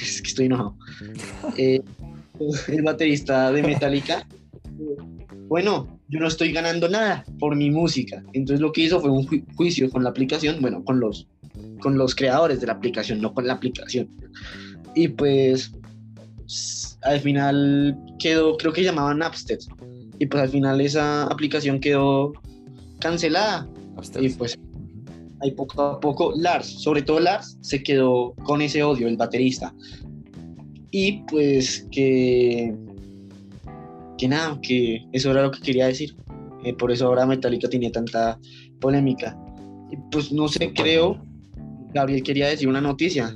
Es 0.00 0.22
que 0.22 0.28
estoy 0.28 0.46
enojado. 0.46 0.76
Eh, 1.56 1.80
el 2.68 2.82
baterista 2.82 3.50
de 3.50 3.64
Metallica 3.64 4.24
bueno, 5.48 5.97
yo 6.08 6.20
no 6.20 6.28
estoy 6.28 6.52
ganando 6.52 6.88
nada 6.88 7.24
por 7.38 7.54
mi 7.54 7.70
música. 7.70 8.22
Entonces 8.32 8.60
lo 8.60 8.72
que 8.72 8.82
hizo 8.82 9.00
fue 9.00 9.10
un 9.10 9.26
juicio 9.56 9.90
con 9.90 10.04
la 10.04 10.10
aplicación, 10.10 10.60
bueno, 10.60 10.82
con 10.84 11.00
los, 11.00 11.28
con 11.80 11.98
los 11.98 12.14
creadores 12.14 12.60
de 12.60 12.66
la 12.66 12.74
aplicación, 12.74 13.20
no 13.20 13.34
con 13.34 13.46
la 13.46 13.54
aplicación. 13.54 14.08
Y 14.94 15.08
pues 15.08 15.72
al 17.02 17.20
final 17.20 17.96
quedó, 18.18 18.56
creo 18.56 18.72
que 18.72 18.82
llamaban 18.82 19.18
Napster. 19.18 19.58
Y 20.18 20.26
pues 20.26 20.42
al 20.42 20.48
final 20.48 20.80
esa 20.80 21.24
aplicación 21.24 21.80
quedó 21.80 22.32
cancelada. 23.00 23.68
Y 24.20 24.30
pues 24.30 24.58
ahí 25.42 25.50
poco 25.52 25.82
a 25.82 26.00
poco 26.00 26.32
Lars, 26.36 26.66
sobre 26.66 27.02
todo 27.02 27.20
Lars, 27.20 27.58
se 27.60 27.82
quedó 27.82 28.34
con 28.44 28.62
ese 28.62 28.82
odio, 28.82 29.08
el 29.08 29.16
baterista. 29.16 29.74
Y 30.90 31.20
pues 31.24 31.86
que 31.92 32.74
que 34.18 34.28
nada, 34.28 34.58
que 34.60 35.06
eso 35.12 35.30
era 35.30 35.42
lo 35.42 35.50
que 35.50 35.60
quería 35.60 35.86
decir. 35.86 36.16
Eh, 36.64 36.74
por 36.74 36.90
eso 36.90 37.06
ahora 37.06 37.24
Metallica 37.24 37.68
tenía 37.68 37.90
tanta 37.90 38.38
polémica. 38.80 39.38
Y 39.90 39.96
pues 40.10 40.32
no 40.32 40.48
sé, 40.48 40.72
creo, 40.74 41.24
Gabriel 41.94 42.22
quería 42.22 42.48
decir 42.48 42.68
una 42.68 42.80
noticia. 42.80 43.34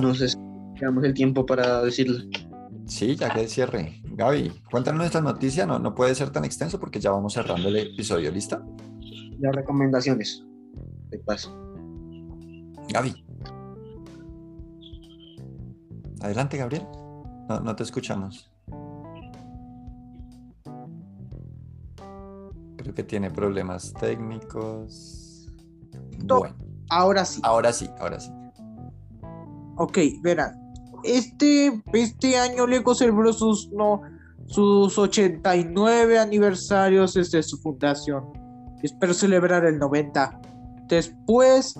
No 0.00 0.14
sé 0.14 0.28
si 0.28 0.36
tenemos 0.78 1.04
el 1.04 1.14
tiempo 1.14 1.46
para 1.46 1.82
decirla. 1.82 2.24
Sí, 2.86 3.16
ya 3.16 3.30
que 3.30 3.46
cierre. 3.46 4.02
Gaby, 4.04 4.50
cuéntanos 4.70 4.98
nuestra 4.98 5.20
noticia, 5.20 5.64
no, 5.64 5.78
no 5.78 5.94
puede 5.94 6.14
ser 6.14 6.30
tan 6.30 6.44
extenso 6.44 6.80
porque 6.80 6.98
ya 6.98 7.12
vamos 7.12 7.34
cerrando 7.34 7.68
el 7.68 7.76
episodio, 7.76 8.32
¿lista? 8.32 8.64
Las 9.38 9.54
recomendaciones, 9.54 10.44
de 11.10 11.18
paso. 11.20 11.54
Gaby. 12.92 13.14
Adelante, 16.20 16.56
Gabriel. 16.56 16.82
No, 17.48 17.60
no 17.60 17.76
te 17.76 17.84
escuchamos. 17.84 18.47
Que 22.84 23.02
tiene 23.02 23.30
problemas 23.30 23.92
técnicos. 23.94 25.48
Bueno. 26.24 26.56
Ahora 26.90 27.24
sí. 27.24 27.40
Ahora 27.44 27.72
sí, 27.72 27.88
ahora 27.98 28.18
sí. 28.20 28.30
Ok, 29.76 29.98
verán. 30.22 30.54
Este, 31.04 31.82
este 31.92 32.36
año 32.36 32.66
Lego 32.66 32.94
celebró 32.94 33.32
sus, 33.32 33.70
no, 33.72 34.02
sus 34.46 34.98
89 34.98 36.18
aniversarios 36.18 37.14
desde 37.14 37.42
su 37.42 37.58
fundación. 37.58 38.24
Espero 38.82 39.14
celebrar 39.14 39.64
el 39.64 39.78
90. 39.78 40.40
Después, 40.88 41.78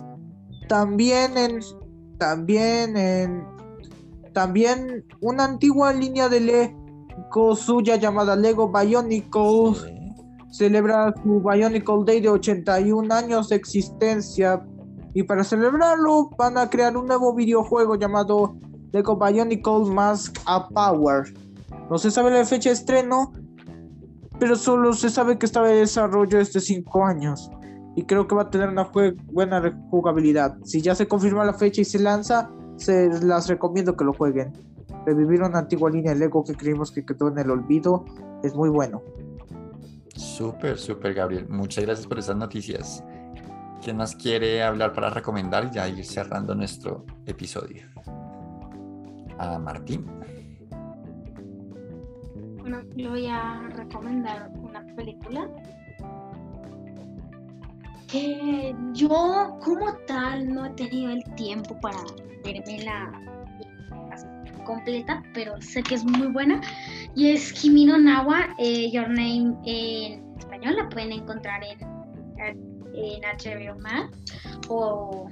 también 0.69 1.37
en. 1.37 1.61
También 2.19 2.97
en. 2.97 3.45
También 4.33 5.05
una 5.21 5.45
antigua 5.45 5.93
línea 5.93 6.29
de 6.29 6.41
Lego 6.41 7.57
suya 7.57 7.97
llamada 7.97 8.37
Lego 8.37 8.71
Bionicles 8.71 9.98
celebra 10.51 11.15
su 11.23 11.41
Bionicle 11.41 12.05
Day 12.05 12.21
de 12.21 12.31
81 12.31 13.15
años 13.15 13.49
de 13.49 13.57
existencia. 13.57 14.63
Y 15.15 15.23
para 15.23 15.45
celebrarlo 15.45 16.31
van 16.39 16.59
a 16.59 16.69
crear 16.69 16.97
un 16.97 17.07
nuevo 17.07 17.35
videojuego 17.35 17.97
llamado 17.97 18.57
Lego 18.93 19.17
Bionicle 19.17 19.93
Mask 19.93 20.39
a 20.47 20.69
Power. 20.69 21.25
No 21.91 21.99
se 21.99 22.11
sabe 22.11 22.31
la 22.31 22.45
fecha 22.45 22.71
de 22.71 22.75
estreno, 22.75 23.33
pero 24.39 24.57
solo 24.57 24.93
se 24.93 25.11
sabe 25.11 25.39
que 25.39 25.47
está 25.47 25.61
en 25.69 25.81
desarrollo 25.81 26.39
desde 26.39 26.61
5 26.61 27.05
años. 27.05 27.51
Y 27.97 28.05
creo 28.05 28.29
que 28.29 28.35
va 28.35 28.43
a 28.43 28.51
tener 28.51 28.69
una 28.69 28.89
buena 29.33 29.61
jugabilidad. 29.91 30.57
Si 30.65 30.81
ya 30.81 30.95
se 30.95 31.09
confirma 31.09 31.45
la 31.45 31.55
fecha 31.55 31.81
y 31.81 31.85
se 31.85 31.99
lanza, 31.99 32.51
se 32.77 33.09
las 33.25 33.49
recomiendo 33.49 33.97
que 33.97 34.05
lo 34.05 34.13
jueguen. 34.13 34.53
Revivir 35.05 35.43
una 35.43 35.59
antigua 35.59 35.91
línea 35.91 36.13
de 36.13 36.21
Lego 36.21 36.45
que 36.45 36.55
creímos 36.55 36.93
que 36.93 37.05
quedó 37.05 37.29
en 37.29 37.39
el 37.39 37.51
olvido 37.51 38.05
es 38.43 38.55
muy 38.55 38.69
bueno. 38.69 39.03
Súper, 40.19 40.77
súper, 40.79 41.15
Gabriel. 41.15 41.49
Muchas 41.49 41.85
gracias 41.85 42.07
por 42.07 42.19
esas 42.19 42.37
noticias. 42.37 43.05
¿Quién 43.83 43.99
más 43.99 44.17
quiere 44.17 44.65
hablar 44.65 44.93
para 44.93 45.11
recomendar 45.11 45.67
y 45.67 45.77
ya 45.77 45.89
ir 45.89 46.05
cerrando 46.05 46.57
nuestro 46.57 47.07
episodio? 47.25 47.83
A 49.39 49.59
Martín. 49.61 50.05
Bueno, 52.59 52.83
yo 52.97 53.11
voy 53.11 53.27
a 53.29 53.61
recomendar 53.77 54.51
una 54.57 54.85
película 54.97 55.49
que 58.09 58.75
yo 58.95 59.57
como 59.63 59.95
tal 60.09 60.53
no 60.53 60.67
he 60.67 60.71
tenido 60.71 61.13
el 61.13 61.23
tiempo 61.37 61.79
para 61.81 61.99
verme 62.43 62.83
la 62.83 63.38
completa, 64.69 65.23
pero 65.33 65.61
sé 65.63 65.83
que 65.83 65.95
es 65.95 66.05
muy 66.05 66.27
buena 66.27 66.61
y 67.17 67.31
es 67.31 67.55
Kimino 67.55 67.97
Nawa, 67.97 68.55
eh, 68.59 68.91
Your 68.91 69.09
Name 69.09 69.57
en 69.65 70.37
español, 70.39 70.77
la 70.77 70.89
pueden 70.91 71.13
encontrar 71.13 71.63
en, 71.65 71.81
en 72.95 73.21
HBO 73.23 73.81
Max 73.81 74.11
o, 74.69 75.27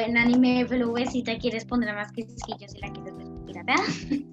en 0.00 0.18
Anime 0.18 0.66
FLV 0.66 1.06
si 1.08 1.22
te 1.22 1.38
quieres 1.38 1.64
poner 1.64 1.94
más 1.94 2.10
que 2.12 2.22
yo 2.22 2.68
si 2.68 2.78
la 2.80 2.92
quieres 2.92 3.16
ver 3.16 3.26
pirata. 3.46 3.74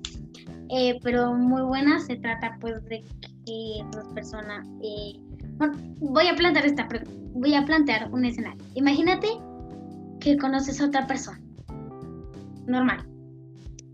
eh, 0.69 0.99
pero 1.03 1.35
muy 1.35 1.61
buena, 1.61 1.99
se 1.99 2.15
trata 2.17 2.57
pues 2.59 2.83
de 2.85 3.03
que 3.45 3.85
dos 3.91 4.07
personas... 4.15 4.67
Eh, 4.81 5.13
voy 5.99 6.27
a 6.27 6.35
plantear 6.35 6.65
esta 6.65 6.89
voy 7.33 7.53
a 7.53 7.63
plantear 7.63 8.11
un 8.11 8.25
escenario. 8.25 8.61
Imagínate 8.73 9.27
que 10.19 10.35
conoces 10.35 10.81
a 10.81 10.87
otra 10.87 11.05
persona, 11.05 11.39
normal, 12.65 13.05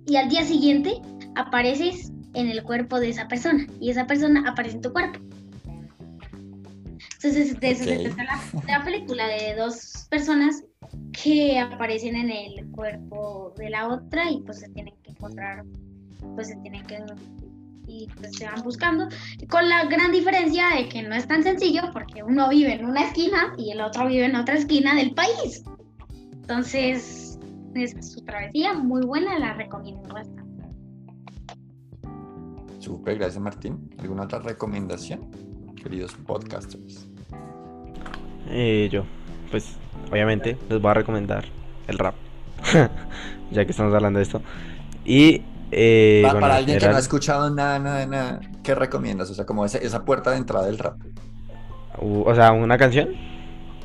y 0.08 0.16
al 0.16 0.30
día 0.30 0.44
siguiente 0.44 1.02
apareces 1.36 2.12
en 2.34 2.50
el 2.50 2.64
cuerpo 2.64 3.00
de 3.00 3.10
esa 3.10 3.28
persona 3.28 3.68
y 3.80 3.90
esa 3.90 4.08
persona 4.08 4.44
aparece 4.50 4.78
en 4.78 4.82
tu 4.82 4.92
cuerpo. 4.92 5.20
Entonces, 7.16 7.60
de 7.60 7.72
eso 7.72 7.84
se 7.84 8.10
trata 8.10 8.42
la, 8.68 8.84
película 8.84 9.28
de 9.28 9.56
dos 9.56 10.08
personas 10.10 10.64
que 11.12 11.60
aparecen 11.60 12.16
en 12.16 12.32
el 12.32 12.66
cuerpo 12.72 13.54
de 13.58 13.70
la 13.70 13.90
otra 13.90 14.32
y 14.32 14.42
pues 14.42 14.60
se 14.60 14.70
tienen 14.70 14.96
que 15.04 15.12
encontrar, 15.12 15.64
pues 16.36 16.48
se 16.48 16.56
tienen 16.58 16.84
que 16.86 16.98
y 17.88 18.08
pues 18.16 18.32
se 18.38 18.46
van 18.46 18.62
buscando, 18.64 19.08
con 19.50 19.68
la 19.68 19.86
gran 19.86 20.12
diferencia 20.12 20.70
de 20.76 20.88
que 20.88 21.04
no 21.04 21.14
es 21.14 21.28
tan 21.28 21.44
sencillo 21.44 21.82
porque 21.92 22.24
uno 22.24 22.50
vive 22.50 22.74
en 22.74 22.86
una 22.86 23.04
esquina 23.04 23.54
y 23.58 23.72
el 23.72 23.82
otro 23.82 24.08
vive 24.08 24.26
en 24.26 24.36
otra 24.36 24.56
esquina 24.56 24.96
del 24.96 25.14
país. 25.14 25.64
Entonces, 26.32 27.31
es 27.76 28.14
su 28.14 28.24
travesía 28.24 28.74
muy 28.74 29.06
buena, 29.06 29.38
la 29.40 29.54
recomiendo 29.54 30.14
bastante. 30.14 30.42
Súper, 32.80 33.18
gracias 33.18 33.42
Martín. 33.42 33.90
¿Alguna 34.00 34.24
otra 34.24 34.40
recomendación, 34.40 35.30
queridos 35.82 36.14
podcasters? 36.16 37.08
Eh, 38.50 38.90
yo, 38.92 39.04
pues 39.50 39.78
obviamente 40.12 40.58
les 40.70 40.82
voy 40.82 40.92
a 40.92 40.96
recomendar 40.96 41.46
el 41.88 41.98
rap, 41.98 42.16
ya 43.52 43.66
que 43.66 43.72
estamos 43.72 43.94
hablando 43.94 44.18
de 44.18 44.24
esto. 44.24 44.42
Y 45.06 45.42
eh, 45.72 46.22
para, 46.24 46.58
alguien 46.58 46.80
que 46.80 46.88
no 46.88 46.96
ha 46.96 47.00
escuchado 47.00 47.50
nada, 47.50 47.80
nada, 47.80 48.06
nada, 48.06 48.42
¿qué 48.64 48.76
recomiendas? 48.76 49.30
O 49.30 49.34
sea, 49.34 49.46
como 49.46 49.64
esa, 49.64 49.78
esa 49.78 50.04
puerta 50.04 50.32
de 50.32 50.38
entrada 50.38 50.66
del 50.66 50.78
rap. 50.78 50.98
O 51.98 52.34
sea, 52.34 52.52
una 52.52 52.78
canción. 52.78 53.10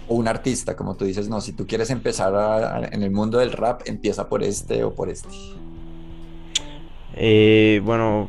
O 0.08 0.14
un 0.14 0.28
artista, 0.28 0.76
como 0.76 0.94
tú 0.96 1.04
dices, 1.04 1.28
no, 1.28 1.40
si 1.40 1.52
tú 1.52 1.66
quieres 1.66 1.90
empezar 1.90 2.88
en 2.92 3.02
el 3.02 3.10
mundo 3.10 3.38
del 3.38 3.52
rap, 3.52 3.82
empieza 3.86 4.28
por 4.28 4.42
este 4.42 4.84
o 4.84 4.94
por 4.94 5.08
este. 5.08 5.28
Eh, 7.14 7.80
bueno, 7.84 8.28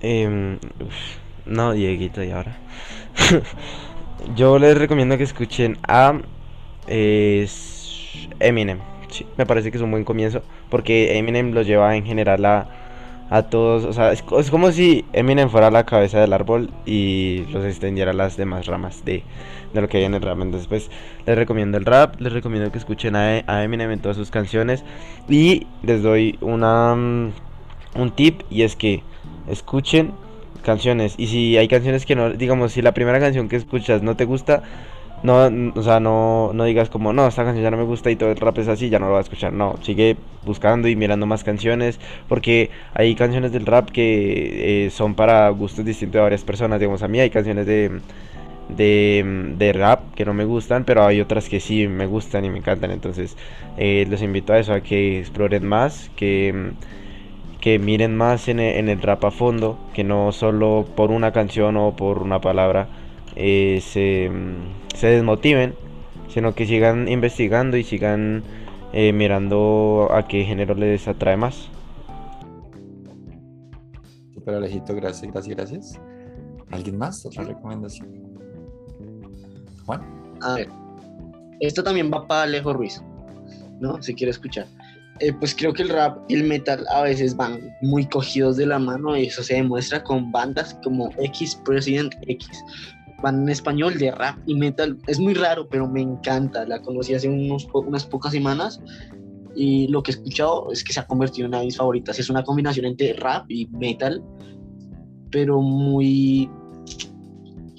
em, 0.00 0.58
no, 1.46 1.72
Dieguito, 1.72 2.22
y 2.22 2.30
ahora. 2.30 2.58
Yo 4.36 4.58
les 4.58 4.76
recomiendo 4.76 5.16
que 5.16 5.24
escuchen 5.24 5.78
a 5.88 6.20
Eminem. 8.38 8.78
Sí, 9.08 9.26
me 9.36 9.46
parece 9.46 9.70
que 9.70 9.78
es 9.78 9.82
un 9.82 9.90
buen 9.90 10.04
comienzo 10.04 10.42
porque 10.70 11.18
Eminem 11.18 11.52
lo 11.52 11.62
lleva 11.62 11.96
en 11.96 12.06
general 12.06 12.44
a, 12.44 12.68
a 13.30 13.42
todos, 13.44 13.84
o 13.84 13.92
sea, 13.92 14.12
es, 14.12 14.22
como 14.22 14.72
si 14.72 15.04
Eminem 15.12 15.50
fuera 15.50 15.70
la 15.70 15.84
cabeza 15.84 16.20
del 16.20 16.32
árbol 16.32 16.70
y 16.86 17.44
los 17.50 17.64
extendiera 17.64 18.12
a 18.12 18.14
las 18.14 18.36
demás 18.36 18.66
ramas 18.66 19.04
de, 19.04 19.22
de, 19.72 19.80
lo 19.80 19.88
que 19.88 19.98
hay 19.98 20.04
en 20.04 20.14
el 20.14 20.22
rap. 20.22 20.40
Entonces, 20.40 20.68
pues, 20.68 20.90
les 21.26 21.36
recomiendo 21.36 21.78
el 21.78 21.84
rap, 21.84 22.20
les 22.20 22.32
recomiendo 22.32 22.70
que 22.72 22.78
escuchen 22.78 23.16
a, 23.16 23.64
Eminem 23.64 23.90
en 23.90 24.00
todas 24.00 24.16
sus 24.16 24.30
canciones 24.30 24.84
y 25.28 25.66
les 25.82 26.02
doy 26.02 26.38
una 26.40 26.94
mm, 26.94 27.32
un 27.96 28.10
tip 28.12 28.42
y 28.50 28.62
es 28.62 28.76
que 28.76 29.02
escuchen 29.48 30.12
canciones 30.62 31.14
y 31.18 31.26
si 31.26 31.56
hay 31.56 31.68
canciones 31.68 32.06
que 32.06 32.14
no, 32.14 32.30
digamos, 32.30 32.72
si 32.72 32.82
la 32.82 32.92
primera 32.92 33.18
canción 33.18 33.48
que 33.48 33.56
escuchas 33.56 34.02
no 34.02 34.16
te 34.16 34.24
gusta, 34.24 34.62
no, 35.22 35.50
o 35.74 35.82
sea, 35.82 36.00
no, 36.00 36.52
no 36.54 36.64
digas 36.64 36.88
como, 36.88 37.12
no, 37.12 37.26
esta 37.26 37.44
canción 37.44 37.62
ya 37.62 37.70
no 37.70 37.76
me 37.76 37.84
gusta 37.84 38.10
y 38.10 38.16
todo 38.16 38.30
el 38.30 38.36
rap 38.36 38.56
es 38.58 38.68
así, 38.68 38.88
ya 38.88 38.98
no 38.98 39.06
lo 39.06 39.12
voy 39.12 39.18
a 39.18 39.22
escuchar. 39.22 39.52
No, 39.52 39.76
sigue 39.82 40.16
buscando 40.46 40.88
y 40.88 40.96
mirando 40.96 41.26
más 41.26 41.44
canciones, 41.44 42.00
porque 42.28 42.70
hay 42.94 43.14
canciones 43.14 43.52
del 43.52 43.66
rap 43.66 43.90
que 43.90 44.86
eh, 44.86 44.90
son 44.90 45.14
para 45.14 45.48
gustos 45.50 45.84
distintos 45.84 46.14
de 46.14 46.22
varias 46.22 46.44
personas. 46.44 46.80
Digamos, 46.80 47.02
a 47.02 47.08
mí 47.08 47.20
hay 47.20 47.28
canciones 47.28 47.66
de, 47.66 48.00
de, 48.76 49.54
de, 49.58 49.72
rap 49.72 50.14
que 50.14 50.24
no 50.24 50.34
me 50.34 50.44
gustan, 50.44 50.84
pero 50.84 51.04
hay 51.04 51.20
otras 51.20 51.48
que 51.48 51.60
sí 51.60 51.86
me 51.88 52.06
gustan 52.06 52.44
y 52.44 52.50
me 52.50 52.58
encantan. 52.58 52.90
Entonces, 52.90 53.36
eh, 53.76 54.06
los 54.08 54.22
invito 54.22 54.52
a 54.52 54.58
eso, 54.58 54.72
a 54.72 54.80
que 54.80 55.18
exploren 55.20 55.66
más, 55.66 56.10
que 56.16 56.72
que 57.60 57.78
miren 57.78 58.16
más 58.16 58.48
en 58.48 58.58
el, 58.58 58.76
en 58.76 58.88
el, 58.88 59.02
rap 59.02 59.24
a 59.24 59.30
fondo, 59.30 59.78
que 59.92 60.02
no 60.02 60.32
solo 60.32 60.86
por 60.96 61.10
una 61.10 61.32
canción 61.32 61.76
o 61.76 61.94
por 61.94 62.22
una 62.22 62.40
palabra 62.40 62.88
eh, 63.36 63.80
se, 63.82 64.30
se, 64.94 65.06
desmotiven, 65.08 65.74
sino 66.28 66.54
que 66.54 66.66
sigan 66.66 67.08
investigando 67.08 67.76
y 67.76 67.84
sigan 67.84 68.42
eh, 68.92 69.12
mirando 69.12 70.08
a 70.10 70.26
qué 70.26 70.44
género 70.44 70.74
les 70.74 71.06
atrae 71.06 71.36
más. 71.36 71.68
Super 74.32 74.54
Alejito, 74.54 74.94
gracias, 74.94 75.30
gracias, 75.30 75.56
gracias. 75.56 76.00
¿Alguien 76.70 76.98
más? 76.98 77.24
¿Otra 77.26 77.44
recomendación? 77.44 78.29
Juan. 79.90 80.38
A 80.42 80.54
ver, 80.54 80.68
esto 81.60 81.82
también 81.82 82.10
va 82.12 82.26
para 82.26 82.42
Alejo 82.42 82.72
Ruiz, 82.72 83.02
¿no? 83.80 84.00
Si 84.02 84.14
quiere 84.14 84.30
escuchar. 84.30 84.66
Eh, 85.20 85.34
pues 85.34 85.54
creo 85.54 85.74
que 85.74 85.82
el 85.82 85.90
rap 85.90 86.18
y 86.28 86.34
el 86.34 86.44
metal 86.44 86.86
a 86.90 87.02
veces 87.02 87.36
van 87.36 87.60
muy 87.82 88.06
cogidos 88.06 88.56
de 88.56 88.64
la 88.64 88.78
mano 88.78 89.16
y 89.16 89.26
eso 89.26 89.42
se 89.42 89.54
demuestra 89.54 90.02
con 90.02 90.32
bandas 90.32 90.78
como 90.82 91.10
X 91.18 91.60
President 91.64 92.14
X. 92.26 92.48
Van 93.22 93.42
en 93.42 93.50
español 93.50 93.98
de 93.98 94.12
rap 94.12 94.38
y 94.46 94.54
metal. 94.54 94.96
Es 95.08 95.18
muy 95.18 95.34
raro, 95.34 95.68
pero 95.68 95.86
me 95.86 96.00
encanta. 96.00 96.64
La 96.64 96.80
conocí 96.80 97.12
hace 97.12 97.28
unos 97.28 97.68
unas 97.74 98.06
pocas 98.06 98.32
semanas 98.32 98.80
y 99.54 99.88
lo 99.88 100.02
que 100.02 100.12
he 100.12 100.14
escuchado 100.14 100.72
es 100.72 100.82
que 100.82 100.94
se 100.94 101.00
ha 101.00 101.06
convertido 101.06 101.44
en 101.44 101.50
una 101.50 101.58
de 101.58 101.66
mis 101.66 101.76
favoritas. 101.76 102.18
Es 102.18 102.30
una 102.30 102.42
combinación 102.42 102.86
entre 102.86 103.12
rap 103.14 103.44
y 103.50 103.66
metal, 103.66 104.22
pero 105.30 105.60
muy... 105.60 106.48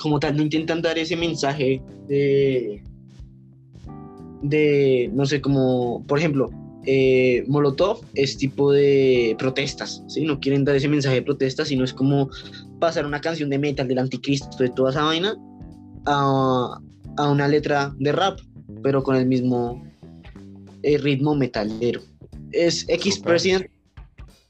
Como 0.01 0.19
tal, 0.19 0.35
no 0.35 0.43
intentan 0.43 0.81
dar 0.81 0.97
ese 0.97 1.15
mensaje 1.15 1.81
de... 2.07 2.83
De, 4.43 5.11
no 5.13 5.27
sé, 5.27 5.39
como, 5.39 6.03
por 6.07 6.17
ejemplo, 6.17 6.49
eh, 6.85 7.43
Molotov 7.47 8.01
es 8.15 8.37
tipo 8.37 8.71
de 8.71 9.35
protestas, 9.37 10.03
¿sí? 10.07 10.25
No 10.25 10.39
quieren 10.39 10.65
dar 10.65 10.75
ese 10.75 10.87
mensaje 10.87 11.15
de 11.15 11.21
protesta, 11.21 11.63
sino 11.63 11.83
es 11.83 11.93
como 11.93 12.29
pasar 12.79 13.05
una 13.05 13.21
canción 13.21 13.51
de 13.51 13.59
metal 13.59 13.87
del 13.87 13.99
anticristo, 13.99 14.57
de 14.57 14.69
toda 14.69 14.89
esa 14.89 15.03
vaina, 15.03 15.37
a, 16.05 16.79
una 17.19 17.47
letra 17.47 17.93
de 17.99 18.11
rap, 18.11 18.39
pero 18.81 19.03
con 19.03 19.15
el 19.15 19.27
mismo 19.27 19.83
eh, 20.81 20.97
ritmo 20.97 21.35
metalero. 21.35 22.01
Es 22.51 22.85
X 22.89 23.19
President. 23.19 23.67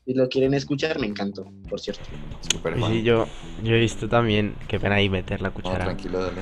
Si 0.06 0.14
lo 0.14 0.30
quieren 0.30 0.54
escuchar, 0.54 0.99
me 0.99 1.08
encantó, 1.08 1.52
por 1.72 1.80
cierto. 1.80 2.09
sí, 2.89 3.01
yo, 3.01 3.28
yo 3.63 3.76
he 3.76 3.80
visto 3.80 4.09
también, 4.09 4.55
qué 4.67 4.78
pena 4.78 4.95
ahí 4.95 5.09
meter 5.09 5.41
la 5.41 5.51
cuchara. 5.51 5.86
tranquilo, 5.86 6.19
dale. 6.22 6.41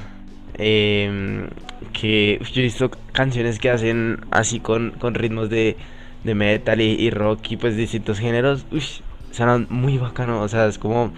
Em, 0.56 1.48
que 1.94 2.42
yo 2.52 2.62
he 2.62 2.64
visto 2.64 2.90
canciones 3.14 3.60
que 3.60 3.70
hacen 3.70 4.26
así 4.32 4.60
con, 4.60 4.92
con 5.00 5.14
ritmos 5.14 5.52
de, 5.52 5.78
de 6.24 6.34
metal 6.36 6.82
y, 6.82 7.10
rock 7.12 7.52
y 7.52 7.58
pues 7.58 7.78
distintos 7.78 8.18
géneros. 8.18 8.66
Uy, 8.72 8.84
suenan 9.32 9.68
muy 9.70 10.00
bacano. 10.00 10.42
O 10.42 10.48
sea, 10.48 10.66
es 10.66 10.80
como. 10.80 11.14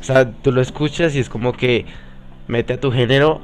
O 0.00 0.04
sea, 0.04 0.30
tú 0.30 0.52
lo 0.52 0.60
escuchas 0.60 1.16
y 1.16 1.18
es 1.18 1.28
como 1.28 1.52
que 1.52 1.84
mete 2.46 2.74
a 2.74 2.80
tu 2.80 2.92
género, 2.92 3.40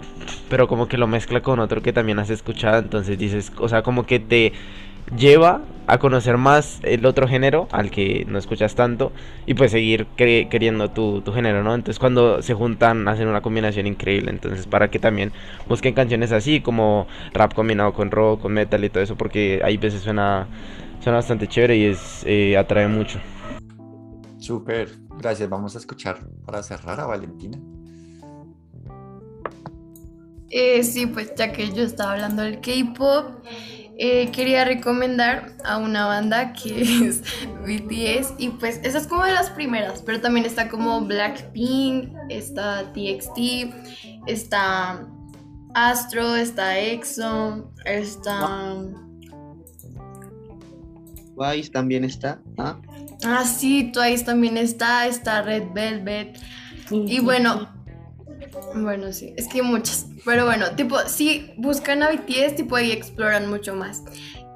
pero 0.48 0.68
como 0.68 0.86
que 0.86 0.96
lo 0.96 1.08
mezcla 1.08 1.40
con 1.40 1.58
otro 1.58 1.82
que 1.82 1.92
también 1.92 2.20
has 2.20 2.30
escuchado. 2.30 2.78
Entonces 2.78 3.18
dices, 3.18 3.52
o 3.58 3.68
sea, 3.68 3.82
como 3.82 4.06
que 4.06 4.20
te 4.20 4.52
lleva 5.16 5.62
a 5.88 5.98
conocer 5.98 6.36
más 6.36 6.80
el 6.82 7.04
otro 7.06 7.26
género 7.26 7.66
al 7.72 7.90
que 7.90 8.24
no 8.28 8.38
escuchas 8.38 8.74
tanto 8.74 9.10
y 9.46 9.54
pues 9.54 9.72
seguir 9.72 10.06
queriendo 10.16 10.90
tu, 10.90 11.22
tu, 11.22 11.32
género, 11.32 11.64
¿no? 11.64 11.74
Entonces 11.74 11.98
cuando 11.98 12.42
se 12.42 12.54
juntan 12.54 13.08
hacen 13.08 13.26
una 13.26 13.40
combinación 13.40 13.86
increíble, 13.86 14.30
entonces 14.30 14.66
para 14.66 14.90
que 14.90 14.98
también 14.98 15.32
busquen 15.66 15.94
canciones 15.94 16.30
así 16.30 16.60
como 16.60 17.06
rap 17.32 17.54
combinado 17.54 17.94
con 17.94 18.10
rock, 18.10 18.42
con 18.42 18.52
metal 18.52 18.84
y 18.84 18.90
todo 18.90 19.02
eso 19.02 19.16
porque 19.16 19.60
hay 19.64 19.78
veces 19.78 20.02
suena, 20.02 20.46
suena 21.00 21.16
bastante 21.18 21.48
chévere 21.48 21.76
y 21.76 21.84
es 21.86 22.22
eh, 22.26 22.56
atrae 22.56 22.86
mucho. 22.86 23.18
Súper, 24.38 24.90
gracias, 25.18 25.48
vamos 25.48 25.74
a 25.74 25.78
escuchar 25.78 26.18
para 26.44 26.62
cerrar 26.62 27.00
a 27.00 27.06
Valentina. 27.06 27.58
Eh, 30.50 30.82
sí, 30.82 31.06
pues 31.06 31.34
ya 31.34 31.52
que 31.52 31.70
yo 31.72 31.82
estaba 31.82 32.12
hablando 32.12 32.42
del 32.42 32.60
K-pop, 32.60 33.44
eh, 34.00 34.30
quería 34.30 34.64
recomendar 34.64 35.54
a 35.64 35.76
una 35.76 36.06
banda 36.06 36.52
que 36.52 36.82
es 37.08 37.22
BTS 37.66 38.34
y 38.38 38.50
pues 38.50 38.80
esa 38.84 38.98
es 38.98 39.06
como 39.08 39.24
de 39.24 39.32
las 39.32 39.50
primeras, 39.50 40.02
pero 40.02 40.20
también 40.20 40.46
está 40.46 40.68
como 40.68 41.00
Blackpink, 41.00 42.12
está 42.28 42.92
TXT, 42.92 43.74
está 44.26 45.04
Astro, 45.74 46.36
está 46.36 46.78
EXO, 46.78 47.72
está... 47.84 48.76
Twice 51.34 51.70
también 51.70 52.04
está. 52.04 52.40
Ah, 52.56 52.80
ah 53.24 53.44
sí, 53.44 53.92
Twice 53.92 54.24
también 54.24 54.56
está, 54.56 55.06
está 55.06 55.42
Red 55.42 55.72
Velvet. 55.72 56.38
Y 56.90 57.20
bueno, 57.20 57.68
bueno, 58.74 59.12
sí, 59.12 59.34
es 59.36 59.48
que 59.48 59.62
muchas. 59.62 60.06
Pero 60.24 60.44
bueno, 60.44 60.70
tipo, 60.76 60.98
si 61.06 61.52
buscan 61.56 62.02
a 62.02 62.10
BTS, 62.10 62.56
tipo 62.56 62.76
ahí 62.76 62.92
exploran 62.92 63.48
mucho 63.48 63.74
más. 63.74 64.04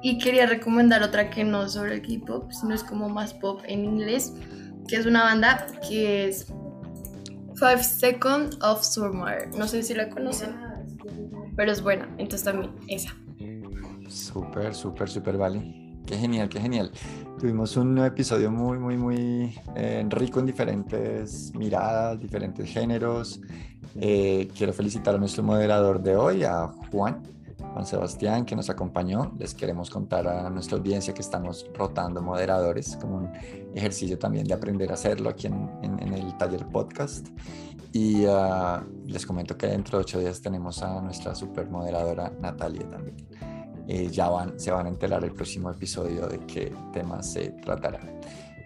Y 0.01 0.17
quería 0.17 0.45
recomendar 0.45 1.01
otra 1.03 1.29
que 1.29 1.43
no 1.43 1.69
sobre 1.69 1.95
el 1.95 2.01
K-pop, 2.01 2.51
sino 2.51 2.75
es 2.75 2.83
como 2.83 3.07
más 3.09 3.33
pop 3.33 3.61
en 3.65 3.85
inglés, 3.85 4.33
que 4.87 4.97
es 4.97 5.05
una 5.05 5.23
banda 5.23 5.65
que 5.87 6.27
es 6.27 6.47
Five 7.55 7.83
Seconds 7.83 8.57
of 8.61 8.83
Summer. 8.83 9.49
No 9.57 9.67
sé 9.67 9.81
si 9.83 9.93
la 9.93 10.09
conocen, 10.09 10.55
pero 11.55 11.71
es 11.71 11.81
buena, 11.81 12.09
entonces 12.17 12.43
también 12.43 12.73
esa. 12.87 13.15
Súper, 14.09 14.75
súper, 14.75 15.09
súper, 15.09 15.37
vale. 15.37 15.82
Qué 16.05 16.17
genial, 16.17 16.49
qué 16.49 16.59
genial. 16.59 16.91
Tuvimos 17.39 17.77
un 17.77 17.97
episodio 17.99 18.51
muy, 18.51 18.77
muy, 18.77 18.97
muy 18.97 19.57
eh, 19.75 20.05
rico 20.09 20.39
en 20.39 20.45
diferentes 20.45 21.53
miradas, 21.55 22.19
diferentes 22.19 22.69
géneros. 22.69 23.39
Eh, 23.95 24.49
quiero 24.55 24.73
felicitar 24.73 25.15
a 25.15 25.17
nuestro 25.17 25.43
moderador 25.43 26.01
de 26.01 26.15
hoy, 26.15 26.43
a 26.43 26.67
Juan, 26.91 27.23
Juan 27.73 27.85
Sebastián, 27.85 28.45
que 28.45 28.55
nos 28.55 28.69
acompañó. 28.69 29.33
Les 29.39 29.53
queremos 29.53 29.89
contar 29.89 30.27
a 30.27 30.49
nuestra 30.49 30.77
audiencia 30.77 31.13
que 31.13 31.21
estamos 31.21 31.65
rotando 31.73 32.21
moderadores, 32.21 32.97
como 32.99 33.17
un 33.17 33.31
ejercicio 33.73 34.19
también 34.19 34.45
de 34.45 34.53
aprender 34.53 34.91
a 34.91 34.95
hacerlo 34.95 35.29
aquí 35.29 35.47
en, 35.47 35.69
en, 35.83 36.13
el 36.13 36.35
taller 36.37 36.67
podcast. 36.67 37.27
Y 37.93 38.25
ah, 38.27 38.83
les 39.05 39.25
comento 39.25 39.57
que 39.57 39.67
dentro 39.67 39.97
de 39.97 40.01
ocho 40.01 40.19
días 40.19 40.41
tenemos 40.41 40.83
a 40.83 40.99
nuestra 41.01 41.33
super 41.33 41.69
moderadora 41.69 42.31
Natalia 42.41 42.89
también. 42.89 43.15
Eh, 43.87 44.07
ya 44.09 44.29
van, 44.29 44.57
se 44.59 44.71
van 44.71 44.85
a 44.85 44.89
enterar 44.89 45.23
el 45.23 45.31
próximo 45.31 45.69
episodio 45.69 46.27
de 46.27 46.39
qué 46.45 46.71
tema 46.93 47.21
se 47.21 47.49
tratará. 47.63 47.99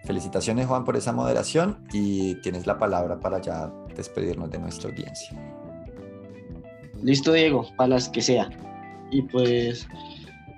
Felicitaciones 0.04 0.66
Juan 0.66 0.84
por 0.84 0.96
esa 0.96 1.12
moderación 1.12 1.78
y 1.92 2.36
tienes 2.36 2.66
la 2.66 2.78
palabra 2.78 3.18
para 3.18 3.40
ya 3.40 3.72
despedirnos 3.96 4.50
de 4.50 4.58
nuestra 4.58 4.90
audiencia. 4.90 5.36
Listo 7.02 7.32
Diego, 7.32 7.66
para 7.76 7.90
las 7.90 8.08
que 8.08 8.22
sea. 8.22 8.48
Y 9.10 9.22
pues, 9.22 9.86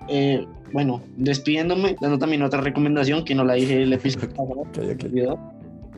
eh, 0.09 0.47
bueno, 0.73 1.03
despidiéndome, 1.17 1.97
dando 2.01 2.19
también 2.19 2.43
otra 2.43 2.61
recomendación 2.61 3.25
que 3.25 3.35
no 3.35 3.45
la 3.45 3.55
dije 3.55 3.83
el 3.83 3.93
episodio 3.93 4.29
pasado. 4.75 5.39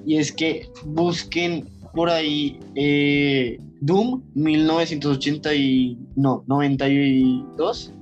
Y 0.05 0.17
es 0.17 0.33
que 0.33 0.69
busquen 0.87 1.69
por 1.95 2.11
ahí 2.11 2.59
eh, 2.75 3.61
Doom 3.81 4.23
1980 4.35 5.55
y 5.55 5.99
no, 6.17 6.45
92, 6.47 7.95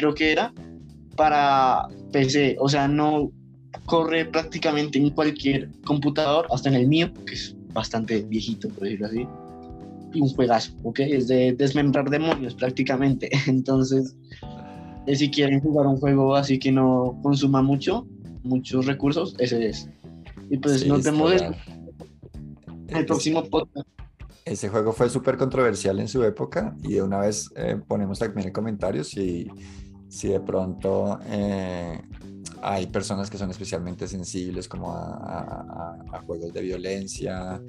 creo 0.00 0.14
que 0.14 0.32
era, 0.32 0.52
para 1.16 1.88
PC. 2.12 2.56
O 2.58 2.68
sea, 2.68 2.88
no 2.88 3.30
corre 3.84 4.24
prácticamente 4.24 4.98
en 4.98 5.10
cualquier 5.10 5.70
computador, 5.84 6.46
hasta 6.50 6.70
en 6.70 6.76
el 6.76 6.88
mío, 6.88 7.12
que 7.26 7.34
es 7.34 7.54
bastante 7.72 8.22
viejito, 8.22 8.68
por 8.68 8.84
decirlo 8.84 9.06
así. 9.06 9.28
Y 10.12 10.20
un 10.20 10.28
juegazo, 10.30 10.72
¿ok? 10.82 11.00
Es 11.00 11.28
de 11.28 11.52
desmembrar 11.52 12.08
demonios 12.08 12.54
prácticamente. 12.54 13.30
Entonces, 13.46 14.16
eh, 15.06 15.14
si 15.14 15.30
quieren 15.30 15.60
jugar 15.60 15.86
un 15.86 15.98
juego 15.98 16.34
así 16.34 16.58
que 16.58 16.72
no 16.72 17.18
consuma 17.22 17.62
mucho, 17.62 18.06
muchos 18.42 18.86
recursos, 18.86 19.34
ese 19.38 19.68
es. 19.68 19.88
Y 20.48 20.56
pues 20.56 20.84
nos 20.86 21.04
vemos 21.04 21.32
en 22.88 22.96
el 22.96 23.06
próximo 23.06 23.44
podcast. 23.44 23.86
Ese 24.46 24.68
juego 24.68 24.92
fue 24.92 25.08
súper 25.10 25.36
controversial 25.36 26.00
en 26.00 26.08
su 26.08 26.24
época 26.24 26.74
y 26.82 26.94
de 26.94 27.02
una 27.02 27.20
vez 27.20 27.50
eh, 27.54 27.78
ponemos 27.86 28.18
también 28.18 28.48
en 28.48 28.52
comentarios 28.52 29.08
si, 29.08 29.48
si 30.10 30.28
de 30.28 30.40
pronto 30.40 31.20
eh, 31.26 32.02
hay 32.62 32.86
personas 32.88 33.30
que 33.30 33.38
son 33.38 33.50
especialmente 33.50 34.08
sensibles 34.08 34.68
como 34.68 34.92
a, 34.92 36.22
juegos 36.26 36.52
de 36.52 36.60
violencia, 36.60 37.62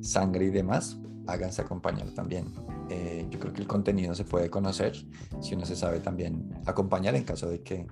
sangre 0.00 0.46
y 0.46 0.50
demás, 0.50 0.98
háganse 1.26 1.60
acompañar 1.60 2.08
también. 2.10 2.46
Eh, 2.88 3.26
yo 3.28 3.38
creo 3.38 3.52
que 3.52 3.60
el 3.60 3.66
contenido 3.66 4.14
se 4.14 4.24
puede 4.24 4.48
conocer 4.48 4.96
si 5.40 5.54
uno 5.54 5.66
se 5.66 5.76
sabe 5.76 6.00
también 6.00 6.48
acompañar 6.64 7.14
en 7.16 7.24
caso 7.24 7.50
de 7.50 7.60
que 7.60 7.86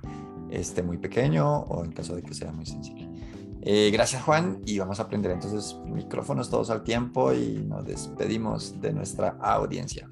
esté 0.50 0.82
muy 0.82 0.98
pequeño 0.98 1.62
o 1.62 1.84
en 1.84 1.92
caso 1.92 2.14
de 2.14 2.22
que 2.22 2.32
sea 2.32 2.52
muy 2.52 2.64
sensible. 2.64 3.11
Eh, 3.61 3.90
gracias 3.92 4.22
Juan 4.22 4.62
y 4.64 4.78
vamos 4.78 5.00
a 5.00 5.02
aprender 5.02 5.32
entonces 5.32 5.76
micrófonos 5.86 6.48
todos 6.48 6.70
al 6.70 6.84
tiempo 6.84 7.34
y 7.34 7.64
nos 7.66 7.84
despedimos 7.84 8.80
de 8.80 8.92
nuestra 8.92 9.36
audiencia. 9.40 10.09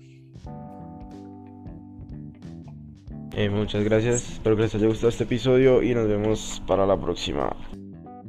Eh, 3.36 3.50
muchas 3.50 3.82
gracias, 3.82 4.30
espero 4.32 4.54
que 4.56 4.62
les 4.62 4.74
haya 4.74 4.86
gustado 4.86 5.08
este 5.08 5.24
episodio 5.24 5.82
y 5.82 5.92
nos 5.94 6.06
vemos 6.06 6.62
para 6.66 6.86
la 6.86 6.96
próxima. 6.96 7.54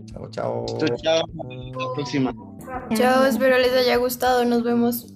Chao, 0.08 0.30
chao. 0.32 0.66
Chao, 0.66 0.98
chao. 0.98 1.24
Hasta 1.24 1.80
la 1.80 1.94
próxima. 1.94 2.34
Chao, 2.96 3.26
espero 3.26 3.58
les 3.58 3.74
haya 3.74 3.98
gustado, 3.98 4.46
nos 4.46 4.64
vemos. 4.64 5.14